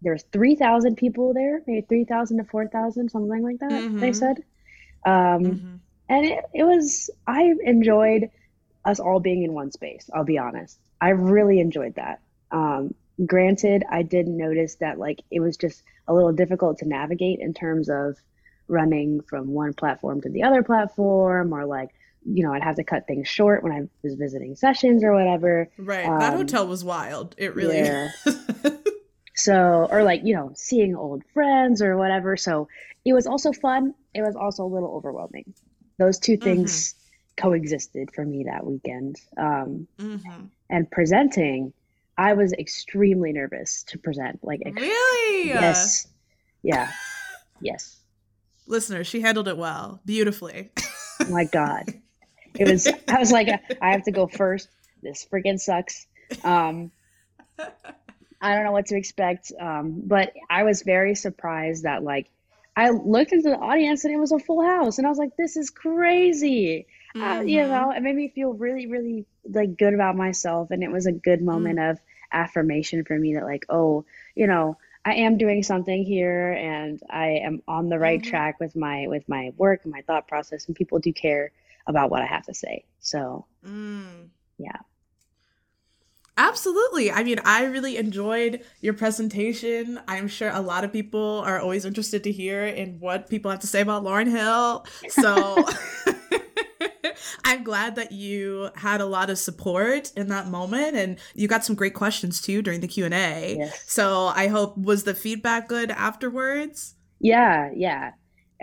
There's 0.01 0.23
3,000 0.31 0.95
people 0.95 1.33
there, 1.33 1.61
maybe 1.65 1.85
3,000 1.87 2.37
to 2.37 2.43
4,000, 2.43 3.09
something 3.09 3.43
like 3.43 3.59
that, 3.59 3.71
mm-hmm. 3.71 3.99
they 3.99 4.13
said. 4.13 4.37
Um, 5.05 5.13
mm-hmm. 5.13 5.75
And 6.09 6.25
it, 6.25 6.45
it 6.53 6.63
was, 6.63 7.09
I 7.25 7.53
enjoyed 7.63 8.29
us 8.83 8.99
all 8.99 9.19
being 9.19 9.43
in 9.43 9.53
one 9.53 9.71
space, 9.71 10.09
I'll 10.13 10.23
be 10.23 10.37
honest. 10.37 10.77
I 11.01 11.09
really 11.09 11.59
enjoyed 11.59 11.95
that. 11.95 12.21
Um, 12.51 12.93
granted 13.25 13.83
i 13.89 14.01
did 14.01 14.27
notice 14.27 14.75
that 14.75 14.99
like 14.99 15.21
it 15.31 15.39
was 15.39 15.57
just 15.57 15.83
a 16.07 16.13
little 16.13 16.33
difficult 16.33 16.79
to 16.79 16.87
navigate 16.87 17.39
in 17.39 17.53
terms 17.53 17.89
of 17.89 18.17
running 18.67 19.21
from 19.21 19.47
one 19.47 19.73
platform 19.73 20.21
to 20.21 20.29
the 20.29 20.43
other 20.43 20.63
platform 20.63 21.53
or 21.53 21.65
like 21.65 21.89
you 22.25 22.43
know 22.43 22.53
i'd 22.53 22.63
have 22.63 22.75
to 22.75 22.83
cut 22.83 23.07
things 23.07 23.27
short 23.27 23.63
when 23.63 23.71
i 23.71 23.81
was 24.03 24.15
visiting 24.15 24.55
sessions 24.55 25.03
or 25.03 25.13
whatever 25.13 25.69
right 25.77 26.05
um, 26.05 26.19
that 26.19 26.33
hotel 26.33 26.67
was 26.67 26.83
wild 26.83 27.35
it 27.37 27.55
really 27.55 27.77
yeah. 27.77 28.09
so 29.35 29.87
or 29.91 30.03
like 30.03 30.21
you 30.23 30.35
know 30.35 30.51
seeing 30.55 30.95
old 30.95 31.23
friends 31.33 31.81
or 31.81 31.97
whatever 31.97 32.35
so 32.35 32.67
it 33.05 33.13
was 33.13 33.27
also 33.27 33.53
fun 33.53 33.93
it 34.13 34.21
was 34.21 34.35
also 34.35 34.63
a 34.63 34.67
little 34.67 34.95
overwhelming 34.95 35.53
those 35.97 36.19
two 36.19 36.35
things 36.35 36.93
mm-hmm. 36.93 37.49
coexisted 37.49 38.09
for 38.13 38.25
me 38.25 38.45
that 38.45 38.65
weekend 38.65 39.17
um, 39.37 39.87
mm-hmm. 39.99 40.45
and 40.69 40.89
presenting 40.89 41.71
I 42.17 42.33
was 42.33 42.53
extremely 42.53 43.33
nervous 43.33 43.83
to 43.83 43.97
present. 43.97 44.39
Like, 44.43 44.61
really? 44.65 45.49
Yes. 45.49 46.07
Yeah. 46.63 46.91
yes. 47.61 47.97
Listener, 48.67 49.03
she 49.03 49.21
handled 49.21 49.47
it 49.47 49.57
well, 49.57 49.99
beautifully. 50.05 50.71
oh 51.21 51.29
my 51.29 51.45
God. 51.45 51.93
It 52.57 52.69
was, 52.69 52.87
I 53.07 53.19
was 53.19 53.31
like, 53.31 53.49
I 53.81 53.91
have 53.91 54.03
to 54.03 54.11
go 54.11 54.27
first. 54.27 54.69
This 55.03 55.27
freaking 55.31 55.59
sucks. 55.59 56.07
Um, 56.43 56.91
I 58.41 58.55
don't 58.55 58.63
know 58.63 58.71
what 58.71 58.87
to 58.87 58.97
expect. 58.97 59.51
Um, 59.59 60.01
but 60.05 60.33
I 60.49 60.63
was 60.63 60.81
very 60.81 61.15
surprised 61.15 61.83
that, 61.83 62.03
like, 62.03 62.29
I 62.75 62.89
looked 62.89 63.31
into 63.31 63.49
the 63.49 63.57
audience 63.57 64.03
and 64.03 64.13
it 64.13 64.17
was 64.17 64.31
a 64.31 64.39
full 64.39 64.63
house. 64.63 64.97
And 64.97 65.07
I 65.07 65.09
was 65.09 65.17
like, 65.17 65.35
this 65.37 65.57
is 65.57 65.69
crazy. 65.69 66.87
Mm-hmm. 67.15 67.23
Uh, 67.23 67.41
you 67.41 67.59
mm-hmm. 67.59 67.71
know, 67.71 67.91
it 67.91 68.03
made 68.03 68.15
me 68.15 68.27
feel 68.27 68.53
really, 68.53 68.87
really 68.87 69.25
like 69.49 69.77
good 69.77 69.93
about 69.93 70.15
myself. 70.15 70.71
And 70.71 70.83
it 70.83 70.91
was 70.91 71.05
a 71.05 71.11
good 71.11 71.41
moment 71.41 71.79
mm-hmm. 71.79 71.91
of 71.91 71.99
affirmation 72.31 73.05
for 73.05 73.17
me 73.17 73.35
that, 73.35 73.45
like, 73.45 73.65
oh, 73.69 74.05
you 74.35 74.47
know, 74.47 74.77
I 75.05 75.13
am 75.15 75.37
doing 75.37 75.63
something 75.63 76.03
here 76.03 76.51
and 76.51 76.99
I 77.09 77.41
am 77.43 77.61
on 77.67 77.89
the 77.89 77.99
right 77.99 78.19
mm-hmm. 78.19 78.29
track 78.29 78.59
with 78.59 78.75
my 78.75 79.07
with 79.07 79.29
my 79.29 79.53
work 79.55 79.81
and 79.83 79.93
my 79.93 80.01
thought 80.01 80.27
process 80.27 80.65
and 80.65 80.75
people 80.75 80.99
do 80.99 81.13
care 81.13 81.51
about 81.87 82.09
what 82.09 82.21
I 82.21 82.25
have 82.25 82.45
to 82.47 82.53
say. 82.53 82.85
So 82.99 83.45
mm. 83.65 84.29
yeah. 84.57 84.77
Absolutely. 86.37 87.11
I 87.11 87.23
mean, 87.23 87.39
I 87.45 87.63
really 87.63 87.95
enjoyed 87.95 88.61
your 88.81 88.93
presentation. 88.93 90.01
I'm 90.05 90.27
sure 90.27 90.49
a 90.49 90.59
lot 90.59 90.83
of 90.83 90.91
people 90.91 91.41
are 91.45 91.61
always 91.61 91.85
interested 91.85 92.25
to 92.25 92.31
hear 92.31 92.65
in 92.65 92.99
what 92.99 93.29
people 93.29 93.51
have 93.51 93.61
to 93.61 93.67
say 93.67 93.79
about 93.79 94.03
Lauryn 94.03 94.29
Hill. 94.29 94.85
So 95.07 95.65
I'm 97.45 97.63
glad 97.63 97.95
that 97.95 98.11
you 98.11 98.71
had 98.75 99.01
a 99.01 99.05
lot 99.05 99.29
of 99.29 99.37
support 99.37 100.11
in 100.17 100.29
that 100.29 100.47
moment 100.47 100.95
and 100.95 101.17
you 101.35 101.47
got 101.47 101.63
some 101.63 101.75
great 101.75 101.93
questions 101.93 102.41
too 102.41 102.63
during 102.63 102.81
the 102.81 102.87
Q&A. 102.87 103.57
Yes. 103.59 103.83
So 103.87 104.25
I 104.25 104.47
hope 104.47 104.75
was 104.77 105.03
the 105.03 105.13
feedback 105.13 105.69
good 105.69 105.91
afterwards? 105.91 106.95
Yeah, 107.19 107.69
yeah. 107.75 108.11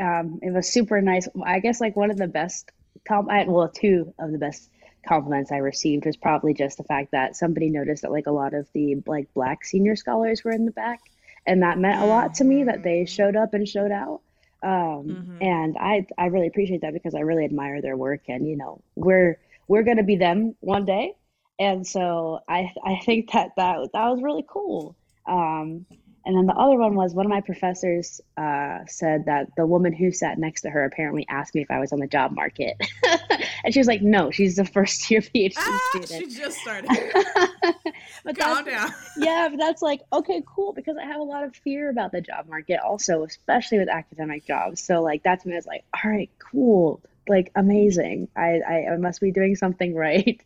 Um, 0.01 0.41
it 0.43 0.53
was 0.53 0.69
super 0.69 1.01
nice. 1.01 1.29
I 1.45 1.61
guess 1.61 1.81
like 1.81 1.95
one 1.95 2.11
of 2.11 2.17
the 2.17 2.27
best 2.27 2.71
com- 3.07 3.29
well, 3.47 3.69
two 3.69 4.13
of 4.19 4.33
the 4.33 4.39
best 4.39 4.69
compliments 5.07 5.53
I 5.53 5.59
received 5.59 6.05
was 6.05 6.17
probably 6.17 6.53
just 6.53 6.77
the 6.77 6.85
fact 6.85 7.13
that 7.13 7.37
somebody 7.37 7.71
noticed 7.71 8.03
that 8.03 8.11
like 8.11 8.27
a 8.27 8.33
lot 8.33 8.53
of 8.53 8.69
the 8.73 8.97
like 9.07 9.33
black 9.33 9.65
senior 9.65 9.95
scholars 9.95 10.43
were 10.45 10.53
in 10.53 10.65
the 10.65 10.73
back 10.73 11.01
and 11.47 11.63
that 11.63 11.79
meant 11.79 12.03
a 12.03 12.07
lot 12.07 12.35
to 12.35 12.45
me 12.45 12.65
that 12.65 12.83
they 12.83 13.05
showed 13.05 13.37
up 13.37 13.55
and 13.55 13.69
showed 13.69 13.91
out 13.91 14.21
um, 14.63 14.71
mm-hmm. 14.71 15.43
and 15.43 15.77
I 15.79 16.07
I 16.19 16.27
really 16.27 16.47
appreciate 16.47 16.83
that 16.83 16.93
because 16.93 17.15
I 17.15 17.21
really 17.21 17.45
admire 17.45 17.83
their 17.83 17.97
work 17.97 18.23
and 18.29 18.49
you 18.49 18.57
know 18.57 18.81
we're 18.95 19.39
we're 19.69 19.83
gonna 19.83 20.03
be 20.03 20.17
them 20.17 20.55
one 20.61 20.85
day 20.85 21.15
and 21.59 21.87
so 21.87 22.41
I 22.49 22.73
I 22.85 23.01
think 23.05 23.33
that 23.33 23.53
that 23.57 23.93
that 23.93 24.09
was 24.09 24.23
really 24.23 24.45
cool 24.49 24.97
um, 25.27 25.87
and 26.25 26.37
then 26.37 26.47
the 26.47 26.55
other 26.55 26.77
one 26.77 26.95
was 26.95 27.15
one 27.15 27.27
of 27.27 27.31
my 27.31 27.41
professors 27.41 28.21
uh, 28.37 28.79
said 28.87 29.27
that 29.27 29.49
the 29.57 29.67
woman 29.67 29.93
who 29.93 30.13
sat 30.13 30.39
next 30.39 30.61
to 30.63 30.71
her 30.71 30.85
apparently 30.85 31.27
asked 31.29 31.55
me 31.55 31.63
if 31.63 31.71
I 31.71 31.81
was 31.81 31.93
on 31.93 31.99
the 31.99 32.07
job 32.07 32.33
market. 32.33 32.77
and 33.65 33.75
she 33.75 33.81
was 33.81 33.89
like, 33.89 34.03
no, 34.03 34.31
she's 34.31 34.57
the 34.57 34.65
first 34.65 35.11
year 35.11 35.21
PhD 35.21 35.55
ah, 35.57 35.89
student. 35.91 36.33
She 36.33 36.39
just 36.39 36.59
started. 36.59 36.89
but 38.25 38.39
Calm 38.39 38.65
down. 38.65 38.93
yeah, 39.17 39.49
but 39.51 39.59
that's 39.59 39.83
like, 39.83 40.03
okay, 40.13 40.43
cool, 40.47 40.73
because 40.73 40.97
I 40.97 41.05
have 41.05 41.21
a 41.21 41.25
lot 41.25 41.43
of 41.43 41.57
fear 41.57 41.91
about 41.91 42.13
the 42.13 42.21
job 42.21 42.49
market 42.49 42.79
also, 42.79 43.25
especially 43.25 43.79
with 43.79 43.89
academic 43.89 44.47
jobs. 44.47 44.81
So, 44.81 45.03
like, 45.03 45.25
that's 45.25 45.43
to 45.43 45.49
me 45.49 45.57
is 45.57 45.67
like, 45.67 45.85
all 45.93 46.11
right, 46.11 46.31
cool, 46.39 47.01
like, 47.29 47.51
amazing. 47.57 48.29
I, 48.37 48.61
I, 48.61 48.87
I 48.93 48.97
must 48.97 49.21
be 49.21 49.33
doing 49.33 49.57
something 49.57 49.95
right. 49.95 50.41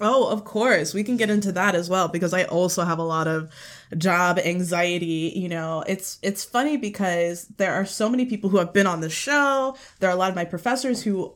Oh, 0.00 0.28
of 0.28 0.44
course. 0.44 0.92
We 0.92 1.04
can 1.04 1.16
get 1.16 1.30
into 1.30 1.52
that 1.52 1.74
as 1.74 1.88
well 1.88 2.08
because 2.08 2.34
I 2.34 2.44
also 2.44 2.84
have 2.84 2.98
a 2.98 3.02
lot 3.02 3.26
of 3.26 3.50
job 3.96 4.38
anxiety, 4.38 5.32
you 5.34 5.48
know. 5.48 5.82
It's 5.86 6.18
it's 6.22 6.44
funny 6.44 6.76
because 6.76 7.46
there 7.56 7.72
are 7.72 7.86
so 7.86 8.08
many 8.10 8.26
people 8.26 8.50
who 8.50 8.58
have 8.58 8.72
been 8.72 8.86
on 8.86 9.00
the 9.00 9.08
show. 9.10 9.76
There 10.00 10.10
are 10.10 10.12
a 10.12 10.16
lot 10.16 10.30
of 10.30 10.36
my 10.36 10.44
professors 10.44 11.02
who 11.02 11.34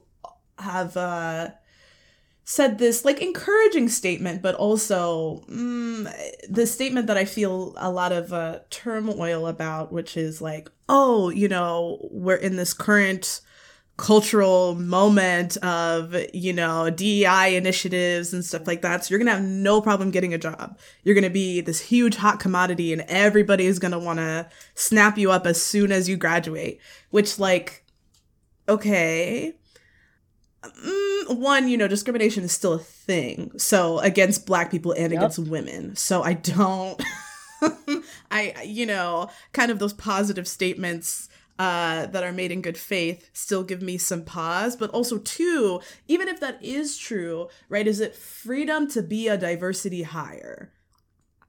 have 0.58 0.96
uh 0.96 1.50
said 2.44 2.78
this 2.78 3.04
like 3.04 3.22
encouraging 3.22 3.88
statement 3.88 4.42
but 4.42 4.54
also 4.56 5.42
mm, 5.48 6.10
the 6.48 6.66
statement 6.66 7.06
that 7.06 7.16
i 7.16 7.24
feel 7.24 7.72
a 7.76 7.90
lot 7.90 8.10
of 8.12 8.32
uh, 8.32 8.58
turmoil 8.70 9.46
about 9.46 9.92
which 9.92 10.16
is 10.16 10.42
like 10.42 10.68
oh 10.88 11.28
you 11.30 11.46
know 11.48 11.98
we're 12.10 12.34
in 12.34 12.56
this 12.56 12.74
current 12.74 13.40
cultural 14.00 14.74
moment 14.76 15.58
of, 15.58 16.16
you 16.32 16.54
know, 16.54 16.88
DEI 16.88 17.54
initiatives 17.54 18.32
and 18.32 18.42
stuff 18.42 18.66
like 18.66 18.80
that. 18.80 19.04
So 19.04 19.10
you're 19.10 19.18
going 19.18 19.26
to 19.26 19.34
have 19.34 19.44
no 19.44 19.82
problem 19.82 20.10
getting 20.10 20.32
a 20.32 20.38
job. 20.38 20.78
You're 21.04 21.14
going 21.14 21.22
to 21.24 21.30
be 21.30 21.60
this 21.60 21.80
huge 21.80 22.16
hot 22.16 22.40
commodity 22.40 22.94
and 22.94 23.02
everybody 23.02 23.66
is 23.66 23.78
going 23.78 23.92
to 23.92 23.98
want 23.98 24.18
to 24.18 24.48
snap 24.74 25.18
you 25.18 25.30
up 25.30 25.46
as 25.46 25.62
soon 25.62 25.92
as 25.92 26.08
you 26.08 26.16
graduate, 26.16 26.80
which 27.10 27.38
like, 27.38 27.84
okay. 28.70 29.54
Mm, 30.64 31.36
one, 31.36 31.68
you 31.68 31.76
know, 31.76 31.86
discrimination 31.86 32.42
is 32.42 32.52
still 32.52 32.72
a 32.72 32.78
thing. 32.78 33.52
So 33.58 33.98
against 33.98 34.46
black 34.46 34.70
people 34.70 34.92
and 34.92 35.12
yep. 35.12 35.20
against 35.20 35.40
women. 35.40 35.94
So 35.94 36.22
I 36.22 36.32
don't, 36.32 37.02
I, 38.30 38.62
you 38.64 38.86
know, 38.86 39.28
kind 39.52 39.70
of 39.70 39.78
those 39.78 39.92
positive 39.92 40.48
statements 40.48 41.28
uh, 41.60 42.06
that 42.06 42.24
are 42.24 42.32
made 42.32 42.50
in 42.50 42.62
good 42.62 42.78
faith 42.78 43.28
still 43.34 43.62
give 43.62 43.82
me 43.82 43.98
some 43.98 44.24
pause. 44.24 44.76
But 44.76 44.88
also, 44.92 45.18
two, 45.18 45.82
even 46.08 46.26
if 46.26 46.40
that 46.40 46.58
is 46.64 46.96
true, 46.96 47.50
right, 47.68 47.86
is 47.86 48.00
it 48.00 48.16
freedom 48.16 48.88
to 48.92 49.02
be 49.02 49.28
a 49.28 49.36
diversity 49.36 50.04
hire? 50.04 50.72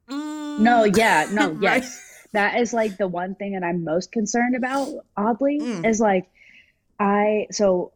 Mm. 0.10 0.60
No, 0.60 0.84
yeah, 0.84 1.30
no, 1.32 1.52
right? 1.52 1.82
yes. 1.84 2.28
That 2.34 2.60
is 2.60 2.74
like 2.74 2.97
the 2.97 3.08
one 3.08 3.36
thing 3.36 3.54
that 3.54 3.63
I'm 3.63 3.86
most 3.86 4.12
concerned 4.12 4.58
about, 4.58 4.89
oddly, 5.15 5.62
mm. 5.62 5.88
is 5.88 6.02
like, 6.02 6.30
I, 7.00 7.47
so 7.52 7.93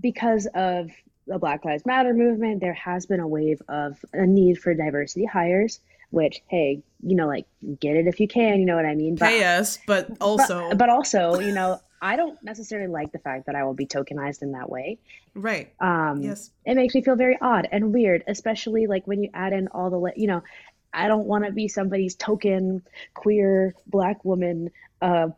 because 0.00 0.48
of 0.54 0.90
the 1.26 1.38
Black 1.38 1.62
Lives 1.66 1.84
Matter 1.84 2.14
movement, 2.14 2.62
there 2.62 2.72
has 2.72 3.04
been 3.04 3.20
a 3.20 3.28
wave 3.28 3.60
of 3.68 4.02
a 4.14 4.26
need 4.26 4.58
for 4.58 4.72
diversity 4.72 5.26
hires 5.26 5.78
which 6.14 6.42
hey 6.48 6.82
you 7.02 7.16
know 7.16 7.26
like 7.26 7.44
get 7.80 7.96
it 7.96 8.06
if 8.06 8.20
you 8.20 8.28
can 8.28 8.60
you 8.60 8.66
know 8.66 8.76
what 8.76 8.86
i 8.86 8.94
mean? 8.94 9.16
But, 9.16 9.28
pay 9.28 9.44
us 9.44 9.78
but 9.86 10.08
also 10.20 10.68
but, 10.70 10.78
but 10.78 10.88
also 10.88 11.40
you 11.40 11.52
know 11.52 11.80
i 12.00 12.16
don't 12.16 12.42
necessarily 12.42 12.88
like 12.88 13.12
the 13.12 13.18
fact 13.18 13.46
that 13.46 13.54
i 13.54 13.64
will 13.64 13.74
be 13.74 13.86
tokenized 13.86 14.42
in 14.42 14.52
that 14.52 14.70
way. 14.70 14.98
Right. 15.36 15.72
Um 15.80 16.22
yes. 16.22 16.50
it 16.64 16.76
makes 16.76 16.94
me 16.94 17.02
feel 17.02 17.16
very 17.16 17.36
odd 17.40 17.68
and 17.72 17.92
weird 17.92 18.22
especially 18.28 18.86
like 18.86 19.06
when 19.06 19.22
you 19.22 19.30
add 19.34 19.52
in 19.52 19.68
all 19.68 19.90
the 19.90 20.12
you 20.16 20.28
know 20.28 20.42
i 20.94 21.08
don't 21.08 21.26
want 21.26 21.44
to 21.44 21.52
be 21.52 21.68
somebody's 21.68 22.14
token 22.14 22.82
queer 23.14 23.74
black 23.86 24.24
woman 24.24 24.70
uh 25.02 25.28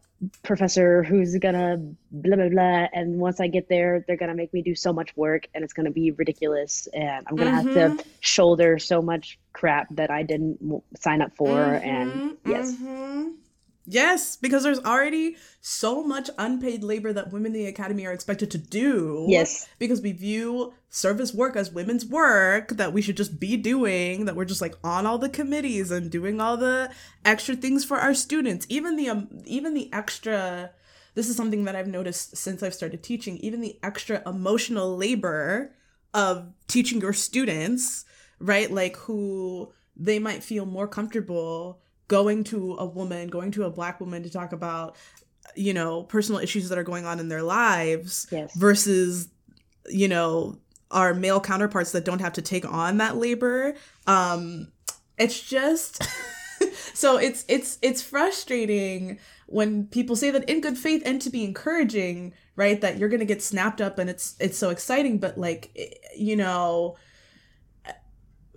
professor 0.43 1.03
who's 1.03 1.37
gonna 1.37 1.77
blah 2.11 2.37
blah 2.37 2.49
blah 2.49 2.87
and 2.93 3.19
once 3.19 3.39
i 3.39 3.49
get 3.49 3.69
there 3.69 4.03
they're 4.07 4.17
gonna 4.17 4.35
make 4.35 4.53
me 4.55 4.63
do 4.63 4.75
so 4.75 4.93
much 4.93 5.15
work 5.15 5.47
and 5.55 5.63
it's 5.63 5.75
gonna 5.75 5.91
be 5.91 6.11
ridiculous 6.11 6.89
and 6.95 7.27
i'm 7.27 7.37
gonna 7.37 7.51
mm-hmm. 7.51 7.77
have 7.79 7.97
to 7.97 8.03
mm-hmm. 8.03 8.11
shoulder 8.21 8.79
so 8.79 9.03
much 9.03 9.39
crap 9.53 9.87
that 9.91 10.11
i 10.11 10.23
didn't 10.23 10.59
sign 10.99 11.21
up 11.21 11.37
for 11.37 11.55
mm-hmm. 11.57 11.89
and 11.89 12.37
yes 12.47 12.73
mm-hmm. 12.73 13.29
Yes, 13.87 14.37
because 14.37 14.65
there's 14.65 14.81
already 14.81 15.37
so 15.61 16.03
much 16.03 16.29
unpaid 16.39 16.83
labor 16.83 17.13
that 17.13 17.33
women 17.33 17.55
in 17.55 17.61
the 17.61 17.67
academy 17.67 18.05
are 18.05 18.13
expected 18.13 18.51
to 18.51 18.59
do. 18.59 19.27
Yes. 19.29 19.69
Because 19.79 20.01
we 20.03 20.13
view 20.13 20.75
service 20.91 21.33
work 21.33 21.55
as 21.55 21.71
women's 21.71 22.05
work 22.05 22.71
that 22.71 22.93
we 22.93 23.01
should 23.01 23.17
just 23.17 23.39
be 23.39 23.57
doing, 23.57 24.25
that 24.25 24.35
we're 24.35 24.45
just 24.45 24.61
like 24.61 24.75
on 24.83 25.07
all 25.07 25.19
the 25.19 25.29
committees 25.29 25.91
and 25.91 26.11
doing 26.11 26.41
all 26.41 26.57
the 26.57 26.91
extra 27.25 27.55
things 27.55 27.85
for 27.85 27.99
our 27.99 28.15
students. 28.15 28.67
Even 28.69 28.97
the 28.97 29.09
um, 29.09 29.29
even 29.45 29.75
the 29.75 29.93
extra 29.93 30.73
this 31.15 31.29
is 31.29 31.37
something 31.37 31.65
that 31.65 31.77
I've 31.77 31.87
noticed 31.87 32.37
since 32.37 32.63
I've 32.63 32.75
started 32.75 33.03
teaching, 33.03 33.39
even 33.39 33.61
the 33.61 33.79
extra 33.83 34.21
emotional 34.29 34.97
labor 34.97 35.75
of 36.13 36.53
teaching 36.67 37.01
your 37.01 37.15
students, 37.15 38.05
right? 38.39 38.71
Like 38.71 38.97
who 38.97 39.73
they 39.97 40.19
might 40.19 40.43
feel 40.45 40.67
more 40.67 40.87
comfortable 40.87 41.81
going 42.09 42.45
to 42.45 42.77
a 42.79 42.87
woman, 42.87 43.29
going 43.29 43.51
to 43.53 43.65
a 43.65 43.71
black 43.71 44.01
woman 44.01 44.23
to 44.23 44.31
talk 44.31 44.53
about, 44.53 44.97
you 45.55 45.75
know, 45.75 46.03
personal 46.05 46.41
issues 46.41 46.69
that 46.69 46.79
are 46.79 46.85
going 46.85 47.07
on 47.07 47.19
in 47.19 47.29
their 47.29 47.43
lives 47.43 48.27
yes. 48.31 48.55
versus, 48.55 49.29
you 49.89 50.09
know, 50.09 50.59
our 50.91 51.15
male 51.15 51.41
counterparts 51.41 51.93
that 51.93 52.05
don't 52.05 52.21
have 52.21 52.35
to 52.35 52.43
take 52.43 52.71
on 52.71 52.99
that 52.99 53.17
labor. 53.17 53.75
Um, 54.07 54.69
it's 55.19 55.41
just 55.41 56.03
so 56.95 57.17
it's 57.17 57.45
it's 57.49 57.79
it's 57.83 58.03
frustrating 58.03 59.19
when 59.47 59.87
people 59.87 60.17
say 60.17 60.31
that 60.31 60.49
in 60.49 60.61
good 60.61 60.79
faith 60.79 61.03
and 61.05 61.21
to 61.23 61.31
be 61.31 61.45
encouraging, 61.45 62.33
right? 62.55 62.81
That 62.81 62.99
you're 62.99 63.09
gonna 63.09 63.25
get 63.25 63.43
snapped 63.43 63.81
up 63.81 63.99
and 63.99 64.09
it's 64.09 64.37
it's 64.41 64.59
so 64.59 64.71
exciting, 64.71 65.19
but 65.19 65.39
like 65.39 65.77
you 66.17 66.37
know 66.37 66.97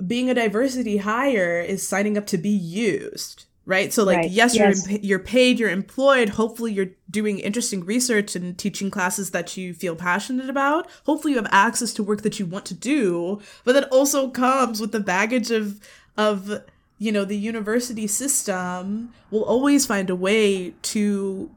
being 0.06 0.30
a 0.30 0.34
diversity 0.34 0.98
hire 0.98 1.60
is 1.60 1.88
signing 1.88 2.18
up 2.18 2.28
to 2.28 2.38
be 2.38 2.50
used 2.50 3.46
right? 3.70 3.94
So 3.94 4.04
like 4.04 4.18
right. 4.18 4.32
yes, 4.32 4.56
yes, 4.56 4.90
you're 4.90 5.00
you're 5.00 5.20
paid 5.20 5.60
you're 5.60 5.70
employed. 5.70 6.30
Hopefully 6.30 6.74
you're 6.74 6.90
doing 7.10 7.38
interesting 7.38 7.86
research 7.86 8.36
and 8.36 8.58
teaching 8.58 8.90
classes 8.90 9.30
that 9.30 9.56
you 9.56 9.76
feel 9.76 9.96
passionate 9.96 10.50
about. 10.50 10.90
Hopefully 11.06 11.34
you 11.34 11.38
have 11.38 11.48
access 11.52 11.94
to 11.94 12.04
work 12.04 12.24
that 12.24 12.40
you 12.40 12.48
want 12.48 12.66
to 12.66 12.74
do 12.74 13.40
but 13.64 13.74
that 13.74 13.88
also 13.90 14.30
comes 14.30 14.82
with 14.82 14.92
the 14.92 15.00
baggage 15.00 15.52
of 15.52 15.80
of 16.18 16.64
you 16.98 17.12
know 17.12 17.24
the 17.24 17.38
university 17.38 18.08
system 18.08 19.14
will 19.30 19.44
always 19.44 19.86
find 19.86 20.10
a 20.10 20.16
way 20.16 20.72
to 20.82 21.50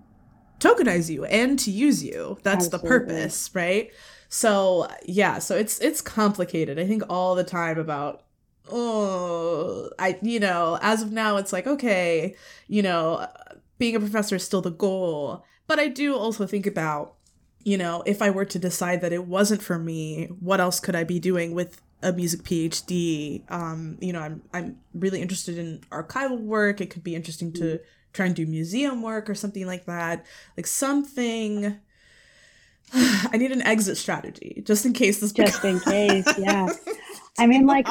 tokenize 0.61 1.09
you 1.09 1.25
and 1.25 1.59
to 1.61 1.71
use 1.71 2.05
you. 2.05 2.39
That's 2.43 2.67
Absolutely. 2.67 2.89
the 2.89 2.99
purpose 2.99 3.51
right? 3.55 3.91
So 4.29 4.87
yeah 5.05 5.39
so 5.39 5.57
it's 5.57 5.79
it's 5.81 6.03
complicated. 6.03 6.79
I 6.79 6.87
think 6.87 7.05
all 7.09 7.35
the 7.35 7.45
time 7.45 7.79
about 7.79 8.23
oh 8.71 9.91
i 9.99 10.19
you 10.23 10.39
know 10.39 10.79
as 10.83 11.03
of 11.03 11.13
now 11.13 11.37
it's 11.37 11.53
like 11.53 11.67
okay 11.67 12.35
you 12.69 12.83
know 12.83 13.27
being 13.79 13.97
a 13.97 14.01
professor 14.01 14.37
is 14.37 14.45
still 14.45 14.63
the 14.63 14.71
goal 14.71 15.45
but 15.67 15.79
i 15.79 15.89
do 15.89 16.15
also 16.15 16.47
think 16.47 16.67
about 16.67 17.15
you 17.65 17.77
know 17.77 18.03
if 18.07 18.23
i 18.23 18.31
were 18.31 18.45
to 18.45 18.59
decide 18.59 19.01
that 19.01 19.13
it 19.13 19.27
wasn't 19.27 19.61
for 19.61 19.79
me 19.79 20.27
what 20.39 20.61
else 20.61 20.79
could 20.79 20.95
i 20.95 21.03
be 21.03 21.19
doing 21.19 21.55
with 21.55 21.81
a 22.03 22.13
music 22.13 22.43
PhD. 22.43 23.51
Um, 23.51 23.97
you 24.01 24.13
know, 24.13 24.21
I'm 24.21 24.43
I'm 24.53 24.79
really 24.95 25.23
interested 25.23 25.57
in 25.59 25.81
archival 25.91 26.41
work. 26.41 26.81
It 26.81 26.91
could 26.91 27.05
be 27.05 27.15
interesting 27.15 27.53
to 27.55 27.81
try 28.13 28.27
and 28.27 28.35
do 28.35 28.47
museum 28.47 29.03
work 29.03 29.31
or 29.31 29.35
something 29.35 29.67
like 29.67 29.87
that. 29.87 30.27
Like 30.57 30.67
something. 30.67 31.79
I 32.95 33.37
need 33.39 33.53
an 33.53 33.63
exit 33.63 33.97
strategy 33.97 34.63
just 34.67 34.85
in 34.85 34.93
case 34.93 35.21
this. 35.21 35.33
Just 35.33 35.63
becomes... 35.63 35.87
in 35.87 35.93
case, 35.93 36.39
yeah. 36.39 36.69
I 37.39 37.47
mean, 37.47 37.67
like 37.67 37.89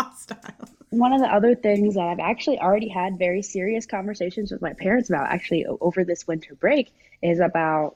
one 0.89 1.13
of 1.13 1.21
the 1.21 1.27
other 1.27 1.55
things 1.55 1.95
that 1.95 2.03
I've 2.03 2.19
actually 2.19 2.59
already 2.59 2.89
had 2.89 3.17
very 3.17 3.41
serious 3.41 3.85
conversations 3.85 4.51
with 4.51 4.61
my 4.61 4.73
parents 4.73 5.09
about, 5.09 5.31
actually 5.31 5.65
over 5.65 6.03
this 6.03 6.27
winter 6.27 6.55
break, 6.55 6.93
is 7.21 7.39
about 7.39 7.95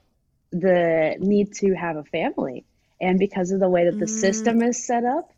the 0.52 1.16
need 1.20 1.54
to 1.56 1.74
have 1.74 1.98
a 1.98 2.04
family. 2.04 2.66
And 3.00 3.20
because 3.20 3.52
of 3.52 3.60
the 3.60 3.70
way 3.70 3.86
that 3.86 4.00
the 4.00 4.06
mm. 4.06 4.20
system 4.22 4.62
is 4.62 4.86
set 4.86 5.04
up, 5.04 5.32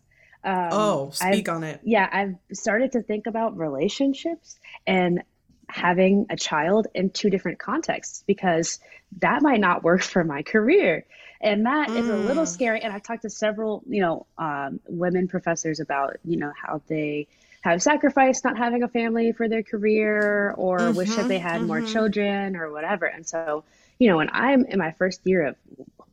um, 0.43 0.69
oh, 0.71 1.09
speak 1.11 1.49
I've, 1.49 1.55
on 1.55 1.63
it. 1.63 1.81
Yeah, 1.83 2.07
I've 2.11 2.35
started 2.53 2.93
to 2.93 3.01
think 3.01 3.27
about 3.27 3.57
relationships 3.57 4.57
and 4.85 5.23
having 5.67 6.27
a 6.29 6.37
child 6.37 6.87
in 6.93 7.09
two 7.09 7.29
different 7.29 7.59
contexts 7.59 8.23
because 8.25 8.79
that 9.19 9.41
might 9.41 9.59
not 9.59 9.83
work 9.83 10.01
for 10.01 10.23
my 10.23 10.43
career. 10.43 11.05
And 11.41 11.65
that 11.65 11.89
mm. 11.89 11.97
is 11.97 12.09
a 12.09 12.15
little 12.15 12.43
mm. 12.43 12.47
scary. 12.47 12.81
And 12.81 12.93
I've 12.93 13.03
talked 13.03 13.23
to 13.23 13.29
several, 13.29 13.83
you 13.87 14.01
know, 14.01 14.25
um, 14.37 14.79
women 14.87 15.27
professors 15.27 15.79
about, 15.79 16.17
you 16.25 16.37
know, 16.37 16.51
how 16.55 16.81
they 16.87 17.27
have 17.61 17.81
sacrificed 17.81 18.43
not 18.43 18.57
having 18.57 18.83
a 18.83 18.87
family 18.87 19.31
for 19.31 19.49
their 19.49 19.63
career 19.63 20.53
or 20.57 20.79
mm-hmm, 20.79 20.97
wish 20.97 21.15
that 21.15 21.27
they 21.27 21.39
had 21.39 21.57
mm-hmm. 21.57 21.67
more 21.67 21.81
children 21.81 22.55
or 22.55 22.71
whatever. 22.71 23.05
And 23.05 23.27
so, 23.27 23.63
you 23.99 24.07
know, 24.09 24.17
when 24.17 24.29
I'm 24.31 24.65
in 24.65 24.79
my 24.79 24.91
first 24.91 25.21
year 25.25 25.47
of 25.47 25.55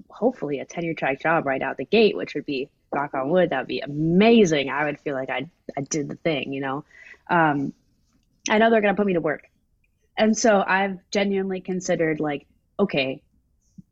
hopefully 0.08 0.60
a 0.60 0.64
tenure 0.64 0.94
track 0.94 1.20
job 1.20 1.46
right 1.46 1.60
out 1.60 1.76
the 1.76 1.84
gate, 1.84 2.16
which 2.16 2.34
would 2.34 2.46
be 2.46 2.68
knock 2.94 3.14
on 3.14 3.28
wood, 3.28 3.50
that 3.50 3.58
would 3.58 3.68
be 3.68 3.80
amazing. 3.80 4.70
I 4.70 4.84
would 4.84 5.00
feel 5.00 5.14
like 5.14 5.30
I 5.30 5.48
I 5.76 5.82
did 5.82 6.08
the 6.08 6.14
thing, 6.16 6.52
you 6.52 6.60
know. 6.60 6.84
Um, 7.28 7.72
I 8.48 8.58
know 8.58 8.70
they're 8.70 8.80
gonna 8.80 8.94
put 8.94 9.06
me 9.06 9.14
to 9.14 9.20
work, 9.20 9.48
and 10.16 10.36
so 10.36 10.62
I've 10.64 10.98
genuinely 11.10 11.60
considered 11.60 12.20
like, 12.20 12.46
okay, 12.78 13.22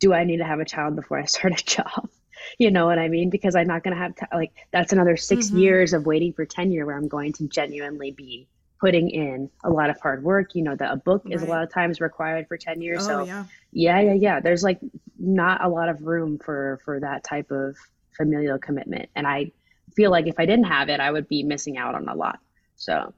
do 0.03 0.12
I 0.12 0.25
need 0.25 0.38
to 0.38 0.45
have 0.45 0.59
a 0.59 0.65
child 0.65 0.97
before 0.97 1.19
I 1.19 1.25
start 1.37 1.59
a 1.59 1.65
job? 1.65 2.11
you 2.59 2.71
know 2.71 2.87
what 2.87 2.99
I 2.99 3.09
mean? 3.09 3.31
Because 3.31 3.55
I'm 3.55 3.69
not 3.69 3.85
gonna 3.85 3.97
have 3.97 4.15
to 4.17 4.29
like 4.35 4.53
that's 4.73 4.93
another 4.93 5.17
6 5.17 5.47
mm-hmm. 5.47 5.59
years 5.59 5.93
of 5.93 6.05
waiting 6.05 6.33
for 6.33 6.45
tenure 6.45 6.85
where 6.85 6.97
I'm 6.97 7.09
going 7.09 7.33
to 7.35 7.47
genuinely 7.47 8.11
be 8.11 8.49
putting 8.81 9.11
in 9.11 9.49
a 9.62 9.71
lot 9.71 9.91
of 9.91 10.01
hard 10.01 10.25
work. 10.25 10.55
You 10.55 10.62
know 10.62 10.75
that 10.75 10.93
a 10.93 10.97
book 10.97 11.23
right. 11.25 11.35
is 11.35 11.43
a 11.43 11.47
lot 11.47 11.62
of 11.62 11.73
times 11.73 12.01
required 12.01 12.49
for 12.49 12.59
tenure. 12.59 12.97
Oh, 12.99 13.07
so 13.07 13.25
yeah. 13.25 13.45
yeah, 13.73 14.01
yeah, 14.01 14.15
yeah. 14.15 14.41
There's 14.41 14.65
like 14.65 14.81
not 15.19 15.65
a 15.65 15.69
lot 15.69 15.88
of 15.88 16.03
room 16.03 16.38
for 16.38 16.81
for 16.85 16.99
that 17.01 17.23
type 17.23 17.51
of 17.53 17.77
familial 18.17 18.59
commitment. 18.59 19.09
And 19.15 19.27
I 19.27 19.53
feel 19.95 20.11
like 20.11 20.27
if 20.27 20.35
I 20.38 20.47
didn't 20.47 20.67
have 20.67 20.88
it, 20.88 20.99
I 20.99 21.11
would 21.11 21.29
be 21.29 21.45
missing 21.45 21.79
out 21.79 21.95
on 21.95 22.09
a 22.09 22.15
lot. 22.15 22.41
So 22.75 23.15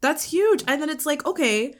that's 0.00 0.24
huge. 0.24 0.64
And 0.66 0.80
then 0.80 0.88
it's 0.88 1.06
like, 1.06 1.26
okay, 1.26 1.74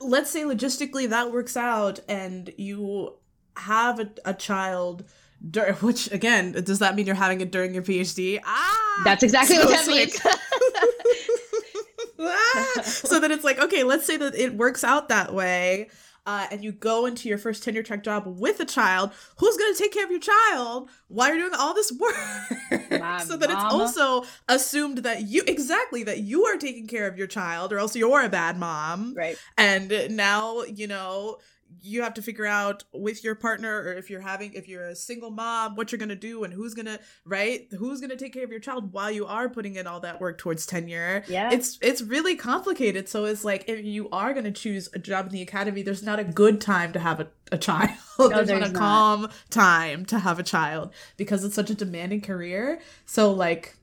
let's 0.00 0.30
say 0.30 0.42
logistically 0.42 1.08
that 1.08 1.32
works 1.32 1.56
out 1.56 2.00
and 2.08 2.52
you 2.56 3.14
have 3.56 4.00
a, 4.00 4.10
a 4.24 4.34
child 4.34 5.04
dur- 5.50 5.72
which 5.80 6.10
again 6.12 6.52
does 6.52 6.78
that 6.80 6.94
mean 6.94 7.06
you're 7.06 7.14
having 7.14 7.40
it 7.40 7.50
during 7.50 7.74
your 7.74 7.82
phd 7.82 8.40
ah! 8.44 9.02
That's 9.04 9.22
exactly 9.22 9.56
so 9.56 9.66
what 9.66 9.70
that 9.70 9.86
means. 9.86 10.20
ah! 12.18 12.80
so 12.82 13.20
then 13.20 13.30
it's 13.30 13.44
like 13.44 13.58
okay 13.58 13.84
let's 13.84 14.06
say 14.06 14.16
that 14.16 14.34
it 14.34 14.54
works 14.54 14.84
out 14.84 15.08
that 15.08 15.34
way 15.34 15.88
uh, 16.26 16.46
and 16.50 16.64
you 16.64 16.72
go 16.72 17.06
into 17.06 17.28
your 17.28 17.38
first 17.38 17.62
tenure 17.62 17.82
track 17.82 18.02
job 18.02 18.24
with 18.26 18.60
a 18.60 18.64
child, 18.64 19.12
who's 19.38 19.56
going 19.56 19.72
to 19.72 19.78
take 19.78 19.92
care 19.92 20.04
of 20.04 20.10
your 20.10 20.20
child 20.20 20.90
while 21.08 21.28
you're 21.28 21.38
doing 21.38 21.58
all 21.58 21.72
this 21.72 21.92
work? 21.92 22.14
so 23.22 23.36
that 23.36 23.50
it's 23.50 23.54
also 23.54 24.24
assumed 24.48 24.98
that 24.98 25.22
you 25.22 25.42
exactly 25.46 26.02
that 26.02 26.20
you 26.20 26.44
are 26.44 26.56
taking 26.56 26.86
care 26.86 27.06
of 27.06 27.16
your 27.16 27.26
child, 27.26 27.72
or 27.72 27.78
else 27.78 27.94
you're 27.96 28.22
a 28.22 28.28
bad 28.28 28.58
mom. 28.58 29.14
Right. 29.14 29.38
And 29.56 30.16
now 30.16 30.62
you 30.62 30.86
know 30.86 31.38
you 31.86 32.02
have 32.02 32.14
to 32.14 32.22
figure 32.22 32.46
out 32.46 32.84
with 32.92 33.22
your 33.24 33.34
partner 33.34 33.82
or 33.82 33.92
if 33.94 34.10
you're 34.10 34.20
having 34.20 34.52
if 34.54 34.68
you're 34.68 34.88
a 34.88 34.96
single 34.96 35.30
mom 35.30 35.76
what 35.76 35.92
you're 35.92 35.98
going 35.98 36.08
to 36.08 36.16
do 36.16 36.44
and 36.44 36.52
who's 36.52 36.74
going 36.74 36.86
to 36.86 36.98
right? 37.24 37.68
Who's 37.78 38.00
going 38.00 38.10
to 38.10 38.16
take 38.16 38.32
care 38.32 38.44
of 38.44 38.50
your 38.50 38.60
child 38.60 38.92
while 38.92 39.10
you 39.10 39.26
are 39.26 39.48
putting 39.48 39.76
in 39.76 39.86
all 39.86 40.00
that 40.00 40.20
work 40.20 40.38
towards 40.38 40.66
tenure. 40.66 41.24
Yeah. 41.28 41.50
It's 41.52 41.78
it's 41.80 42.02
really 42.02 42.36
complicated. 42.36 43.08
So 43.08 43.24
it's 43.24 43.44
like 43.44 43.68
if 43.68 43.84
you 43.84 44.08
are 44.10 44.32
going 44.32 44.44
to 44.44 44.52
choose 44.52 44.88
a 44.94 44.98
job 44.98 45.26
in 45.26 45.32
the 45.32 45.42
academy 45.42 45.82
there's 45.82 46.02
not 46.02 46.18
a 46.18 46.24
good 46.24 46.60
time 46.60 46.92
to 46.92 46.98
have 46.98 47.20
a, 47.20 47.28
a 47.52 47.58
child. 47.58 47.90
No, 48.18 48.28
there's, 48.30 48.48
there's, 48.48 48.60
not 48.60 48.70
a 48.70 48.72
not. 48.72 48.78
calm 48.80 49.28
time 49.50 50.06
to 50.06 50.18
have 50.18 50.38
a 50.38 50.42
child 50.42 50.94
because 51.18 51.44
it's 51.44 51.54
such 51.54 51.68
a 51.68 51.74
demanding 51.74 52.22
career. 52.22 52.80
So 53.04 53.30
like 53.30 53.76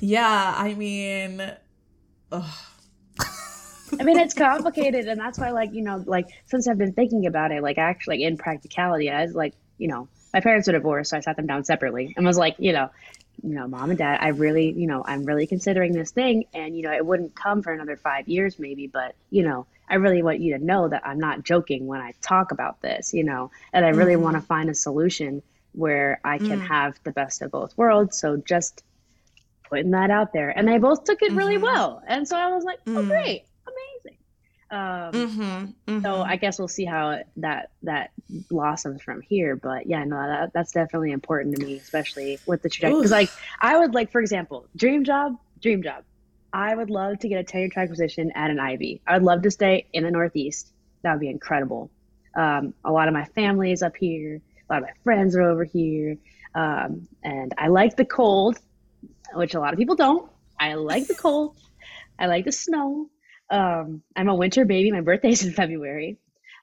yeah 0.00 0.54
i 0.56 0.74
mean 0.74 1.52
ugh 2.32 2.44
I 3.98 4.04
mean, 4.04 4.18
it's 4.18 4.34
complicated, 4.34 5.08
and 5.08 5.20
that's 5.20 5.38
why, 5.38 5.50
like, 5.50 5.72
you 5.72 5.82
know, 5.82 6.02
like 6.06 6.28
since 6.46 6.68
I've 6.68 6.78
been 6.78 6.92
thinking 6.92 7.26
about 7.26 7.52
it, 7.52 7.62
like, 7.62 7.78
actually, 7.78 8.18
like, 8.18 8.26
in 8.26 8.36
practicality, 8.36 9.10
I 9.10 9.22
was 9.22 9.34
like, 9.34 9.54
you 9.78 9.88
know, 9.88 10.08
my 10.32 10.40
parents 10.40 10.68
are 10.68 10.72
divorced, 10.72 11.10
so 11.10 11.16
I 11.16 11.20
sat 11.20 11.36
them 11.36 11.46
down 11.46 11.64
separately 11.64 12.14
and 12.16 12.24
was 12.24 12.38
like, 12.38 12.56
you 12.58 12.72
know, 12.72 12.90
you 13.42 13.54
know, 13.54 13.66
mom 13.66 13.90
and 13.90 13.98
dad, 13.98 14.18
I 14.20 14.28
really, 14.28 14.70
you 14.70 14.86
know, 14.86 15.02
I'm 15.04 15.24
really 15.24 15.46
considering 15.46 15.92
this 15.92 16.10
thing, 16.10 16.44
and 16.54 16.76
you 16.76 16.82
know, 16.82 16.92
it 16.92 17.04
wouldn't 17.04 17.34
come 17.34 17.62
for 17.62 17.72
another 17.72 17.96
five 17.96 18.28
years, 18.28 18.58
maybe, 18.58 18.86
but 18.86 19.14
you 19.30 19.42
know, 19.42 19.66
I 19.88 19.96
really 19.96 20.22
want 20.22 20.40
you 20.40 20.56
to 20.56 20.64
know 20.64 20.88
that 20.88 21.06
I'm 21.06 21.18
not 21.18 21.42
joking 21.42 21.86
when 21.86 22.00
I 22.00 22.14
talk 22.20 22.52
about 22.52 22.80
this, 22.80 23.12
you 23.12 23.24
know, 23.24 23.50
and 23.72 23.84
I 23.84 23.88
really 23.88 24.14
mm-hmm. 24.14 24.22
want 24.22 24.36
to 24.36 24.42
find 24.42 24.70
a 24.70 24.74
solution 24.74 25.42
where 25.72 26.20
I 26.24 26.38
can 26.38 26.60
mm. 26.60 26.66
have 26.66 26.98
the 27.04 27.12
best 27.12 27.42
of 27.42 27.52
both 27.52 27.78
worlds. 27.78 28.18
So 28.18 28.36
just 28.36 28.82
putting 29.68 29.92
that 29.92 30.10
out 30.10 30.32
there, 30.32 30.50
and 30.50 30.68
they 30.68 30.78
both 30.78 31.04
took 31.04 31.22
it 31.22 31.30
mm-hmm. 31.30 31.38
really 31.38 31.58
well, 31.58 32.02
and 32.06 32.28
so 32.28 32.36
I 32.36 32.48
was 32.48 32.64
like, 32.64 32.78
oh, 32.86 32.90
mm. 32.90 33.08
great 33.08 33.44
um, 34.70 35.12
mm-hmm, 35.12 35.40
mm-hmm. 35.40 36.00
So 36.02 36.22
I 36.22 36.36
guess 36.36 36.58
we'll 36.58 36.68
see 36.68 36.84
how 36.84 37.18
that 37.38 37.70
that 37.82 38.12
blossoms 38.28 39.02
from 39.02 39.20
here. 39.20 39.56
But 39.56 39.86
yeah, 39.86 40.04
no, 40.04 40.16
that, 40.16 40.52
that's 40.52 40.72
definitely 40.72 41.10
important 41.10 41.56
to 41.56 41.66
me, 41.66 41.76
especially 41.76 42.38
with 42.46 42.62
the 42.62 42.68
trajectory. 42.68 43.00
Because 43.00 43.10
like 43.10 43.30
I 43.60 43.76
would 43.76 43.94
like, 43.94 44.12
for 44.12 44.20
example, 44.20 44.66
dream 44.76 45.04
job, 45.04 45.36
dream 45.60 45.82
job. 45.82 46.04
I 46.52 46.74
would 46.74 46.90
love 46.90 47.18
to 47.20 47.28
get 47.28 47.38
a 47.38 47.44
tenure 47.44 47.68
track 47.68 47.88
position 47.88 48.32
at 48.34 48.50
an 48.50 48.60
Ivy. 48.60 49.00
I 49.06 49.14
would 49.14 49.22
love 49.22 49.42
to 49.42 49.50
stay 49.50 49.86
in 49.92 50.04
the 50.04 50.10
Northeast. 50.10 50.72
That 51.02 51.12
would 51.12 51.20
be 51.20 51.28
incredible. 51.28 51.90
Um, 52.34 52.74
a 52.84 52.92
lot 52.92 53.08
of 53.08 53.14
my 53.14 53.24
family 53.24 53.72
is 53.72 53.82
up 53.82 53.96
here. 53.96 54.40
A 54.68 54.72
lot 54.72 54.82
of 54.82 54.88
my 54.88 54.94
friends 55.02 55.34
are 55.34 55.42
over 55.42 55.64
here, 55.64 56.16
um, 56.54 57.08
and 57.24 57.52
I 57.58 57.68
like 57.68 57.96
the 57.96 58.04
cold, 58.04 58.58
which 59.34 59.54
a 59.54 59.60
lot 59.60 59.72
of 59.72 59.78
people 59.80 59.96
don't. 59.96 60.30
I 60.60 60.74
like 60.74 61.08
the 61.08 61.14
cold. 61.14 61.56
I 62.20 62.26
like 62.26 62.44
the 62.44 62.52
snow. 62.52 63.08
Um, 63.50 64.02
I'm 64.14 64.28
a 64.28 64.34
winter 64.34 64.64
baby. 64.64 64.92
My 64.92 65.00
birthday's 65.00 65.44
in 65.44 65.52
February. 65.52 66.18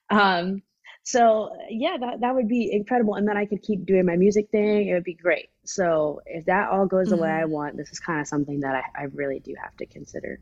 Um, 0.10 0.62
so 1.04 1.56
yeah, 1.69 1.97
that, 2.00 2.21
that 2.21 2.36
would 2.36 2.47
be 2.47 2.71
incredible. 2.71 3.15
And 3.15 3.28
then 3.28 3.38
I 3.38 3.45
could 3.45 3.62
keep 3.62 3.86
doing 3.86 4.06
my 4.06 4.15
music 4.15 4.50
thing. 4.52 4.88
It 4.88 4.93
would 4.93 5.04
be 5.04 5.13
great. 5.13 5.50
So 5.63 6.21
if 6.26 6.45
that 6.45 6.69
all 6.69 6.86
goes 6.86 7.08
mm-hmm. 7.08 7.15
the 7.15 7.21
way 7.21 7.30
I 7.30 7.41
mm-hmm. 7.43 7.52
want, 7.52 7.78
this 7.78 7.91
is 7.91 8.00
kind 8.00 8.19
of 8.19 8.28
something 8.28 8.62
that 8.62 8.76
I, 8.76 9.04
I 9.04 9.04
really 9.13 9.39
do 9.39 9.54
have 9.62 9.76
to 9.78 9.86
consider. 9.86 10.39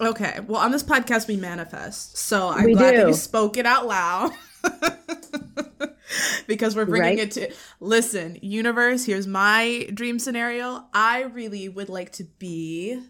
Okay. 0.00 0.40
Well, 0.46 0.60
on 0.60 0.72
this 0.72 0.82
podcast, 0.82 1.28
we 1.28 1.36
manifest. 1.36 2.18
So 2.18 2.48
I'm 2.48 2.64
we 2.64 2.74
glad 2.74 2.92
do. 2.92 2.96
that 2.98 3.06
you 3.08 3.14
spoke 3.14 3.56
it 3.56 3.66
out 3.66 3.86
loud. 3.86 4.32
because 6.46 6.76
we're 6.76 6.84
bringing 6.84 7.18
right? 7.18 7.18
it 7.18 7.30
to 7.32 7.52
listen, 7.80 8.38
universe, 8.42 9.06
here's 9.06 9.26
my 9.26 9.88
dream 9.92 10.18
scenario. 10.18 10.84
I 10.92 11.22
really 11.22 11.68
would 11.68 11.88
like 11.88 12.12
to 12.12 12.24
be 12.24 13.00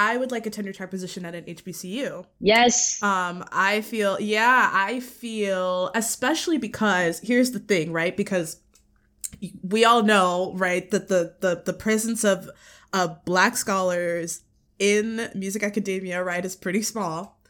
I 0.00 0.16
would 0.16 0.30
like 0.30 0.46
a 0.46 0.50
tenure 0.50 0.72
track 0.72 0.90
position 0.90 1.24
at 1.24 1.34
an 1.34 1.42
HBCU. 1.42 2.24
Yes. 2.38 3.02
Um, 3.02 3.44
I 3.50 3.80
feel, 3.80 4.20
yeah, 4.20 4.70
I 4.72 5.00
feel, 5.00 5.90
especially 5.92 6.56
because 6.56 7.18
here's 7.18 7.50
the 7.50 7.58
thing, 7.58 7.92
right? 7.92 8.16
Because 8.16 8.60
we 9.62 9.84
all 9.84 10.04
know, 10.04 10.52
right, 10.54 10.88
that 10.92 11.08
the 11.08 11.34
the 11.40 11.62
the 11.66 11.72
presence 11.72 12.22
of 12.22 12.48
uh, 12.92 13.08
black 13.24 13.56
scholars 13.56 14.42
in 14.78 15.30
music 15.34 15.64
academia, 15.64 16.22
right, 16.22 16.44
is 16.44 16.54
pretty 16.54 16.82
small, 16.82 17.40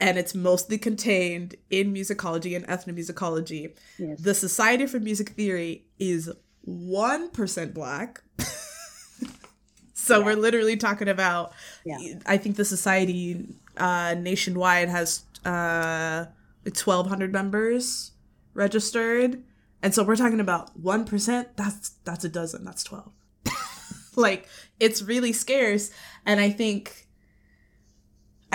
and 0.00 0.18
it's 0.18 0.34
mostly 0.34 0.78
contained 0.78 1.54
in 1.70 1.94
musicology 1.94 2.56
and 2.56 2.66
ethnomusicology. 2.66 3.76
Yes. 3.96 4.20
The 4.20 4.34
Society 4.34 4.86
for 4.86 4.98
Music 4.98 5.30
Theory 5.30 5.86
is 6.00 6.32
one 6.62 7.30
percent 7.30 7.74
black. 7.74 8.22
so 9.94 10.18
yeah. 10.18 10.24
we're 10.24 10.34
literally 10.34 10.76
talking 10.76 11.08
about. 11.08 11.52
Yeah. 11.86 12.18
I 12.26 12.36
think 12.36 12.56
the 12.56 12.64
society 12.64 13.46
uh, 13.76 14.14
nationwide 14.18 14.88
has 14.88 15.22
uh, 15.44 16.26
1,200 16.64 17.32
members 17.32 18.10
registered, 18.54 19.42
and 19.82 19.94
so 19.94 20.02
we're 20.02 20.16
talking 20.16 20.40
about 20.40 20.76
one 20.76 21.04
percent. 21.04 21.56
That's 21.56 21.90
that's 22.04 22.24
a 22.24 22.28
dozen. 22.28 22.64
That's 22.64 22.82
twelve. 22.82 23.12
like 24.16 24.48
it's 24.80 25.02
really 25.02 25.32
scarce, 25.32 25.90
and 26.24 26.40
I 26.40 26.50
think 26.50 27.05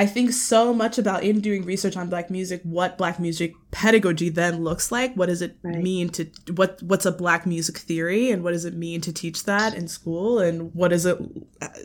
I 0.02 0.08
think 0.08 0.32
so 0.32 0.74
much 0.74 0.98
about 0.98 1.24
in 1.24 1.42
doing 1.42 1.64
research 1.64 1.96
on 1.96 2.10
black 2.10 2.32
music, 2.32 2.62
what 2.64 2.98
black 2.98 3.20
music 3.20 3.54
pedagogy 3.70 4.30
then 4.30 4.64
looks 4.64 4.92
like. 4.92 5.14
What 5.14 5.28
does 5.28 5.44
it 5.44 5.58
right. 5.62 5.78
mean 5.78 6.10
to 6.10 6.26
what 6.56 6.82
what's 6.82 7.06
a 7.06 7.12
black 7.12 7.46
music 7.46 7.78
theory 7.78 8.32
and 8.32 8.44
what 8.44 8.54
does 8.54 8.66
it 8.66 8.74
mean 8.74 9.02
to 9.02 9.14
teach 9.14 9.44
that 9.44 9.76
in 9.76 9.88
school 9.88 10.40
and 10.40 10.74
what 10.74 10.92
is 10.92 11.06
it 11.06 11.20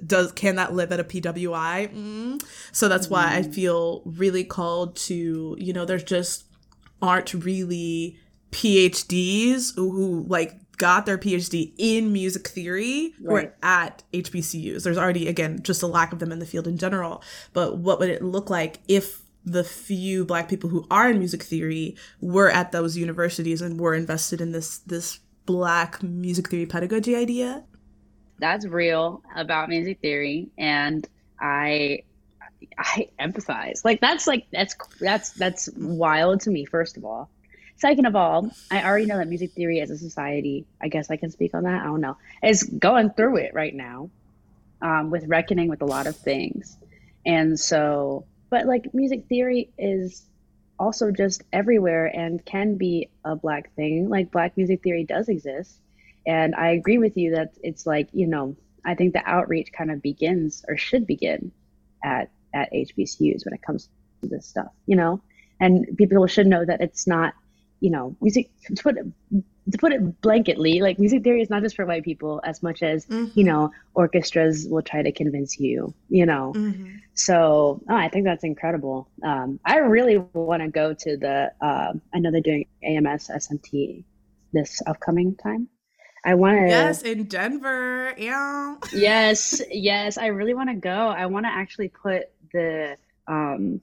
does 0.06 0.32
can 0.32 0.56
that 0.56 0.72
live 0.72 0.92
at 0.92 1.00
a 1.00 1.04
PWI? 1.04 1.94
Mm. 1.94 2.42
So 2.72 2.88
that's 2.88 3.08
mm. 3.08 3.10
why 3.10 3.36
I 3.36 3.42
mm-hmm. 3.42 3.52
feel 3.52 4.02
really 4.06 4.44
called 4.44 4.96
to, 4.96 5.54
you 5.58 5.74
know, 5.74 5.84
there's 5.84 6.02
just 6.02 6.46
aren't 7.02 7.34
really 7.34 8.18
PhDs 8.50 9.74
who, 9.76 9.90
who 9.90 10.24
like 10.26 10.65
got 10.76 11.06
their 11.06 11.18
PhD 11.18 11.72
in 11.78 12.12
music 12.12 12.48
theory 12.48 13.14
right. 13.20 13.46
or 13.46 13.56
at 13.62 14.02
HBCUs. 14.12 14.82
There's 14.82 14.98
already, 14.98 15.28
again, 15.28 15.62
just 15.62 15.82
a 15.82 15.86
lack 15.86 16.12
of 16.12 16.18
them 16.18 16.32
in 16.32 16.38
the 16.38 16.46
field 16.46 16.66
in 16.66 16.78
general. 16.78 17.22
But 17.52 17.78
what 17.78 17.98
would 17.98 18.10
it 18.10 18.22
look 18.22 18.50
like 18.50 18.80
if 18.88 19.22
the 19.44 19.64
few 19.64 20.24
black 20.24 20.48
people 20.48 20.68
who 20.68 20.86
are 20.90 21.10
in 21.10 21.18
music 21.18 21.42
theory 21.42 21.96
were 22.20 22.50
at 22.50 22.72
those 22.72 22.96
universities 22.96 23.62
and 23.62 23.78
were 23.78 23.94
invested 23.94 24.40
in 24.40 24.52
this 24.52 24.78
this 24.78 25.20
black 25.46 26.02
music 26.02 26.48
theory 26.48 26.66
pedagogy 26.66 27.14
idea? 27.14 27.64
That's 28.38 28.66
real 28.66 29.22
about 29.34 29.68
music 29.68 30.00
theory 30.00 30.50
and 30.58 31.08
I 31.40 32.00
I 32.76 33.08
empathize. 33.20 33.84
Like 33.84 34.00
that's 34.00 34.26
like 34.26 34.46
that's 34.52 34.74
that's 35.00 35.30
that's 35.30 35.68
wild 35.76 36.40
to 36.42 36.50
me 36.50 36.64
first 36.64 36.96
of 36.96 37.04
all 37.04 37.30
Second 37.76 38.06
of 38.06 38.16
all, 38.16 38.50
I 38.70 38.82
already 38.82 39.04
know 39.06 39.18
that 39.18 39.28
music 39.28 39.52
theory 39.52 39.80
as 39.80 39.90
a 39.90 39.98
society, 39.98 40.66
I 40.80 40.88
guess 40.88 41.10
I 41.10 41.16
can 41.16 41.30
speak 41.30 41.54
on 41.54 41.64
that. 41.64 41.82
I 41.82 41.84
don't 41.84 42.00
know, 42.00 42.16
is 42.42 42.62
going 42.62 43.10
through 43.10 43.36
it 43.36 43.52
right 43.54 43.74
now 43.74 44.10
um, 44.80 45.10
with 45.10 45.26
reckoning 45.26 45.68
with 45.68 45.82
a 45.82 45.86
lot 45.86 46.06
of 46.06 46.16
things. 46.16 46.76
And 47.26 47.58
so, 47.58 48.24
but 48.48 48.66
like 48.66 48.94
music 48.94 49.26
theory 49.28 49.70
is 49.76 50.24
also 50.78 51.10
just 51.10 51.42
everywhere 51.52 52.06
and 52.06 52.44
can 52.44 52.76
be 52.76 53.10
a 53.24 53.36
black 53.36 53.74
thing. 53.74 54.08
Like 54.08 54.30
black 54.30 54.56
music 54.56 54.82
theory 54.82 55.04
does 55.04 55.28
exist. 55.28 55.78
And 56.26 56.54
I 56.54 56.70
agree 56.70 56.98
with 56.98 57.16
you 57.16 57.32
that 57.34 57.54
it's 57.62 57.86
like, 57.86 58.08
you 58.12 58.26
know, 58.26 58.56
I 58.84 58.94
think 58.94 59.12
the 59.12 59.28
outreach 59.28 59.72
kind 59.72 59.90
of 59.90 60.00
begins 60.00 60.64
or 60.66 60.76
should 60.76 61.06
begin 61.06 61.52
at, 62.02 62.30
at 62.54 62.72
HBCUs 62.72 63.44
when 63.44 63.54
it 63.54 63.62
comes 63.62 63.88
to 64.22 64.28
this 64.28 64.46
stuff, 64.46 64.70
you 64.86 64.96
know? 64.96 65.20
And 65.60 65.96
people 65.96 66.26
should 66.26 66.46
know 66.46 66.64
that 66.64 66.80
it's 66.80 67.06
not 67.06 67.34
you 67.80 67.90
know, 67.90 68.16
music 68.20 68.50
to 68.74 68.82
put 68.82 68.96
it, 68.96 69.06
to 69.70 69.78
put 69.78 69.92
it 69.92 70.20
blanketly, 70.20 70.80
like 70.80 70.98
music 70.98 71.22
theory 71.22 71.42
is 71.42 71.50
not 71.50 71.62
just 71.62 71.76
for 71.76 71.84
white 71.84 72.04
people 72.04 72.40
as 72.44 72.62
much 72.62 72.82
as 72.82 73.06
mm-hmm. 73.06 73.38
you 73.38 73.44
know 73.44 73.70
orchestras 73.94 74.66
will 74.68 74.82
try 74.82 75.02
to 75.02 75.12
convince 75.12 75.58
you. 75.58 75.94
You 76.08 76.26
know, 76.26 76.52
mm-hmm. 76.54 76.96
so 77.14 77.82
oh, 77.88 77.94
I 77.94 78.08
think 78.08 78.24
that's 78.24 78.44
incredible. 78.44 79.08
Um, 79.22 79.60
I 79.64 79.78
really 79.78 80.18
want 80.18 80.62
to 80.62 80.68
go 80.68 80.94
to 80.94 81.16
the. 81.16 81.52
Uh, 81.60 81.92
I 82.14 82.18
know 82.18 82.30
they're 82.30 82.40
doing 82.40 82.66
AMS 82.82 83.28
SMT 83.28 84.04
this 84.52 84.82
upcoming 84.86 85.36
time. 85.36 85.68
I 86.24 86.34
want 86.34 86.58
to. 86.58 86.68
Yes, 86.68 87.02
in 87.02 87.24
Denver. 87.24 88.14
Yeah. 88.18 88.76
yes, 88.92 89.62
yes. 89.70 90.18
I 90.18 90.26
really 90.26 90.54
want 90.54 90.70
to 90.70 90.76
go. 90.76 90.90
I 90.90 91.26
want 91.26 91.46
to 91.46 91.50
actually 91.50 91.88
put 91.88 92.30
the 92.52 92.96
um, 93.28 93.80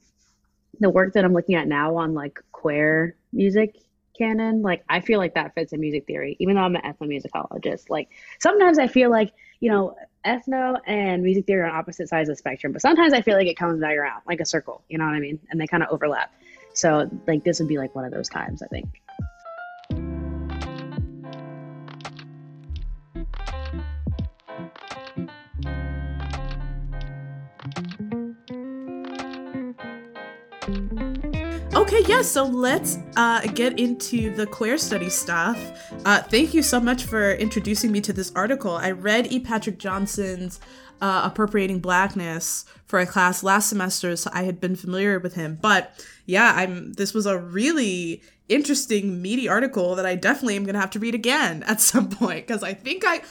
the 0.79 0.89
work 0.89 1.13
that 1.13 1.25
I'm 1.25 1.33
looking 1.33 1.55
at 1.55 1.67
now 1.67 1.97
on 1.97 2.13
like 2.13 2.39
queer 2.51 3.15
music 3.31 3.75
canon 4.17 4.61
like 4.61 4.83
i 4.89 4.99
feel 4.99 5.17
like 5.17 5.33
that 5.33 5.53
fits 5.55 5.73
in 5.73 5.79
music 5.79 6.05
theory 6.05 6.37
even 6.39 6.55
though 6.55 6.61
i'm 6.61 6.75
an 6.75 6.81
ethnomusicologist. 6.83 7.89
Like 7.89 8.09
sometimes 8.39 8.77
i 8.77 8.87
feel 8.87 9.09
like 9.09 9.33
you 9.59 9.71
know 9.71 9.95
ethno 10.25 10.79
and 10.85 11.23
music 11.23 11.45
theory 11.45 11.61
are 11.61 11.65
on 11.65 11.75
opposite 11.75 12.07
sides 12.07 12.29
of 12.29 12.33
the 12.33 12.37
spectrum 12.37 12.71
but 12.71 12.81
sometimes 12.81 13.13
i 13.13 13.21
feel 13.21 13.35
like 13.35 13.47
it 13.47 13.57
comes 13.57 13.79
back 13.81 13.97
around 13.97 14.21
like 14.27 14.39
a 14.39 14.45
circle 14.45 14.83
you 14.87 14.97
know 14.97 15.05
what 15.05 15.15
i 15.15 15.19
mean? 15.19 15.39
And 15.49 15.59
they 15.59 15.67
kind 15.67 15.83
of 15.83 15.89
overlap. 15.89 16.31
So 16.73 17.09
like 17.27 17.43
this 17.43 17.59
would 17.59 17.67
be 17.67 17.77
like 17.77 17.95
one 17.95 18.05
of 18.05 18.11
those 18.11 18.29
times 18.29 18.61
i 18.61 18.67
think 18.67 19.01
Okay, 31.93 32.11
yeah, 32.11 32.23
so 32.23 32.45
let's 32.45 32.97
uh, 33.15 33.41
get 33.41 33.77
into 33.77 34.33
the 34.33 34.47
queer 34.47 34.79
study 34.79 35.11
stuff. 35.11 35.59
Uh, 36.05 36.23
thank 36.23 36.55
you 36.55 36.63
so 36.63 36.79
much 36.79 37.03
for 37.03 37.33
introducing 37.33 37.91
me 37.91 38.01
to 38.01 38.11
this 38.11 38.31
article. 38.35 38.71
I 38.71 38.89
read 38.89 39.31
E. 39.31 39.39
Patrick 39.39 39.77
Johnson's 39.77 40.59
uh, 41.01 41.21
Appropriating 41.23 41.81
Blackness 41.81 42.65
for 42.87 42.97
a 42.97 43.05
class 43.05 43.43
last 43.43 43.69
semester, 43.69 44.15
so 44.15 44.31
I 44.33 44.41
had 44.41 44.59
been 44.59 44.75
familiar 44.75 45.19
with 45.19 45.35
him. 45.35 45.59
But 45.61 46.03
yeah, 46.25 46.53
I'm. 46.55 46.93
This 46.93 47.13
was 47.13 47.27
a 47.27 47.37
really 47.37 48.23
interesting, 48.49 49.21
meaty 49.21 49.47
article 49.47 49.93
that 49.93 50.05
I 50.07 50.15
definitely 50.15 50.55
am 50.55 50.65
gonna 50.65 50.79
have 50.79 50.91
to 50.91 50.99
read 50.99 51.13
again 51.13 51.61
at 51.61 51.79
some 51.91 52.09
point 52.09 52.47
because 52.47 52.63
I 52.63 52.73
think 52.73 53.03
I, 53.05 53.21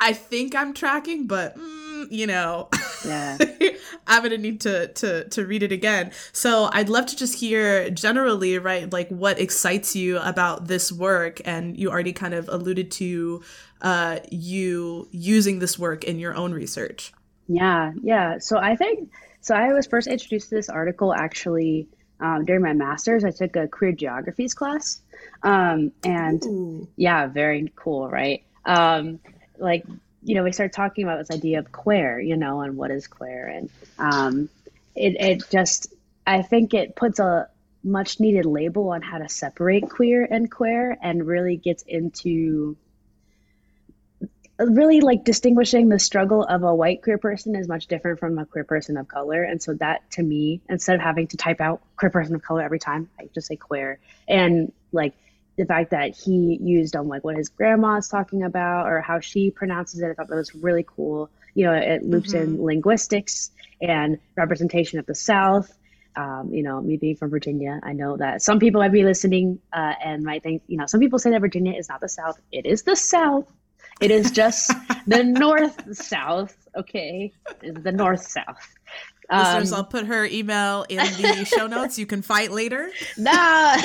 I 0.00 0.14
think 0.14 0.54
I'm 0.54 0.72
tracking, 0.72 1.26
but. 1.26 1.58
Mm, 1.58 1.88
you 2.10 2.26
know, 2.26 2.68
yeah, 3.04 3.38
I'm 4.08 4.22
gonna 4.22 4.38
need 4.38 4.60
to 4.62 4.88
to 4.88 5.28
to 5.28 5.46
read 5.46 5.62
it 5.62 5.72
again. 5.72 6.10
So 6.32 6.70
I'd 6.72 6.88
love 6.88 7.06
to 7.06 7.16
just 7.16 7.38
hear 7.38 7.90
generally, 7.90 8.58
right, 8.58 8.90
like 8.92 9.08
what 9.10 9.38
excites 9.38 9.94
you 9.94 10.18
about 10.18 10.66
this 10.66 10.90
work, 10.90 11.40
and 11.44 11.76
you 11.78 11.90
already 11.90 12.12
kind 12.12 12.34
of 12.34 12.48
alluded 12.48 12.90
to 12.92 13.42
uh, 13.82 14.18
you 14.30 15.08
using 15.12 15.58
this 15.58 15.78
work 15.78 16.04
in 16.04 16.18
your 16.18 16.34
own 16.34 16.52
research. 16.52 17.12
Yeah, 17.48 17.92
yeah. 18.02 18.38
So 18.38 18.58
I 18.58 18.76
think 18.76 19.10
so. 19.40 19.54
I 19.54 19.72
was 19.72 19.86
first 19.86 20.06
introduced 20.06 20.48
to 20.50 20.56
this 20.56 20.68
article 20.68 21.14
actually 21.14 21.88
um, 22.20 22.44
during 22.44 22.62
my 22.62 22.72
master's. 22.72 23.24
I 23.24 23.30
took 23.30 23.56
a 23.56 23.68
queer 23.68 23.92
geographies 23.92 24.54
class, 24.54 25.00
um, 25.42 25.92
and 26.04 26.44
Ooh. 26.44 26.88
yeah, 26.96 27.26
very 27.26 27.72
cool, 27.76 28.08
right? 28.08 28.44
Um, 28.64 29.20
like 29.58 29.84
you 30.22 30.34
know, 30.34 30.42
we 30.42 30.52
started 30.52 30.72
talking 30.72 31.04
about 31.04 31.18
this 31.18 31.36
idea 31.36 31.58
of 31.58 31.70
queer, 31.72 32.18
you 32.20 32.36
know, 32.36 32.60
and 32.60 32.76
what 32.76 32.90
is 32.90 33.06
queer. 33.06 33.46
And 33.46 33.70
um, 33.98 34.48
it, 34.94 35.16
it 35.20 35.50
just, 35.50 35.92
I 36.26 36.42
think 36.42 36.74
it 36.74 36.96
puts 36.96 37.18
a 37.18 37.48
much 37.84 38.20
needed 38.20 38.44
label 38.44 38.90
on 38.90 39.02
how 39.02 39.18
to 39.18 39.28
separate 39.28 39.88
queer 39.88 40.26
and 40.28 40.50
quare 40.50 40.96
and 41.00 41.26
really 41.26 41.56
gets 41.56 41.82
into 41.82 42.76
really 44.58 45.00
like 45.00 45.24
distinguishing 45.24 45.88
the 45.88 46.00
struggle 46.00 46.42
of 46.42 46.64
a 46.64 46.74
white 46.74 47.02
queer 47.02 47.16
person 47.18 47.54
is 47.54 47.68
much 47.68 47.86
different 47.86 48.18
from 48.18 48.38
a 48.38 48.44
queer 48.44 48.64
person 48.64 48.96
of 48.96 49.06
color. 49.06 49.42
And 49.44 49.62
so 49.62 49.74
that 49.74 50.10
to 50.12 50.22
me, 50.22 50.60
instead 50.68 50.96
of 50.96 51.00
having 51.00 51.28
to 51.28 51.36
type 51.36 51.60
out 51.60 51.80
queer 51.96 52.10
person 52.10 52.34
of 52.34 52.42
color 52.42 52.62
every 52.62 52.80
time, 52.80 53.08
I 53.18 53.28
just 53.34 53.46
say 53.46 53.56
quare. 53.56 54.00
And 54.26 54.72
like, 54.90 55.14
the 55.58 55.66
fact 55.66 55.90
that 55.90 56.16
he 56.16 56.56
used 56.62 56.96
on 56.96 57.08
like 57.08 57.24
what 57.24 57.36
his 57.36 57.48
grandma 57.48 57.96
is 57.96 58.08
talking 58.08 58.44
about 58.44 58.86
or 58.86 59.00
how 59.00 59.18
she 59.20 59.50
pronounces 59.50 60.00
it. 60.00 60.08
I 60.08 60.14
thought 60.14 60.28
that 60.28 60.36
was 60.36 60.54
really 60.54 60.86
cool. 60.86 61.28
You 61.54 61.64
know, 61.64 61.72
it 61.72 62.04
loops 62.04 62.32
mm-hmm. 62.32 62.54
in 62.54 62.64
linguistics 62.64 63.50
and 63.82 64.18
representation 64.36 65.00
of 65.00 65.06
the 65.06 65.14
South. 65.14 65.74
Um, 66.16 66.50
you 66.52 66.62
know, 66.62 66.80
me 66.80 66.96
being 66.96 67.16
from 67.16 67.30
Virginia, 67.30 67.78
I 67.82 67.92
know 67.92 68.16
that 68.16 68.42
some 68.42 68.58
people 68.58 68.80
might 68.80 68.92
be 68.92 69.04
listening 69.04 69.60
uh, 69.72 69.92
and 70.02 70.24
might 70.24 70.42
think, 70.42 70.62
you 70.66 70.76
know, 70.76 70.86
some 70.86 71.00
people 71.00 71.18
say 71.18 71.30
that 71.30 71.40
Virginia 71.40 71.74
is 71.76 71.88
not 71.88 72.00
the 72.00 72.08
South. 72.08 72.40
It 72.50 72.64
is 72.64 72.82
the 72.82 72.96
South. 72.96 73.52
It 74.00 74.10
is 74.10 74.30
just 74.30 74.72
the 75.06 75.24
North 75.24 75.96
South. 75.96 76.56
Okay, 76.76 77.32
the 77.60 77.92
North 77.92 78.22
South. 78.22 78.76
Listeners, 79.30 79.72
um, 79.72 79.78
I'll 79.78 79.84
put 79.84 80.06
her 80.06 80.24
email 80.24 80.86
in 80.88 80.98
the 80.98 81.44
show 81.56 81.66
notes. 81.66 81.98
You 81.98 82.06
can 82.06 82.22
fight 82.22 82.50
later. 82.50 82.90
No, 83.18 83.32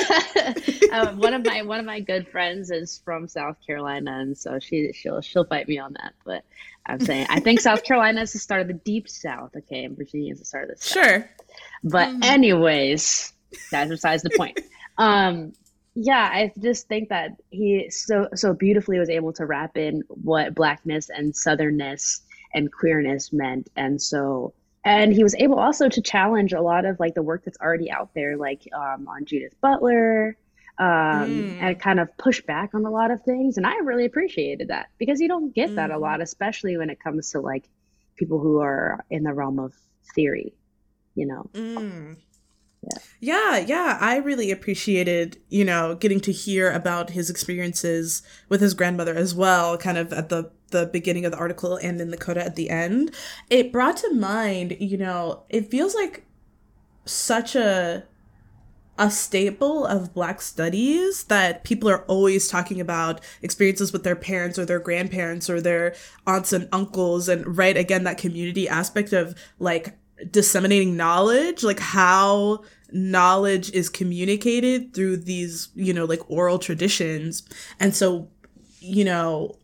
um, 0.92 1.18
one 1.18 1.34
of 1.34 1.44
my 1.44 1.60
one 1.62 1.78
of 1.78 1.84
my 1.84 2.00
good 2.00 2.26
friends 2.28 2.70
is 2.70 3.02
from 3.04 3.28
South 3.28 3.58
Carolina, 3.66 4.20
and 4.20 4.38
so 4.38 4.58
she 4.58 4.92
she'll 4.94 5.20
she'll 5.20 5.44
fight 5.44 5.68
me 5.68 5.78
on 5.78 5.92
that. 5.94 6.14
But 6.24 6.44
I'm 6.86 6.98
saying 7.00 7.26
I 7.28 7.40
think 7.40 7.60
South 7.60 7.84
Carolina 7.84 8.22
is 8.22 8.32
the 8.32 8.38
start 8.38 8.62
of 8.62 8.68
the 8.68 8.74
deep 8.74 9.06
South. 9.06 9.54
Okay, 9.54 9.84
and 9.84 9.96
Virginia 9.98 10.32
is 10.32 10.38
the 10.38 10.46
start 10.46 10.70
of 10.70 10.76
the 10.78 10.82
South. 10.82 11.04
Sure. 11.04 11.30
But 11.82 12.08
mm. 12.08 12.24
anyways, 12.24 13.34
that's 13.70 13.90
besides 13.90 14.22
the 14.22 14.30
point. 14.30 14.58
Um, 14.96 15.54
yeah, 15.96 16.30
I 16.32 16.52
just 16.60 16.86
think 16.86 17.08
that 17.08 17.32
he 17.50 17.90
so 17.90 18.28
so 18.36 18.54
beautifully 18.54 19.00
was 19.00 19.10
able 19.10 19.32
to 19.32 19.44
wrap 19.44 19.76
in 19.76 20.04
what 20.06 20.54
blackness 20.54 21.10
and 21.10 21.32
southernness 21.32 22.20
and 22.54 22.72
queerness 22.72 23.32
meant, 23.32 23.70
and 23.74 24.00
so 24.00 24.54
and 24.84 25.12
he 25.12 25.22
was 25.22 25.34
able 25.36 25.58
also 25.58 25.88
to 25.88 26.02
challenge 26.02 26.52
a 26.52 26.60
lot 26.60 26.84
of 26.84 26.98
like 27.00 27.14
the 27.14 27.22
work 27.22 27.44
that's 27.44 27.58
already 27.60 27.90
out 27.90 28.10
there 28.14 28.36
like 28.36 28.68
um, 28.74 29.06
on 29.08 29.24
judith 29.24 29.54
butler 29.60 30.36
um, 30.78 30.86
mm. 30.86 31.58
and 31.60 31.80
kind 31.80 32.00
of 32.00 32.08
push 32.16 32.40
back 32.42 32.74
on 32.74 32.84
a 32.84 32.90
lot 32.90 33.10
of 33.10 33.22
things 33.22 33.56
and 33.56 33.66
i 33.66 33.76
really 33.78 34.04
appreciated 34.04 34.68
that 34.68 34.88
because 34.98 35.20
you 35.20 35.28
don't 35.28 35.54
get 35.54 35.74
that 35.76 35.90
mm. 35.90 35.94
a 35.94 35.98
lot 35.98 36.20
especially 36.20 36.76
when 36.76 36.90
it 36.90 36.98
comes 37.00 37.30
to 37.30 37.40
like 37.40 37.68
people 38.16 38.38
who 38.38 38.60
are 38.60 39.04
in 39.10 39.22
the 39.22 39.32
realm 39.32 39.58
of 39.58 39.74
theory, 40.14 40.54
you 41.14 41.26
know. 41.26 41.50
Mm. 41.52 42.16
Yeah. 42.82 42.98
yeah, 43.20 43.58
yeah. 43.66 43.98
I 44.00 44.16
really 44.18 44.50
appreciated, 44.50 45.38
you 45.48 45.64
know, 45.64 45.94
getting 45.94 46.20
to 46.20 46.32
hear 46.32 46.70
about 46.70 47.10
his 47.10 47.30
experiences 47.30 48.22
with 48.50 48.60
his 48.60 48.74
grandmother 48.74 49.14
as 49.14 49.34
well, 49.34 49.78
kind 49.78 49.96
of 49.96 50.12
at 50.12 50.28
the 50.28 50.50
the 50.74 50.86
beginning 50.92 51.24
of 51.24 51.32
the 51.32 51.38
article 51.38 51.76
and 51.76 51.98
then 51.98 52.10
the 52.10 52.18
coda 52.18 52.44
at 52.44 52.56
the 52.56 52.68
end. 52.68 53.14
It 53.48 53.72
brought 53.72 53.96
to 53.98 54.12
mind, 54.12 54.76
you 54.80 54.98
know, 54.98 55.44
it 55.48 55.70
feels 55.70 55.94
like 55.94 56.26
such 57.06 57.54
a 57.54 58.04
a 58.96 59.10
staple 59.10 59.84
of 59.84 60.14
black 60.14 60.40
studies 60.40 61.24
that 61.24 61.64
people 61.64 61.90
are 61.90 62.04
always 62.04 62.46
talking 62.46 62.80
about 62.80 63.20
experiences 63.42 63.92
with 63.92 64.04
their 64.04 64.14
parents 64.14 64.56
or 64.56 64.64
their 64.64 64.78
grandparents 64.78 65.50
or 65.50 65.60
their 65.60 65.96
aunts 66.28 66.52
and 66.52 66.68
uncles 66.70 67.28
and 67.28 67.58
right 67.58 67.76
again 67.76 68.04
that 68.04 68.18
community 68.18 68.68
aspect 68.68 69.12
of 69.12 69.34
like 69.58 69.98
disseminating 70.30 70.96
knowledge 70.96 71.64
like 71.64 71.80
how 71.80 72.62
knowledge 72.92 73.72
is 73.72 73.88
communicated 73.88 74.94
through 74.94 75.16
these 75.16 75.70
you 75.74 75.92
know 75.92 76.04
like 76.04 76.30
oral 76.30 76.60
traditions 76.60 77.42
and 77.80 77.96
so 77.96 78.28
you 78.78 79.04
know 79.04 79.56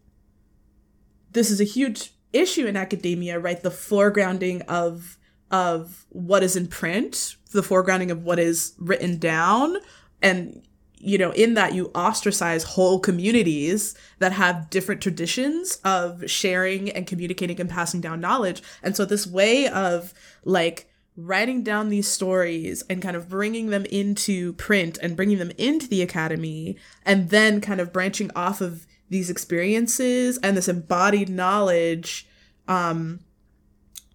this 1.32 1.50
is 1.50 1.60
a 1.60 1.64
huge 1.64 2.12
issue 2.32 2.66
in 2.66 2.76
academia 2.76 3.38
right? 3.38 3.62
The 3.62 3.70
foregrounding 3.70 4.62
of 4.66 5.18
of 5.50 6.06
what 6.10 6.42
is 6.42 6.56
in 6.56 6.68
print 6.68 7.36
the 7.52 7.62
foregrounding 7.62 8.10
of 8.10 8.22
what 8.22 8.38
is 8.38 8.74
written 8.78 9.18
down. 9.18 9.76
And 10.22 10.62
you 11.02 11.16
know 11.16 11.32
in 11.32 11.54
that 11.54 11.72
you 11.72 11.90
ostracize 11.94 12.62
whole 12.62 13.00
communities 13.00 13.94
that 14.18 14.32
have 14.32 14.68
different 14.68 15.00
traditions 15.00 15.76
of 15.82 16.30
sharing 16.30 16.90
and 16.90 17.06
communicating 17.06 17.58
and 17.58 17.70
passing 17.70 18.02
down 18.02 18.20
knowledge. 18.20 18.62
And 18.82 18.94
so 18.94 19.04
this 19.04 19.26
way 19.26 19.66
of 19.66 20.12
like 20.44 20.90
writing 21.16 21.62
down 21.62 21.88
these 21.88 22.06
stories 22.06 22.82
and 22.88 23.02
kind 23.02 23.16
of 23.16 23.28
bringing 23.28 23.70
them 23.70 23.84
into 23.86 24.52
print 24.54 24.98
and 25.02 25.16
bringing 25.16 25.38
them 25.38 25.52
into 25.58 25.88
the 25.88 26.02
academy 26.02 26.76
and 27.04 27.30
then 27.30 27.60
kind 27.60 27.80
of 27.80 27.92
branching 27.92 28.30
off 28.36 28.60
of 28.60 28.86
these 29.10 29.28
experiences 29.28 30.38
and 30.42 30.56
this 30.56 30.68
embodied 30.68 31.28
knowledge 31.28 32.26
um 32.68 33.20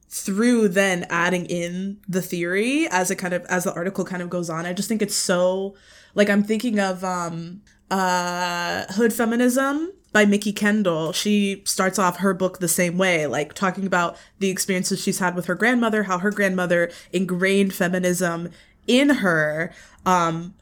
through 0.10 0.68
then 0.68 1.06
adding 1.10 1.46
in 1.46 1.98
the 2.08 2.22
theory 2.22 2.88
as 2.90 3.12
it 3.12 3.18
kind 3.18 3.34
of 3.34 3.46
as 3.46 3.66
the 3.66 3.74
article 3.74 4.06
kind 4.06 4.22
of 4.22 4.30
goes 4.30 4.50
on 4.50 4.66
i 4.66 4.74
just 4.74 4.90
think 4.90 5.02
it's 5.02 5.16
so 5.16 5.76
like 6.16 6.30
i'm 6.30 6.44
thinking 6.44 6.80
of 6.80 7.04
um 7.04 7.62
uh 7.92 8.86
hood 8.94 9.14
feminism 9.14 9.92
by 10.16 10.24
Mikki 10.24 10.54
Kendall. 10.54 11.12
She 11.12 11.62
starts 11.66 12.00
off 12.00 12.20
her 12.20 12.34
book 12.34 12.60
the 12.60 12.70
same 12.70 12.98
way, 12.98 13.28
like 13.28 13.54
talking 13.54 13.86
about 13.86 14.16
the 14.40 14.50
experiences 14.50 15.02
she's 15.02 15.20
had 15.20 15.36
with 15.36 15.48
her 15.48 15.56
grandmother, 15.56 16.04
how 16.04 16.20
her 16.20 16.32
grandmother 16.32 16.90
ingrained 17.12 17.74
feminism 17.74 18.50
in 18.88 19.10
her, 19.10 19.74
um, 20.06 20.54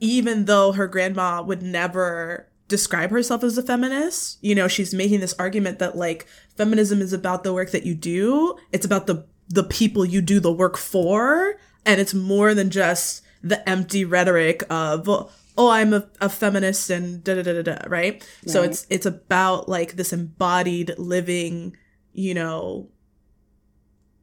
even 0.00 0.46
though 0.46 0.72
her 0.72 0.88
grandma 0.88 1.40
would 1.40 1.62
never 1.62 2.48
describe 2.68 3.10
herself 3.10 3.42
as 3.44 3.56
a 3.56 3.62
feminist. 3.62 4.38
You 4.42 4.54
know, 4.54 4.68
she's 4.68 4.94
making 4.94 5.20
this 5.20 5.34
argument 5.38 5.78
that 5.78 5.96
like 5.96 6.26
feminism 6.56 7.00
is 7.00 7.12
about 7.12 7.44
the 7.44 7.54
work 7.54 7.70
that 7.70 7.86
you 7.86 7.94
do. 7.94 8.56
It's 8.72 8.86
about 8.86 9.06
the 9.06 9.26
the 9.48 9.64
people 9.64 10.04
you 10.04 10.20
do 10.20 10.40
the 10.40 10.52
work 10.52 10.76
for, 10.76 11.56
and 11.84 12.00
it's 12.00 12.14
more 12.14 12.54
than 12.54 12.70
just 12.70 13.22
the 13.42 13.66
empty 13.68 14.04
rhetoric 14.04 14.64
of 14.70 15.08
oh 15.08 15.70
i'm 15.70 15.92
a, 15.92 16.08
a 16.20 16.28
feminist 16.28 16.90
and 16.90 17.22
da 17.22 17.34
da 17.34 17.42
da 17.42 17.62
da 17.62 17.62
da 17.62 17.72
right? 17.86 18.14
right 18.14 18.24
so 18.46 18.62
it's 18.62 18.86
it's 18.90 19.06
about 19.06 19.68
like 19.68 19.92
this 19.92 20.12
embodied 20.12 20.92
living 20.98 21.76
you 22.12 22.34
know 22.34 22.88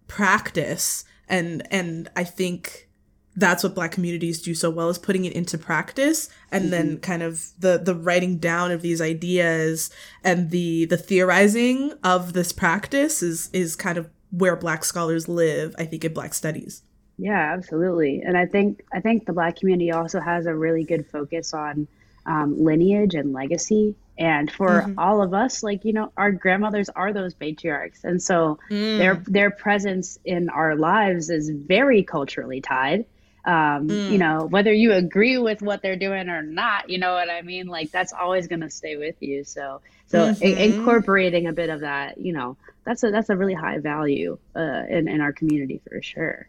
practice 0.08 1.06
and 1.30 1.66
and 1.72 2.10
i 2.16 2.24
think 2.24 2.89
that's 3.36 3.64
what 3.64 3.74
black 3.74 3.92
communities 3.92 4.42
do 4.42 4.54
so 4.54 4.70
well 4.70 4.90
is 4.90 4.98
putting 4.98 5.26
it 5.26 5.34
into 5.34 5.58
practice 5.58 6.30
and 6.52 6.64
mm-hmm. 6.64 6.72
then 6.72 6.98
kind 7.00 7.24
of 7.24 7.50
the 7.60 7.78
the 7.78 7.96
writing 7.96 8.38
down 8.38 8.72
of 8.72 8.82
these 8.82 9.02
ideas 9.02 9.92
and 10.24 10.52
the 10.52 10.86
the 10.86 10.98
theorizing 10.98 11.94
of 12.04 12.34
this 12.34 12.52
practice 12.52 13.24
is 13.24 13.50
is 13.54 13.76
kind 13.76 13.98
of 13.98 14.10
where 14.32 14.56
black 14.56 14.84
scholars 14.84 15.28
live 15.28 15.76
i 15.78 15.86
think 15.86 16.04
in 16.06 16.14
black 16.14 16.34
studies 16.34 16.84
yeah 17.18 17.54
absolutely 17.54 18.22
and 18.22 18.38
i 18.38 18.46
think 18.46 18.84
i 18.94 19.00
think 19.00 19.26
the 19.26 19.34
black 19.34 19.56
community 19.56 19.92
also 19.92 20.20
has 20.20 20.46
a 20.46 20.56
really 20.56 20.84
good 20.84 21.06
focus 21.08 21.54
on 21.54 21.88
um, 22.26 22.64
lineage 22.64 23.16
and 23.16 23.34
legacy 23.34 23.96
and 24.18 24.50
for 24.50 24.70
mm-hmm. 24.70 24.98
all 24.98 25.22
of 25.22 25.34
us 25.34 25.62
like 25.64 25.84
you 25.84 25.92
know 25.92 26.12
our 26.16 26.32
grandmothers 26.32 26.88
are 26.90 27.12
those 27.12 27.34
patriarchs 27.34 28.04
and 28.04 28.22
so 28.22 28.58
mm. 28.70 28.98
their 28.98 29.16
their 29.26 29.52
presence 29.52 30.20
in 30.24 30.50
our 30.50 30.76
lives 30.76 31.30
is 31.30 31.50
very 31.50 32.04
culturally 32.04 32.62
tied 32.62 33.06
um, 33.46 33.88
mm. 33.88 34.12
you 34.12 34.18
know 34.18 34.48
whether 34.50 34.72
you 34.74 34.94
agree 34.94 35.38
with 35.38 35.62
what 35.62 35.82
they're 35.82 35.96
doing 35.96 36.30
or 36.30 36.41
not 36.41 36.89
you 36.89 36.98
know 36.98 37.14
what 37.14 37.30
i 37.30 37.41
mean 37.41 37.68
like 37.68 37.91
that's 37.91 38.14
always 38.14 38.48
going 38.48 38.62
to 38.62 38.70
stay 38.70 38.96
with 38.96 39.16
you 39.22 39.44
so 39.44 39.82
so 40.08 40.20
mm-hmm. 40.20 40.44
I- 40.44 40.62
incorporating 40.64 41.48
a 41.48 41.54
bit 41.54 41.70
of 41.70 41.82
that 41.82 42.18
you 42.18 42.34
know 42.34 42.58
that's 42.86 43.04
a 43.04 43.12
that's 43.12 43.30
a 43.30 43.36
really 43.36 43.54
high 43.54 43.80
value 43.80 44.38
uh, 44.56 44.84
in, 44.89 45.08
in 45.08 45.22
our 45.22 45.34
community 45.34 45.82
for 45.88 46.02
sure 46.02 46.48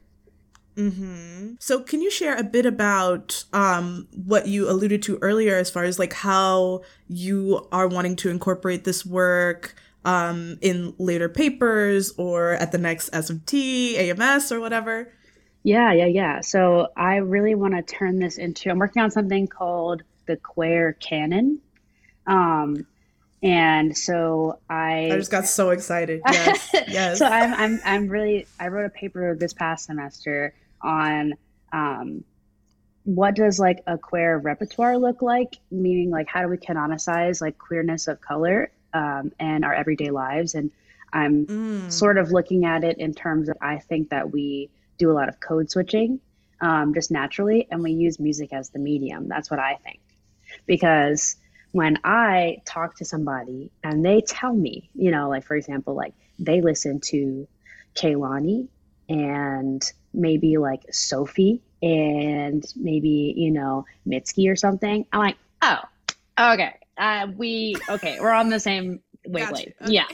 Mm-hmm. 0.76 1.54
So, 1.60 1.80
can 1.80 2.02
you 2.02 2.10
share 2.10 2.36
a 2.36 2.42
bit 2.42 2.66
about 2.66 3.44
um, 3.52 4.08
what 4.12 4.48
you 4.48 4.68
alluded 4.68 5.02
to 5.04 5.18
earlier, 5.22 5.56
as 5.56 5.70
far 5.70 5.84
as 5.84 5.98
like 5.98 6.12
how 6.12 6.82
you 7.08 7.66
are 7.70 7.86
wanting 7.86 8.16
to 8.16 8.28
incorporate 8.28 8.84
this 8.84 9.06
work 9.06 9.76
um, 10.04 10.58
in 10.60 10.94
later 10.98 11.28
papers 11.28 12.12
or 12.16 12.54
at 12.54 12.72
the 12.72 12.78
next 12.78 13.10
SMT, 13.12 13.96
AMS, 13.96 14.50
or 14.50 14.58
whatever? 14.58 15.12
Yeah, 15.64 15.94
yeah, 15.94 16.06
yeah. 16.06 16.40
So 16.42 16.88
I 16.94 17.16
really 17.16 17.54
want 17.54 17.74
to 17.74 17.82
turn 17.82 18.18
this 18.18 18.36
into. 18.36 18.70
I'm 18.70 18.78
working 18.78 19.02
on 19.02 19.10
something 19.10 19.48
called 19.48 20.02
the 20.26 20.36
Queer 20.36 20.92
Canon. 21.00 21.60
Um, 22.26 22.86
and 23.42 23.96
so 23.96 24.58
I. 24.68 25.10
I 25.10 25.16
just 25.16 25.30
got 25.30 25.46
so 25.46 25.70
excited. 25.70 26.20
Yes, 26.30 26.70
yes. 26.86 27.18
so 27.18 27.26
I'm, 27.26 27.54
I'm, 27.54 27.80
I'm 27.84 28.08
really. 28.08 28.46
I 28.60 28.68
wrote 28.68 28.84
a 28.84 28.90
paper 28.90 29.34
this 29.34 29.54
past 29.54 29.86
semester 29.86 30.54
on 30.82 31.32
um, 31.72 32.24
what 33.04 33.34
does 33.34 33.58
like 33.58 33.82
a 33.86 33.96
queer 33.96 34.36
repertoire 34.36 34.98
look 34.98 35.22
like, 35.22 35.58
meaning 35.70 36.10
like 36.10 36.28
how 36.28 36.42
do 36.42 36.48
we 36.48 36.58
canonicize 36.58 37.40
like 37.40 37.56
queerness 37.56 38.06
of 38.06 38.20
color 38.20 38.70
um, 38.92 39.32
and 39.40 39.64
our 39.64 39.72
everyday 39.72 40.10
lives, 40.10 40.54
and 40.54 40.70
I'm 41.10 41.46
mm. 41.46 41.92
sort 41.92 42.18
of 42.18 42.32
looking 42.32 42.66
at 42.66 42.84
it 42.84 42.98
in 42.98 43.14
terms 43.14 43.48
of 43.48 43.56
I 43.62 43.78
think 43.78 44.10
that 44.10 44.30
we 44.30 44.68
do 44.98 45.10
a 45.10 45.14
lot 45.14 45.28
of 45.28 45.40
code 45.40 45.70
switching 45.70 46.20
um, 46.60 46.94
just 46.94 47.10
naturally, 47.10 47.66
and 47.70 47.82
we 47.82 47.92
use 47.92 48.18
music 48.18 48.52
as 48.52 48.70
the 48.70 48.78
medium. 48.78 49.28
That's 49.28 49.50
what 49.50 49.60
I 49.60 49.76
think. 49.76 50.00
Because 50.66 51.36
when 51.72 51.98
I 52.04 52.58
talk 52.64 52.96
to 52.98 53.04
somebody 53.04 53.70
and 53.82 54.04
they 54.04 54.20
tell 54.20 54.54
me, 54.54 54.90
you 54.94 55.10
know, 55.10 55.28
like 55.28 55.44
for 55.44 55.56
example, 55.56 55.94
like 55.94 56.14
they 56.38 56.60
listen 56.60 57.00
to 57.00 57.48
Kehlani 57.94 58.68
and 59.08 59.82
maybe 60.12 60.56
like 60.56 60.82
Sophie 60.92 61.60
and 61.82 62.64
maybe, 62.76 63.34
you 63.36 63.50
know, 63.50 63.84
Mitski 64.06 64.50
or 64.50 64.56
something, 64.56 65.04
I'm 65.12 65.18
like, 65.18 65.36
oh, 65.62 65.80
okay. 66.38 66.76
Uh, 66.96 67.26
we, 67.36 67.74
okay, 67.88 68.20
we're 68.20 68.30
on 68.30 68.50
the 68.50 68.60
same 68.60 69.00
wavelength. 69.26 69.72
Gotcha. 69.80 69.84
Okay. 69.84 69.92
Yeah, 69.92 70.06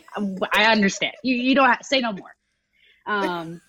I 0.53 0.72
understand. 0.72 1.12
You, 1.22 1.37
you 1.37 1.55
don't 1.55 1.68
have, 1.68 1.81
say 1.83 2.01
no 2.01 2.12
more. 2.12 2.35
Um, 3.07 3.61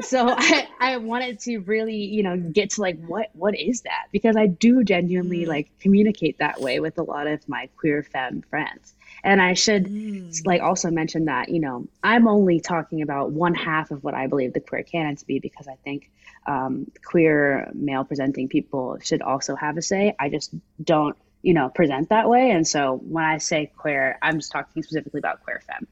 so 0.00 0.28
I, 0.36 0.68
I 0.80 0.96
wanted 0.98 1.40
to 1.40 1.58
really 1.58 1.96
you 1.96 2.22
know 2.22 2.36
get 2.36 2.70
to 2.70 2.80
like 2.80 3.02
what 3.06 3.30
what 3.32 3.58
is 3.58 3.82
that? 3.82 4.06
Because 4.12 4.36
i 4.36 4.46
do 4.46 4.84
genuinely 4.84 5.44
mm. 5.44 5.48
like 5.48 5.70
communicate 5.80 6.38
that 6.38 6.60
way 6.60 6.80
with 6.80 6.98
a 6.98 7.02
lot 7.02 7.26
of 7.26 7.46
my 7.48 7.68
queer 7.76 8.02
femme 8.02 8.42
friends. 8.42 8.94
And 9.24 9.42
i 9.42 9.54
should 9.54 9.86
mm. 9.86 10.46
like 10.46 10.62
also 10.62 10.90
mention 10.90 11.26
that 11.26 11.48
you 11.48 11.60
know 11.60 11.86
i'm 12.02 12.28
only 12.28 12.60
talking 12.60 13.02
about 13.02 13.32
one 13.32 13.54
half 13.54 13.90
of 13.90 14.04
what 14.04 14.14
i 14.14 14.26
believe 14.26 14.52
the 14.52 14.60
queer 14.60 14.82
canon 14.82 15.16
to 15.16 15.26
be 15.26 15.38
because 15.38 15.66
i 15.68 15.74
think 15.84 16.10
um, 16.46 16.90
queer 17.04 17.70
male 17.74 18.04
presenting 18.04 18.48
people 18.48 18.98
should 19.02 19.20
also 19.20 19.54
have 19.54 19.76
a 19.76 19.82
say. 19.82 20.14
I 20.18 20.30
just 20.30 20.54
don't 20.82 21.14
you 21.42 21.52
know 21.54 21.68
present 21.68 22.08
that 22.08 22.28
way. 22.28 22.50
And 22.50 22.66
so 22.66 22.96
when 22.96 23.24
i 23.24 23.38
say 23.38 23.70
queer 23.76 24.18
i'm 24.22 24.38
just 24.38 24.52
talking 24.52 24.82
specifically 24.82 25.18
about 25.18 25.42
queer 25.42 25.60
femme 25.66 25.86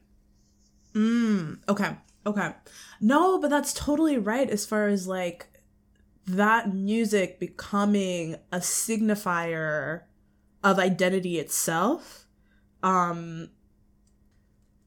mm, 0.93 1.59
okay 1.69 1.95
Okay. 2.27 2.51
No, 2.99 3.39
but 3.39 3.49
that's 3.49 3.73
totally 3.73 4.17
right 4.17 4.49
as 4.49 4.65
far 4.65 4.87
as 4.87 5.07
like 5.07 5.47
that 6.25 6.73
music 6.73 7.39
becoming 7.39 8.35
a 8.51 8.57
signifier 8.57 10.01
of 10.63 10.77
identity 10.77 11.39
itself. 11.39 12.27
Um 12.83 13.49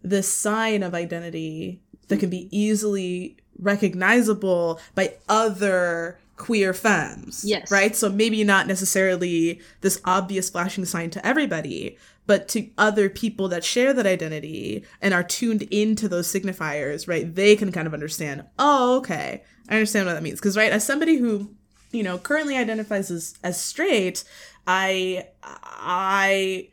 the 0.02 0.22
sign 0.22 0.82
of 0.82 0.94
identity 0.94 1.82
that 2.08 2.20
can 2.20 2.30
be 2.30 2.48
easily 2.50 3.36
recognizable 3.58 4.80
by 4.94 5.14
other 5.28 6.18
queer 6.36 6.72
femmes. 6.72 7.44
Yes. 7.44 7.70
Right? 7.70 7.94
So 7.94 8.08
maybe 8.08 8.42
not 8.44 8.66
necessarily 8.66 9.60
this 9.82 10.00
obvious 10.04 10.48
flashing 10.50 10.86
sign 10.86 11.10
to 11.10 11.26
everybody, 11.26 11.98
but 12.26 12.48
to 12.48 12.68
other 12.78 13.08
people 13.08 13.48
that 13.48 13.64
share 13.64 13.92
that 13.92 14.06
identity 14.06 14.84
and 15.00 15.12
are 15.12 15.22
tuned 15.22 15.62
into 15.62 16.08
those 16.08 16.32
signifiers, 16.32 17.08
right? 17.08 17.34
They 17.34 17.56
can 17.56 17.72
kind 17.72 17.86
of 17.86 17.94
understand, 17.94 18.44
oh, 18.58 18.98
okay, 18.98 19.42
I 19.68 19.74
understand 19.74 20.06
what 20.06 20.14
that 20.14 20.22
means. 20.22 20.38
Because, 20.38 20.56
right, 20.56 20.72
as 20.72 20.84
somebody 20.84 21.16
who, 21.16 21.50
you 21.92 22.02
know, 22.02 22.18
currently 22.18 22.56
identifies 22.56 23.10
as, 23.10 23.34
as 23.42 23.60
straight, 23.60 24.24
I, 24.66 25.26
I, 25.42 26.68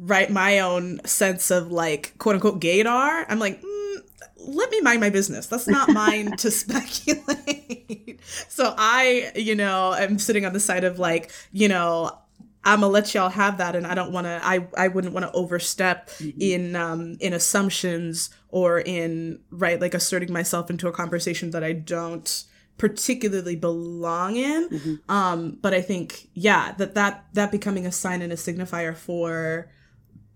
write 0.00 0.30
my 0.30 0.60
own 0.60 1.00
sense 1.04 1.50
of 1.50 1.70
like 1.70 2.14
quote 2.18 2.34
unquote 2.34 2.60
gaydar. 2.60 3.26
I'm 3.28 3.38
like, 3.38 3.60
mm, 3.60 3.96
let 4.38 4.70
me 4.70 4.80
mind 4.80 5.00
my 5.00 5.10
business. 5.10 5.46
That's 5.46 5.68
not 5.68 5.88
mine 5.92 6.36
to 6.38 6.50
speculate. 6.50 8.20
so 8.48 8.74
I, 8.76 9.32
you 9.34 9.54
know, 9.54 9.94
am 9.94 10.18
sitting 10.18 10.44
on 10.44 10.52
the 10.52 10.60
side 10.60 10.84
of 10.84 10.98
like, 10.98 11.30
you 11.52 11.68
know, 11.68 12.16
I'm 12.66 12.80
gonna 12.80 12.92
let 12.92 13.14
y'all 13.14 13.28
have 13.28 13.58
that, 13.58 13.76
and 13.76 13.86
I 13.86 13.94
don't 13.94 14.12
want 14.12 14.26
to. 14.26 14.40
I 14.42 14.66
I 14.76 14.88
wouldn't 14.88 15.14
want 15.14 15.24
to 15.24 15.32
overstep 15.32 16.08
mm-hmm. 16.10 16.40
in 16.40 16.76
um 16.76 17.16
in 17.20 17.32
assumptions 17.32 18.30
or 18.48 18.80
in 18.80 19.38
right 19.50 19.80
like 19.80 19.94
asserting 19.94 20.32
myself 20.32 20.68
into 20.68 20.88
a 20.88 20.92
conversation 20.92 21.52
that 21.52 21.62
I 21.62 21.72
don't 21.72 22.44
particularly 22.76 23.54
belong 23.54 24.36
in. 24.36 24.68
Mm-hmm. 24.68 25.10
Um, 25.10 25.58
but 25.62 25.74
I 25.74 25.80
think 25.80 26.28
yeah 26.34 26.72
that 26.72 26.94
that 26.96 27.26
that 27.34 27.52
becoming 27.52 27.86
a 27.86 27.92
sign 27.92 28.20
and 28.20 28.32
a 28.32 28.36
signifier 28.36 28.96
for 28.96 29.70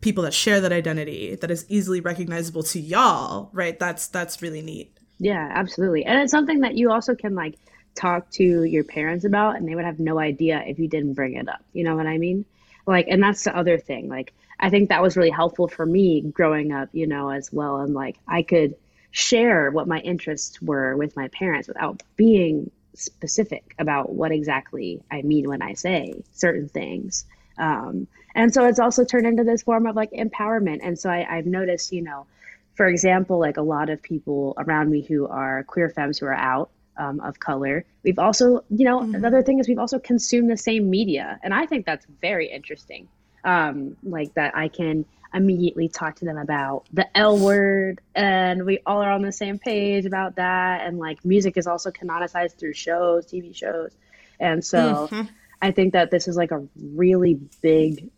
people 0.01 0.23
that 0.25 0.33
share 0.33 0.61
that 0.61 0.73
identity 0.73 1.35
that 1.35 1.51
is 1.51 1.67
easily 1.69 2.01
recognizable 2.01 2.63
to 2.63 2.81
y'all 2.81 3.51
right 3.53 3.79
that's 3.79 4.07
that's 4.09 4.41
really 4.41 4.63
neat 4.63 4.97
yeah 5.19 5.51
absolutely 5.53 6.05
and 6.05 6.19
it's 6.19 6.31
something 6.31 6.61
that 6.61 6.75
you 6.75 6.91
also 6.91 7.15
can 7.15 7.35
like 7.35 7.57
talk 7.95 8.31
to 8.31 8.65
your 8.65 8.85
parents 8.85 9.25
about 9.25 9.57
and 9.57 9.69
they 9.69 9.75
would 9.75 9.85
have 9.85 9.99
no 9.99 10.19
idea 10.19 10.63
if 10.67 10.79
you 10.79 10.89
didn't 10.89 11.15
bring 11.15 11.35
it 11.35 11.49
up. 11.49 11.63
You 11.73 11.85
know 11.85 11.97
what 11.97 12.07
I 12.07 12.19
mean? 12.19 12.45
Like, 12.87 13.07
and 13.09 13.23
that's 13.23 13.45
the 13.45 13.57
other 13.57 13.79
thing. 13.79 14.09
Like, 14.09 14.33
I 14.59 14.71
think 14.71 14.89
that 14.89 15.03
was 15.03 15.17
really 15.17 15.31
helpful 15.31 15.69
for 15.69 15.87
me 15.87 16.21
growing 16.21 16.73
up, 16.73 16.89
you 16.93 17.07
know, 17.07 17.31
as 17.31 17.53
well. 17.53 17.79
And 17.79 17.95
like, 17.95 18.19
I 18.27 18.43
could 18.43 18.75
share 19.11 19.71
what 19.71 19.89
my 19.89 19.99
interests 20.01 20.61
were 20.63 20.97
with 20.97 21.17
my 21.17 21.29
parents 21.29 21.69
without 21.69 22.03
being 22.17 22.71
specific 22.95 23.75
about 23.79 24.13
what 24.13 24.33
exactly 24.33 25.03
I 25.11 25.23
mean 25.23 25.49
when 25.49 25.63
I 25.63 25.75
say 25.75 26.23
certain 26.33 26.69
things. 26.69 27.25
Um, 27.59 28.07
and 28.35 28.53
so 28.53 28.67
it's 28.67 28.79
also 28.79 29.05
turned 29.05 29.27
into 29.27 29.45
this 29.45 29.63
form 29.63 29.87
of 29.87 29.97
like 29.97 30.13
empowerment. 30.13 30.81
And 30.83 30.99
so 30.99 31.11
I, 31.11 31.27
I've 31.29 31.47
noticed, 31.47 31.93
you 31.93 32.03
know, 32.03 32.27
for 32.75 32.87
example, 32.87 33.39
like 33.39 33.57
a 33.57 33.63
lot 33.63 33.91
of 33.91 34.03
people 34.03 34.55
around 34.57 34.91
me 34.91 35.03
who 35.03 35.27
are 35.27 35.65
queer 35.65 35.89
femmes 35.89 36.19
who 36.19 36.27
are 36.27 36.35
out, 36.35 36.71
um, 36.97 37.21
of 37.21 37.39
color. 37.39 37.85
We've 38.03 38.19
also, 38.19 38.65
you 38.71 38.85
know, 38.85 39.01
mm-hmm. 39.01 39.15
another 39.15 39.43
thing 39.43 39.59
is 39.59 39.69
we've 39.69 39.79
also 39.79 39.99
consumed 39.99 40.51
the 40.51 40.57
same 40.57 40.91
media, 40.91 41.39
and 41.43 41.55
I 41.55 41.67
think 41.67 41.87
that's 41.87 42.07
very 42.21 42.51
interesting. 42.51 43.09
Um, 43.45 43.97
like 44.03 44.35
that, 44.35 44.57
I 44.57 44.69
can 44.69 45.07
immediately 45.33 45.89
talk 45.89 46.17
to 46.17 46.25
them 46.25 46.37
about 46.37 46.87
the 46.93 47.07
L 47.17 47.39
word, 47.39 48.01
and 48.15 48.67
we 48.67 48.81
all 48.85 49.03
are 49.03 49.13
on 49.13 49.23
the 49.23 49.33
same 49.33 49.59
page 49.59 50.05
about 50.05 50.37
that. 50.37 50.87
And 50.87 50.99
like, 50.99 51.25
music 51.25 51.57
is 51.57 51.67
also 51.67 51.91
canonicized 51.91 52.59
through 52.59 52.75
shows, 52.75 53.27
TV 53.27 53.55
shows, 53.55 53.93
and 54.39 54.65
so 54.65 55.09
mm-hmm. 55.11 55.23
I 55.63 55.71
think 55.71 55.93
that 55.93 56.11
this 56.11 56.29
is 56.29 56.37
like 56.37 56.51
a 56.51 56.67
really 56.77 57.35
big 57.63 58.11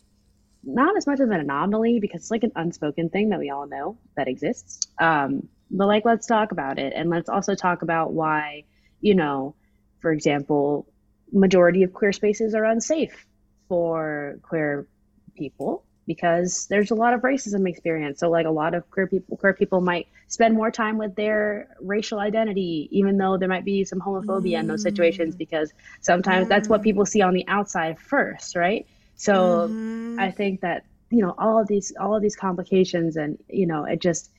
not 0.63 0.95
as 0.95 1.05
much 1.05 1.19
of 1.19 1.29
an 1.29 1.39
anomaly 1.39 1.99
because 1.99 2.21
it's 2.21 2.31
like 2.31 2.43
an 2.43 2.51
unspoken 2.55 3.09
thing 3.09 3.29
that 3.29 3.39
we 3.39 3.49
all 3.49 3.67
know 3.67 3.97
that 4.15 4.27
exists. 4.27 4.87
Um, 4.99 5.49
but 5.73 5.87
like, 5.87 6.05
let's 6.05 6.27
talk 6.27 6.53
about 6.53 6.79
it, 6.79 6.93
and 6.95 7.09
let's 7.09 7.27
also 7.27 7.55
talk 7.55 7.81
about 7.81 8.13
why 8.13 8.63
you 9.03 9.13
know, 9.13 9.53
for 9.99 10.11
example, 10.11 10.87
majority 11.31 11.83
of 11.83 11.93
queer 11.93 12.13
spaces 12.13 12.55
are 12.55 12.63
unsafe 12.63 13.27
for 13.67 14.39
queer 14.41 14.87
people 15.35 15.83
because 16.07 16.67
there's 16.67 16.91
a 16.91 16.95
lot 16.95 17.13
of 17.13 17.21
racism 17.21 17.67
experience. 17.67 18.19
So 18.19 18.29
like 18.29 18.45
a 18.45 18.51
lot 18.51 18.73
of 18.73 18.89
queer 18.89 19.07
people 19.07 19.37
queer 19.37 19.53
people 19.53 19.81
might 19.81 20.07
spend 20.27 20.55
more 20.55 20.71
time 20.71 20.97
with 20.97 21.15
their 21.15 21.67
racial 21.81 22.19
identity, 22.19 22.87
even 22.91 23.17
though 23.17 23.37
there 23.37 23.49
might 23.49 23.65
be 23.65 23.83
some 23.83 23.99
homophobia 23.99 24.55
mm. 24.55 24.59
in 24.59 24.67
those 24.67 24.81
situations, 24.81 25.35
because 25.35 25.73
sometimes 26.01 26.45
mm. 26.45 26.49
that's 26.49 26.69
what 26.69 26.81
people 26.81 27.05
see 27.05 27.21
on 27.21 27.33
the 27.33 27.45
outside 27.47 27.99
first, 27.99 28.55
right? 28.55 28.87
So 29.15 29.67
mm. 29.69 30.19
I 30.19 30.31
think 30.31 30.61
that, 30.61 30.85
you 31.09 31.21
know, 31.21 31.35
all 31.37 31.59
of 31.59 31.67
these 31.67 31.93
all 31.99 32.15
of 32.15 32.21
these 32.21 32.37
complications 32.37 33.17
and, 33.17 33.37
you 33.49 33.67
know, 33.67 33.83
it 33.83 33.99
just 34.01 34.31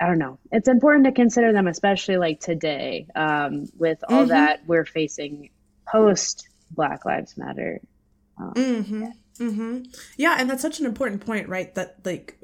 I 0.00 0.06
don't 0.06 0.18
know. 0.18 0.38
It's 0.50 0.68
important 0.68 1.06
to 1.06 1.12
consider 1.12 1.52
them, 1.52 1.68
especially 1.68 2.16
like 2.16 2.40
today, 2.40 3.06
um, 3.14 3.68
with 3.76 4.02
all 4.08 4.20
mm-hmm. 4.20 4.28
that 4.28 4.66
we're 4.66 4.84
facing 4.84 5.50
post 5.86 6.48
Black 6.70 7.04
Lives 7.04 7.36
Matter. 7.36 7.80
Um, 8.38 8.54
mm-hmm. 8.54 9.02
Yeah. 9.02 9.12
Mm-hmm. 9.38 9.82
yeah, 10.18 10.36
and 10.38 10.48
that's 10.48 10.62
such 10.62 10.78
an 10.78 10.86
important 10.86 11.24
point, 11.24 11.48
right? 11.48 11.74
That 11.74 11.96
like 12.04 12.40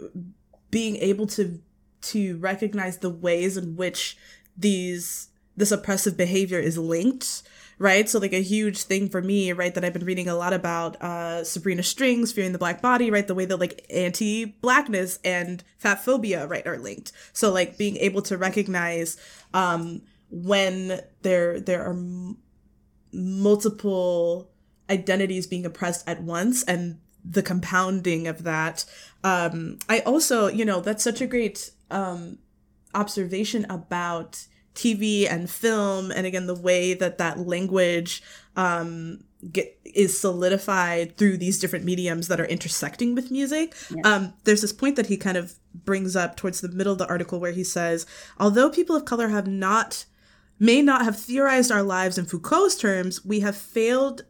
being 0.70 0.96
able 0.96 1.26
to 1.28 1.60
to 2.00 2.38
recognize 2.38 2.98
the 2.98 3.10
ways 3.10 3.56
in 3.56 3.76
which 3.76 4.16
these 4.56 5.28
this 5.56 5.72
oppressive 5.72 6.16
behavior 6.16 6.58
is 6.58 6.78
linked 6.78 7.42
right? 7.78 8.08
So 8.08 8.18
like 8.18 8.32
a 8.32 8.42
huge 8.42 8.82
thing 8.82 9.08
for 9.08 9.22
me, 9.22 9.52
right, 9.52 9.74
that 9.74 9.84
I've 9.84 9.92
been 9.92 10.04
reading 10.04 10.28
a 10.28 10.34
lot 10.34 10.52
about 10.52 11.00
uh 11.02 11.44
Sabrina 11.44 11.82
Strings, 11.82 12.32
Fearing 12.32 12.52
the 12.52 12.58
Black 12.58 12.82
Body, 12.82 13.10
right? 13.10 13.26
The 13.26 13.34
way 13.34 13.44
that 13.44 13.56
like 13.58 13.86
anti-blackness 13.90 15.18
and 15.24 15.62
fat 15.78 16.04
phobia, 16.04 16.46
right, 16.46 16.66
are 16.66 16.78
linked. 16.78 17.12
So 17.32 17.52
like 17.52 17.78
being 17.78 17.96
able 17.98 18.22
to 18.22 18.36
recognize 18.36 19.16
um 19.54 20.02
when 20.30 21.00
there 21.22 21.60
there 21.60 21.82
are 21.84 21.92
m- 21.92 22.38
multiple 23.12 24.50
identities 24.90 25.46
being 25.46 25.66
oppressed 25.66 26.08
at 26.08 26.22
once 26.22 26.62
and 26.64 26.98
the 27.24 27.42
compounding 27.42 28.26
of 28.26 28.44
that. 28.44 28.84
Um 29.24 29.78
I 29.88 30.00
also, 30.00 30.48
you 30.48 30.64
know, 30.64 30.80
that's 30.80 31.04
such 31.04 31.20
a 31.20 31.26
great 31.26 31.70
um 31.90 32.38
observation 32.94 33.66
about 33.70 34.46
TV 34.78 35.30
and 35.30 35.50
film, 35.50 36.10
and 36.12 36.26
again, 36.26 36.46
the 36.46 36.54
way 36.54 36.94
that 36.94 37.18
that 37.18 37.40
language 37.40 38.22
um, 38.56 39.24
get, 39.50 39.78
is 39.84 40.18
solidified 40.18 41.16
through 41.16 41.36
these 41.36 41.58
different 41.58 41.84
mediums 41.84 42.28
that 42.28 42.40
are 42.40 42.46
intersecting 42.46 43.14
with 43.14 43.30
music. 43.30 43.74
Um, 44.04 44.34
there's 44.44 44.62
this 44.62 44.72
point 44.72 44.96
that 44.96 45.06
he 45.06 45.16
kind 45.16 45.36
of 45.36 45.54
brings 45.74 46.16
up 46.16 46.36
towards 46.36 46.60
the 46.60 46.68
middle 46.68 46.92
of 46.92 46.98
the 46.98 47.08
article 47.08 47.40
where 47.40 47.52
he 47.52 47.64
says, 47.64 48.06
although 48.38 48.70
people 48.70 48.96
of 48.96 49.04
color 49.04 49.28
have 49.28 49.46
not 49.46 50.06
may 50.60 50.82
not 50.82 51.04
have 51.04 51.16
theorized 51.16 51.70
our 51.70 51.82
lives 51.82 52.18
in 52.18 52.24
Foucault's 52.24 52.74
terms, 52.74 53.24
we 53.24 53.40
have 53.40 53.56
failed 53.56 54.24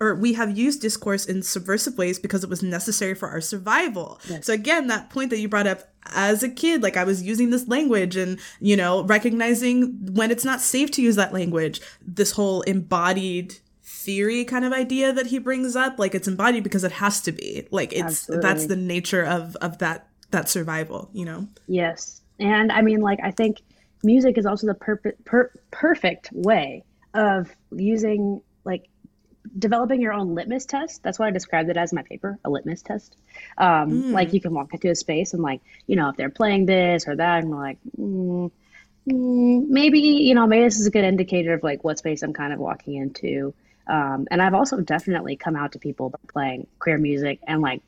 or 0.00 0.14
we 0.14 0.34
have 0.34 0.56
used 0.56 0.80
discourse 0.80 1.24
in 1.24 1.42
subversive 1.42 1.98
ways 1.98 2.18
because 2.18 2.44
it 2.44 2.50
was 2.50 2.62
necessary 2.62 3.14
for 3.14 3.28
our 3.28 3.40
survival. 3.40 4.20
Yes. 4.28 4.46
So 4.46 4.52
again, 4.52 4.86
that 4.88 5.10
point 5.10 5.30
that 5.30 5.38
you 5.38 5.48
brought 5.48 5.66
up 5.66 5.82
as 6.14 6.42
a 6.42 6.48
kid, 6.48 6.82
like 6.82 6.96
I 6.96 7.04
was 7.04 7.22
using 7.22 7.50
this 7.50 7.68
language 7.68 8.16
and, 8.16 8.38
you 8.60 8.76
know, 8.76 9.04
recognizing 9.04 10.14
when 10.14 10.30
it's 10.30 10.44
not 10.44 10.60
safe 10.60 10.90
to 10.92 11.02
use 11.02 11.16
that 11.16 11.32
language, 11.32 11.80
this 12.00 12.32
whole 12.32 12.62
embodied 12.62 13.56
theory 13.82 14.44
kind 14.44 14.64
of 14.64 14.72
idea 14.72 15.12
that 15.12 15.26
he 15.26 15.38
brings 15.38 15.76
up, 15.76 15.98
like 15.98 16.14
it's 16.14 16.28
embodied 16.28 16.64
because 16.64 16.84
it 16.84 16.92
has 16.92 17.20
to 17.22 17.32
be. 17.32 17.66
Like 17.70 17.92
it's 17.92 18.02
Absolutely. 18.02 18.48
that's 18.48 18.66
the 18.66 18.76
nature 18.76 19.24
of 19.24 19.56
of 19.56 19.78
that 19.78 20.08
that 20.30 20.48
survival, 20.48 21.10
you 21.12 21.24
know. 21.24 21.48
Yes. 21.66 22.22
And 22.38 22.72
I 22.72 22.82
mean 22.82 23.00
like 23.00 23.18
I 23.22 23.30
think 23.30 23.62
music 24.02 24.38
is 24.38 24.46
also 24.46 24.66
the 24.66 24.74
perfect 24.74 25.24
per- 25.24 25.52
perfect 25.70 26.30
way 26.32 26.84
of 27.14 27.54
using 27.72 28.40
like 28.64 28.88
developing 29.58 30.00
your 30.00 30.12
own 30.12 30.34
litmus 30.34 30.66
test. 30.66 31.02
That's 31.02 31.18
what 31.18 31.26
I 31.26 31.30
described 31.30 31.70
it 31.70 31.76
as 31.76 31.92
in 31.92 31.96
my 31.96 32.02
paper, 32.02 32.38
a 32.44 32.50
litmus 32.50 32.82
test. 32.82 33.16
Um, 33.56 33.90
mm. 33.90 34.12
Like 34.12 34.32
you 34.32 34.40
can 34.40 34.52
walk 34.52 34.72
into 34.74 34.90
a 34.90 34.94
space 34.94 35.32
and 35.32 35.42
like, 35.42 35.60
you 35.86 35.96
know, 35.96 36.08
if 36.08 36.16
they're 36.16 36.30
playing 36.30 36.66
this 36.66 37.06
or 37.06 37.16
that, 37.16 37.42
and 37.42 37.50
we're 37.50 37.56
like, 37.56 37.78
mm, 37.98 38.50
mm, 39.08 39.68
maybe, 39.68 40.00
you 40.00 40.34
know, 40.34 40.46
maybe 40.46 40.64
this 40.64 40.80
is 40.80 40.86
a 40.86 40.90
good 40.90 41.04
indicator 41.04 41.54
of 41.54 41.62
like 41.62 41.84
what 41.84 41.98
space 41.98 42.22
I'm 42.22 42.32
kind 42.32 42.52
of 42.52 42.58
walking 42.58 42.94
into. 42.94 43.54
Um, 43.86 44.26
and 44.30 44.42
I've 44.42 44.54
also 44.54 44.80
definitely 44.80 45.36
come 45.36 45.56
out 45.56 45.72
to 45.72 45.78
people 45.78 46.12
playing 46.28 46.66
queer 46.78 46.98
music 46.98 47.40
and 47.46 47.62
like 47.62 47.82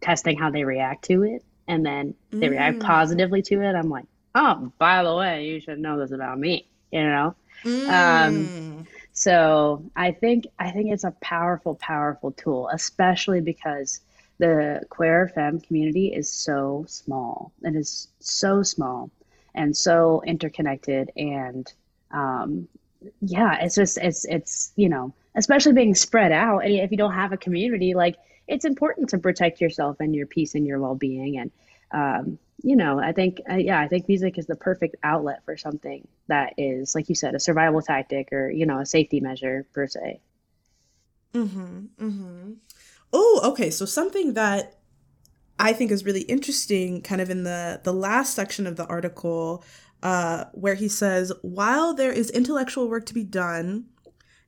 testing 0.00 0.38
how 0.38 0.50
they 0.50 0.64
react 0.64 1.04
to 1.06 1.24
it. 1.24 1.44
And 1.68 1.84
then 1.86 2.14
they 2.30 2.48
react 2.48 2.78
mm. 2.78 2.82
positively 2.82 3.42
to 3.42 3.62
it. 3.62 3.74
I'm 3.74 3.88
like, 3.88 4.06
oh, 4.34 4.72
by 4.78 5.02
the 5.02 5.14
way, 5.14 5.46
you 5.46 5.60
should 5.60 5.78
know 5.78 5.98
this 5.98 6.10
about 6.10 6.38
me, 6.38 6.66
you 6.90 7.02
know? 7.02 7.34
Um, 7.64 7.72
mm. 7.86 8.86
So 9.12 9.84
I 9.94 10.12
think 10.12 10.46
I 10.58 10.70
think 10.70 10.90
it's 10.90 11.04
a 11.04 11.10
powerful, 11.20 11.74
powerful 11.74 12.32
tool, 12.32 12.68
especially 12.72 13.40
because 13.40 14.00
the 14.38 14.82
queer 14.88 15.28
femme 15.34 15.60
community 15.60 16.12
is 16.12 16.30
so 16.30 16.84
small. 16.88 17.52
It 17.62 17.76
is 17.76 18.08
so 18.20 18.62
small 18.62 19.10
and 19.54 19.76
so 19.76 20.22
interconnected 20.26 21.12
and 21.16 21.70
um, 22.10 22.68
yeah, 23.20 23.58
it's 23.60 23.74
just 23.74 23.98
it's 23.98 24.24
it's 24.24 24.72
you 24.76 24.88
know, 24.88 25.12
especially 25.34 25.72
being 25.72 25.94
spread 25.94 26.32
out. 26.32 26.60
And 26.60 26.72
if 26.74 26.90
you 26.90 26.96
don't 26.96 27.12
have 27.12 27.32
a 27.32 27.36
community, 27.36 27.94
like 27.94 28.16
it's 28.48 28.64
important 28.64 29.10
to 29.10 29.18
protect 29.18 29.60
yourself 29.60 29.98
and 30.00 30.14
your 30.14 30.26
peace 30.26 30.54
and 30.54 30.66
your 30.66 30.80
well 30.80 30.94
being 30.94 31.38
and 31.38 31.50
um, 31.92 32.38
you 32.62 32.76
know, 32.76 33.00
I 33.00 33.12
think, 33.12 33.40
uh, 33.50 33.56
yeah, 33.56 33.80
I 33.80 33.88
think 33.88 34.08
music 34.08 34.38
is 34.38 34.46
the 34.46 34.56
perfect 34.56 34.96
outlet 35.02 35.44
for 35.44 35.56
something 35.56 36.06
that 36.28 36.54
is, 36.56 36.94
like 36.94 37.08
you 37.08 37.14
said, 37.14 37.34
a 37.34 37.40
survival 37.40 37.82
tactic 37.82 38.32
or, 38.32 38.50
you 38.50 38.66
know, 38.66 38.78
a 38.78 38.86
safety 38.86 39.20
measure 39.20 39.66
per 39.72 39.86
se. 39.86 40.20
Mm-hmm. 41.34 41.78
Mm-hmm. 42.00 42.52
Oh, 43.12 43.40
okay. 43.44 43.70
So 43.70 43.84
something 43.84 44.34
that 44.34 44.78
I 45.58 45.72
think 45.72 45.90
is 45.90 46.04
really 46.04 46.22
interesting, 46.22 47.02
kind 47.02 47.20
of 47.20 47.30
in 47.30 47.44
the 47.44 47.80
the 47.82 47.92
last 47.92 48.34
section 48.34 48.66
of 48.66 48.76
the 48.76 48.86
article, 48.86 49.64
uh, 50.02 50.44
where 50.52 50.74
he 50.74 50.88
says, 50.88 51.32
while 51.42 51.94
there 51.94 52.12
is 52.12 52.30
intellectual 52.30 52.88
work 52.88 53.06
to 53.06 53.14
be 53.14 53.24
done 53.24 53.86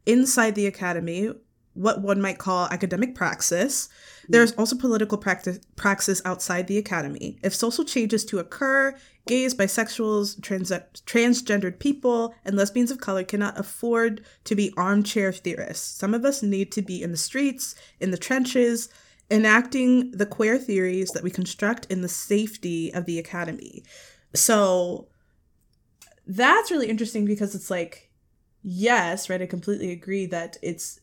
inside 0.06 0.54
the 0.54 0.66
academy, 0.66 1.30
what 1.74 2.00
one 2.00 2.20
might 2.20 2.38
call 2.38 2.66
academic 2.68 3.14
praxis, 3.14 3.88
there's 4.28 4.52
mm. 4.52 4.58
also 4.58 4.76
political 4.76 5.18
practice, 5.18 5.58
praxis 5.76 6.22
outside 6.24 6.66
the 6.66 6.78
academy. 6.78 7.38
If 7.42 7.54
social 7.54 7.84
changes 7.84 8.24
to 8.26 8.38
occur, 8.38 8.96
gays, 9.26 9.54
bisexuals, 9.54 10.40
trans, 10.42 10.70
transgendered 10.70 11.78
people, 11.78 12.34
and 12.44 12.56
lesbians 12.56 12.90
of 12.90 13.00
color 13.00 13.24
cannot 13.24 13.58
afford 13.58 14.24
to 14.44 14.54
be 14.54 14.72
armchair 14.76 15.32
theorists. 15.32 15.98
Some 15.98 16.14
of 16.14 16.24
us 16.24 16.42
need 16.42 16.72
to 16.72 16.82
be 16.82 17.02
in 17.02 17.10
the 17.10 17.16
streets, 17.16 17.74
in 18.00 18.10
the 18.10 18.18
trenches, 18.18 18.88
enacting 19.30 20.10
the 20.12 20.26
queer 20.26 20.58
theories 20.58 21.10
that 21.12 21.22
we 21.22 21.30
construct 21.30 21.86
in 21.90 22.02
the 22.02 22.08
safety 22.08 22.92
of 22.92 23.06
the 23.06 23.18
academy. 23.18 23.82
So 24.34 25.08
that's 26.26 26.70
really 26.70 26.88
interesting 26.88 27.24
because 27.24 27.54
it's 27.54 27.70
like, 27.70 28.10
yes, 28.62 29.30
right, 29.30 29.42
I 29.42 29.46
completely 29.46 29.90
agree 29.92 30.26
that 30.26 30.56
it's 30.62 30.98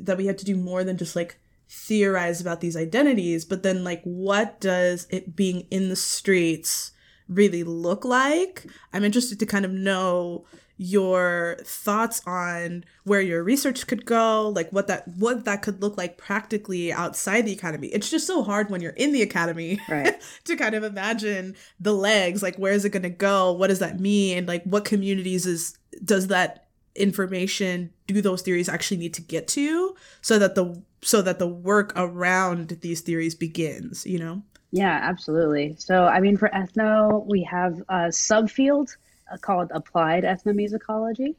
that 0.00 0.16
we 0.16 0.26
have 0.26 0.36
to 0.38 0.44
do 0.44 0.56
more 0.56 0.84
than 0.84 0.96
just 0.96 1.16
like 1.16 1.38
theorize 1.68 2.40
about 2.40 2.60
these 2.60 2.76
identities, 2.76 3.44
but 3.44 3.62
then 3.62 3.84
like 3.84 4.02
what 4.04 4.60
does 4.60 5.06
it 5.10 5.36
being 5.36 5.66
in 5.70 5.88
the 5.88 5.96
streets 5.96 6.92
really 7.28 7.64
look 7.64 8.04
like? 8.04 8.66
I'm 8.92 9.04
interested 9.04 9.38
to 9.40 9.46
kind 9.46 9.64
of 9.64 9.70
know 9.70 10.44
your 10.76 11.56
thoughts 11.64 12.20
on 12.26 12.84
where 13.04 13.20
your 13.20 13.44
research 13.44 13.86
could 13.86 14.04
go 14.04 14.48
like 14.48 14.68
what 14.70 14.88
that 14.88 15.06
what 15.06 15.44
that 15.44 15.62
could 15.62 15.80
look 15.80 15.96
like 15.96 16.18
practically 16.18 16.92
outside 16.92 17.42
the 17.42 17.52
academy 17.52 17.86
it's 17.88 18.10
just 18.10 18.26
so 18.26 18.42
hard 18.42 18.68
when 18.70 18.80
you're 18.80 18.90
in 18.92 19.12
the 19.12 19.22
academy 19.22 19.78
right. 19.88 20.20
to 20.44 20.56
kind 20.56 20.74
of 20.74 20.82
imagine 20.82 21.54
the 21.78 21.92
legs 21.92 22.42
like 22.42 22.56
where 22.56 22.72
is 22.72 22.84
it 22.84 22.90
going 22.90 23.04
to 23.04 23.08
go 23.08 23.52
what 23.52 23.68
does 23.68 23.78
that 23.78 24.00
mean 24.00 24.46
like 24.46 24.64
what 24.64 24.84
communities 24.84 25.46
is 25.46 25.78
does 26.04 26.26
that 26.26 26.63
information 26.96 27.90
do 28.06 28.20
those 28.20 28.42
theories 28.42 28.68
actually 28.68 28.96
need 28.96 29.14
to 29.14 29.22
get 29.22 29.48
to 29.48 29.96
so 30.20 30.38
that 30.38 30.54
the 30.54 30.80
so 31.02 31.20
that 31.22 31.38
the 31.38 31.46
work 31.46 31.92
around 31.96 32.68
these 32.80 33.00
theories 33.00 33.34
begins 33.34 34.06
you 34.06 34.18
know? 34.18 34.42
Yeah 34.70 35.00
absolutely. 35.02 35.74
So 35.78 36.04
i 36.04 36.20
mean 36.20 36.36
for 36.36 36.48
ethno 36.50 37.26
we 37.26 37.42
have 37.44 37.80
a 37.88 38.08
subfield 38.10 38.96
uh, 39.32 39.36
called 39.38 39.70
applied 39.74 40.24
ethnomusicology. 40.24 41.34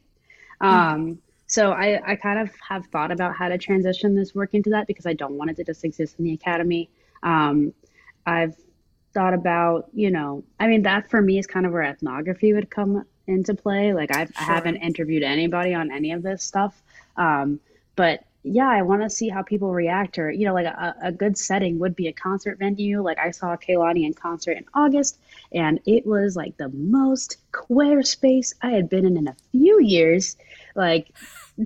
Mm-hmm. 0.62 0.66
um, 0.66 1.18
so 1.48 1.70
I, 1.70 2.00
I 2.04 2.16
kind 2.16 2.40
of 2.40 2.50
have 2.68 2.86
thought 2.86 3.12
about 3.12 3.36
how 3.36 3.48
to 3.48 3.56
transition 3.56 4.16
this 4.16 4.34
work 4.34 4.52
into 4.52 4.70
that 4.70 4.86
because 4.86 5.06
i 5.06 5.14
don't 5.14 5.34
want 5.34 5.50
it 5.50 5.56
to 5.56 5.64
just 5.64 5.84
exist 5.84 6.16
in 6.18 6.24
the 6.24 6.32
academy. 6.32 6.90
Um, 7.22 7.72
i've 8.26 8.56
thought 9.14 9.32
about 9.32 9.88
you 9.94 10.10
know 10.10 10.44
i 10.60 10.66
mean 10.66 10.82
that 10.82 11.08
for 11.08 11.22
me 11.22 11.38
is 11.38 11.46
kind 11.46 11.64
of 11.64 11.72
where 11.72 11.82
ethnography 11.82 12.52
would 12.52 12.68
come 12.68 13.02
into 13.26 13.54
play. 13.54 13.92
Like 13.92 14.14
I've, 14.14 14.28
sure. 14.28 14.36
I 14.38 14.54
haven't 14.54 14.76
interviewed 14.76 15.22
anybody 15.22 15.74
on 15.74 15.90
any 15.90 16.12
of 16.12 16.22
this 16.22 16.42
stuff. 16.42 16.80
Um, 17.16 17.60
but 17.94 18.24
yeah, 18.48 18.68
I 18.68 18.82
want 18.82 19.02
to 19.02 19.10
see 19.10 19.28
how 19.28 19.42
people 19.42 19.72
react 19.72 20.18
or, 20.18 20.30
you 20.30 20.46
know, 20.46 20.54
like 20.54 20.66
a, 20.66 20.94
a 21.02 21.12
good 21.12 21.36
setting 21.36 21.80
would 21.80 21.96
be 21.96 22.06
a 22.06 22.12
concert 22.12 22.58
venue. 22.58 23.02
Like 23.02 23.18
I 23.18 23.32
saw 23.32 23.56
Kehlani 23.56 24.06
in 24.06 24.14
concert 24.14 24.52
in 24.52 24.64
August 24.72 25.18
and 25.52 25.80
it 25.84 26.06
was 26.06 26.36
like 26.36 26.56
the 26.56 26.68
most 26.68 27.38
queer 27.50 28.02
space 28.02 28.54
I 28.62 28.70
had 28.70 28.88
been 28.88 29.04
in 29.04 29.16
in 29.16 29.26
a 29.26 29.36
few 29.50 29.82
years. 29.82 30.36
Like 30.76 31.10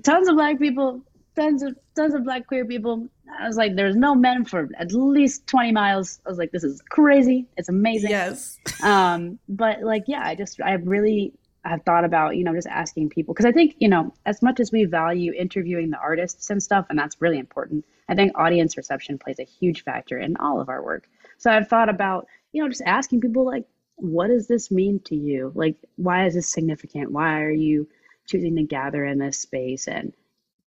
tons 0.03 0.27
of 0.27 0.35
black 0.35 0.57
people, 0.57 1.01
tons 1.35 1.61
of, 1.61 1.77
tons 1.95 2.15
of 2.15 2.23
black 2.23 2.47
queer 2.47 2.65
people. 2.65 3.07
I 3.39 3.47
was 3.47 3.57
like, 3.57 3.75
there's 3.75 3.95
no 3.95 4.15
men 4.15 4.43
for 4.43 4.67
at 4.79 4.91
least 4.91 5.45
20 5.47 5.71
miles. 5.71 6.19
I 6.25 6.29
was 6.29 6.39
like, 6.39 6.51
this 6.51 6.63
is 6.63 6.81
crazy. 6.89 7.45
It's 7.57 7.69
amazing. 7.69 8.09
Yes. 8.09 8.57
um, 8.83 9.37
but 9.47 9.83
like, 9.83 10.05
yeah, 10.07 10.25
I 10.25 10.33
just, 10.33 10.59
I 10.61 10.73
really 10.73 11.33
I've 11.63 11.83
thought 11.83 12.05
about, 12.05 12.35
you 12.35 12.43
know, 12.43 12.53
just 12.53 12.67
asking 12.67 13.09
people 13.09 13.33
because 13.33 13.45
I 13.45 13.51
think, 13.51 13.75
you 13.79 13.87
know, 13.87 14.13
as 14.25 14.41
much 14.41 14.59
as 14.59 14.71
we 14.71 14.85
value 14.85 15.31
interviewing 15.33 15.91
the 15.91 15.97
artists 15.97 16.49
and 16.49 16.61
stuff, 16.61 16.87
and 16.89 16.97
that's 16.97 17.21
really 17.21 17.37
important, 17.37 17.85
I 18.09 18.15
think 18.15 18.31
audience 18.35 18.77
reception 18.77 19.19
plays 19.19 19.39
a 19.39 19.43
huge 19.43 19.83
factor 19.83 20.17
in 20.17 20.37
all 20.37 20.59
of 20.59 20.69
our 20.69 20.83
work. 20.83 21.07
So 21.37 21.51
I've 21.51 21.67
thought 21.67 21.89
about, 21.89 22.27
you 22.51 22.63
know, 22.63 22.69
just 22.69 22.81
asking 22.85 23.21
people 23.21 23.45
like, 23.45 23.65
what 23.95 24.27
does 24.27 24.47
this 24.47 24.71
mean 24.71 24.99
to 25.05 25.15
you? 25.15 25.51
Like, 25.53 25.75
why 25.97 26.25
is 26.25 26.33
this 26.33 26.49
significant? 26.49 27.11
Why 27.11 27.41
are 27.41 27.51
you 27.51 27.87
choosing 28.27 28.55
to 28.55 28.63
gather 28.63 29.05
in 29.05 29.19
this 29.19 29.37
space 29.37 29.87
and 29.87 30.13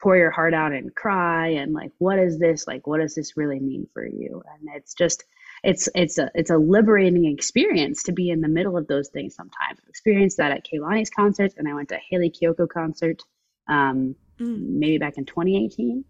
pour 0.00 0.16
your 0.16 0.30
heart 0.30 0.54
out 0.54 0.72
and 0.72 0.94
cry? 0.94 1.48
And 1.48 1.72
like, 1.72 1.90
what 1.98 2.20
is 2.20 2.38
this? 2.38 2.68
Like, 2.68 2.86
what 2.86 3.00
does 3.00 3.16
this 3.16 3.36
really 3.36 3.58
mean 3.58 3.88
for 3.92 4.06
you? 4.06 4.42
And 4.52 4.68
it's 4.76 4.94
just, 4.94 5.24
it's 5.64 5.88
it's 5.94 6.18
a 6.18 6.30
it's 6.34 6.50
a 6.50 6.58
liberating 6.58 7.24
experience 7.24 8.02
to 8.04 8.12
be 8.12 8.30
in 8.30 8.40
the 8.40 8.48
middle 8.48 8.76
of 8.76 8.86
those 8.86 9.08
things 9.08 9.34
sometimes. 9.34 9.78
I've 9.80 9.88
experienced 9.88 10.36
that 10.36 10.52
at 10.52 10.66
Kehlani's 10.66 11.10
concert 11.10 11.54
and 11.56 11.68
I 11.68 11.74
went 11.74 11.88
to 11.88 11.98
Hayley 12.10 12.30
Kiyoko 12.30 12.68
concert 12.68 13.22
um, 13.68 14.14
mm. 14.38 14.68
maybe 14.68 14.98
back 14.98 15.16
in 15.16 15.24
2018. 15.24 16.04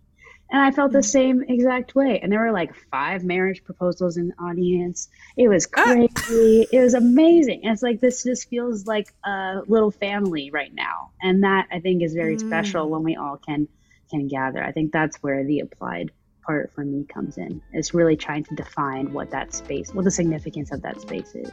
And 0.51 0.61
I 0.61 0.71
felt 0.73 0.91
mm. 0.91 0.95
the 0.95 1.03
same 1.03 1.43
exact 1.49 1.95
way. 1.95 2.21
And 2.21 2.31
there 2.31 2.41
were 2.41 2.53
like 2.53 2.75
five 2.91 3.25
marriage 3.25 3.65
proposals 3.65 4.17
in 4.17 4.29
the 4.29 4.35
audience. 4.43 5.09
It 5.37 5.49
was 5.49 5.67
ah. 5.77 5.83
crazy. 5.83 6.67
Ah. 6.67 6.77
It 6.77 6.81
was 6.81 6.95
amazing. 6.95 7.61
And 7.65 7.73
it's 7.73 7.83
like 7.83 8.01
this 8.01 8.25
just 8.25 8.49
feels 8.49 8.87
like 8.87 9.13
a 9.25 9.63
little 9.67 9.91
family 9.91 10.51
right 10.51 10.73
now. 10.75 11.13
And 11.23 11.45
that 11.45 11.69
I 11.73 11.81
think 11.81 12.03
is 12.03 12.15
very 12.15 12.37
mm. 12.37 12.41
special 12.41 12.91
when 12.91 13.03
we 13.03 13.17
all 13.17 13.39
can 13.39 13.69
can 14.11 14.29
gather. 14.29 14.63
I 14.63 14.73
think 14.73 14.93
that's 14.93 15.17
where 15.23 15.45
the 15.45 15.61
applied 15.61 16.13
part 16.47 16.73
for 16.75 16.85
me 16.85 17.05
comes 17.05 17.39
in. 17.39 17.61
It's 17.73 17.95
really 17.95 18.17
trying 18.17 18.45
to 18.45 18.55
define 18.55 19.13
what 19.13 19.31
that 19.31 19.53
space, 19.53 19.95
what 19.95 20.05
the 20.05 20.11
significance 20.11 20.73
of 20.73 20.83
that 20.83 21.01
space 21.01 21.35
is. 21.35 21.51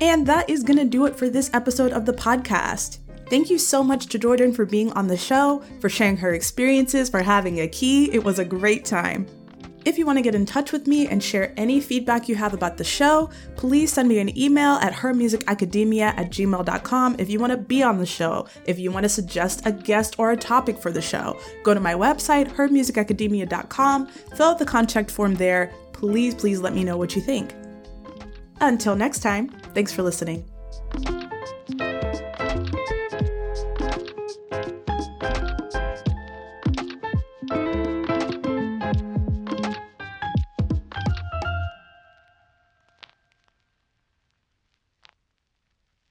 And 0.00 0.26
that 0.26 0.48
is 0.48 0.62
going 0.62 0.78
to 0.78 0.84
do 0.84 1.06
it 1.06 1.16
for 1.16 1.28
this 1.28 1.50
episode 1.52 1.92
of 1.92 2.06
the 2.06 2.12
podcast. 2.12 2.98
Thank 3.28 3.50
you 3.50 3.58
so 3.58 3.82
much 3.82 4.06
to 4.06 4.18
Jordan 4.18 4.54
for 4.54 4.64
being 4.64 4.90
on 4.92 5.08
the 5.08 5.16
show, 5.16 5.62
for 5.80 5.88
sharing 5.88 6.16
her 6.18 6.32
experiences, 6.32 7.10
for 7.10 7.22
having 7.22 7.60
a 7.60 7.68
key. 7.68 8.10
It 8.12 8.24
was 8.24 8.38
a 8.38 8.44
great 8.44 8.84
time. 8.84 9.26
If 9.88 9.96
you 9.96 10.04
want 10.04 10.18
to 10.18 10.22
get 10.22 10.34
in 10.34 10.44
touch 10.44 10.70
with 10.70 10.86
me 10.86 11.06
and 11.06 11.24
share 11.24 11.54
any 11.56 11.80
feedback 11.80 12.28
you 12.28 12.34
have 12.34 12.52
about 12.52 12.76
the 12.76 12.84
show, 12.84 13.30
please 13.56 13.90
send 13.90 14.06
me 14.06 14.18
an 14.18 14.38
email 14.38 14.72
at 14.82 14.92
hermusicacademia 14.92 16.08
at 16.14 16.28
gmail.com 16.28 17.16
if 17.18 17.30
you 17.30 17.40
want 17.40 17.52
to 17.52 17.56
be 17.56 17.82
on 17.82 17.96
the 17.96 18.04
show, 18.04 18.46
if 18.66 18.78
you 18.78 18.92
want 18.92 19.04
to 19.04 19.08
suggest 19.08 19.62
a 19.64 19.72
guest 19.72 20.16
or 20.18 20.30
a 20.30 20.36
topic 20.36 20.76
for 20.76 20.92
the 20.92 21.00
show. 21.00 21.40
Go 21.64 21.72
to 21.72 21.80
my 21.80 21.94
website, 21.94 22.52
hermusicacademia.com, 22.52 24.06
fill 24.36 24.48
out 24.48 24.58
the 24.58 24.66
contact 24.66 25.10
form 25.10 25.36
there. 25.36 25.72
Please, 25.94 26.34
please 26.34 26.60
let 26.60 26.74
me 26.74 26.84
know 26.84 26.98
what 26.98 27.16
you 27.16 27.22
think. 27.22 27.54
Until 28.60 28.94
next 28.94 29.20
time, 29.20 29.48
thanks 29.72 29.90
for 29.90 30.02
listening. 30.02 30.44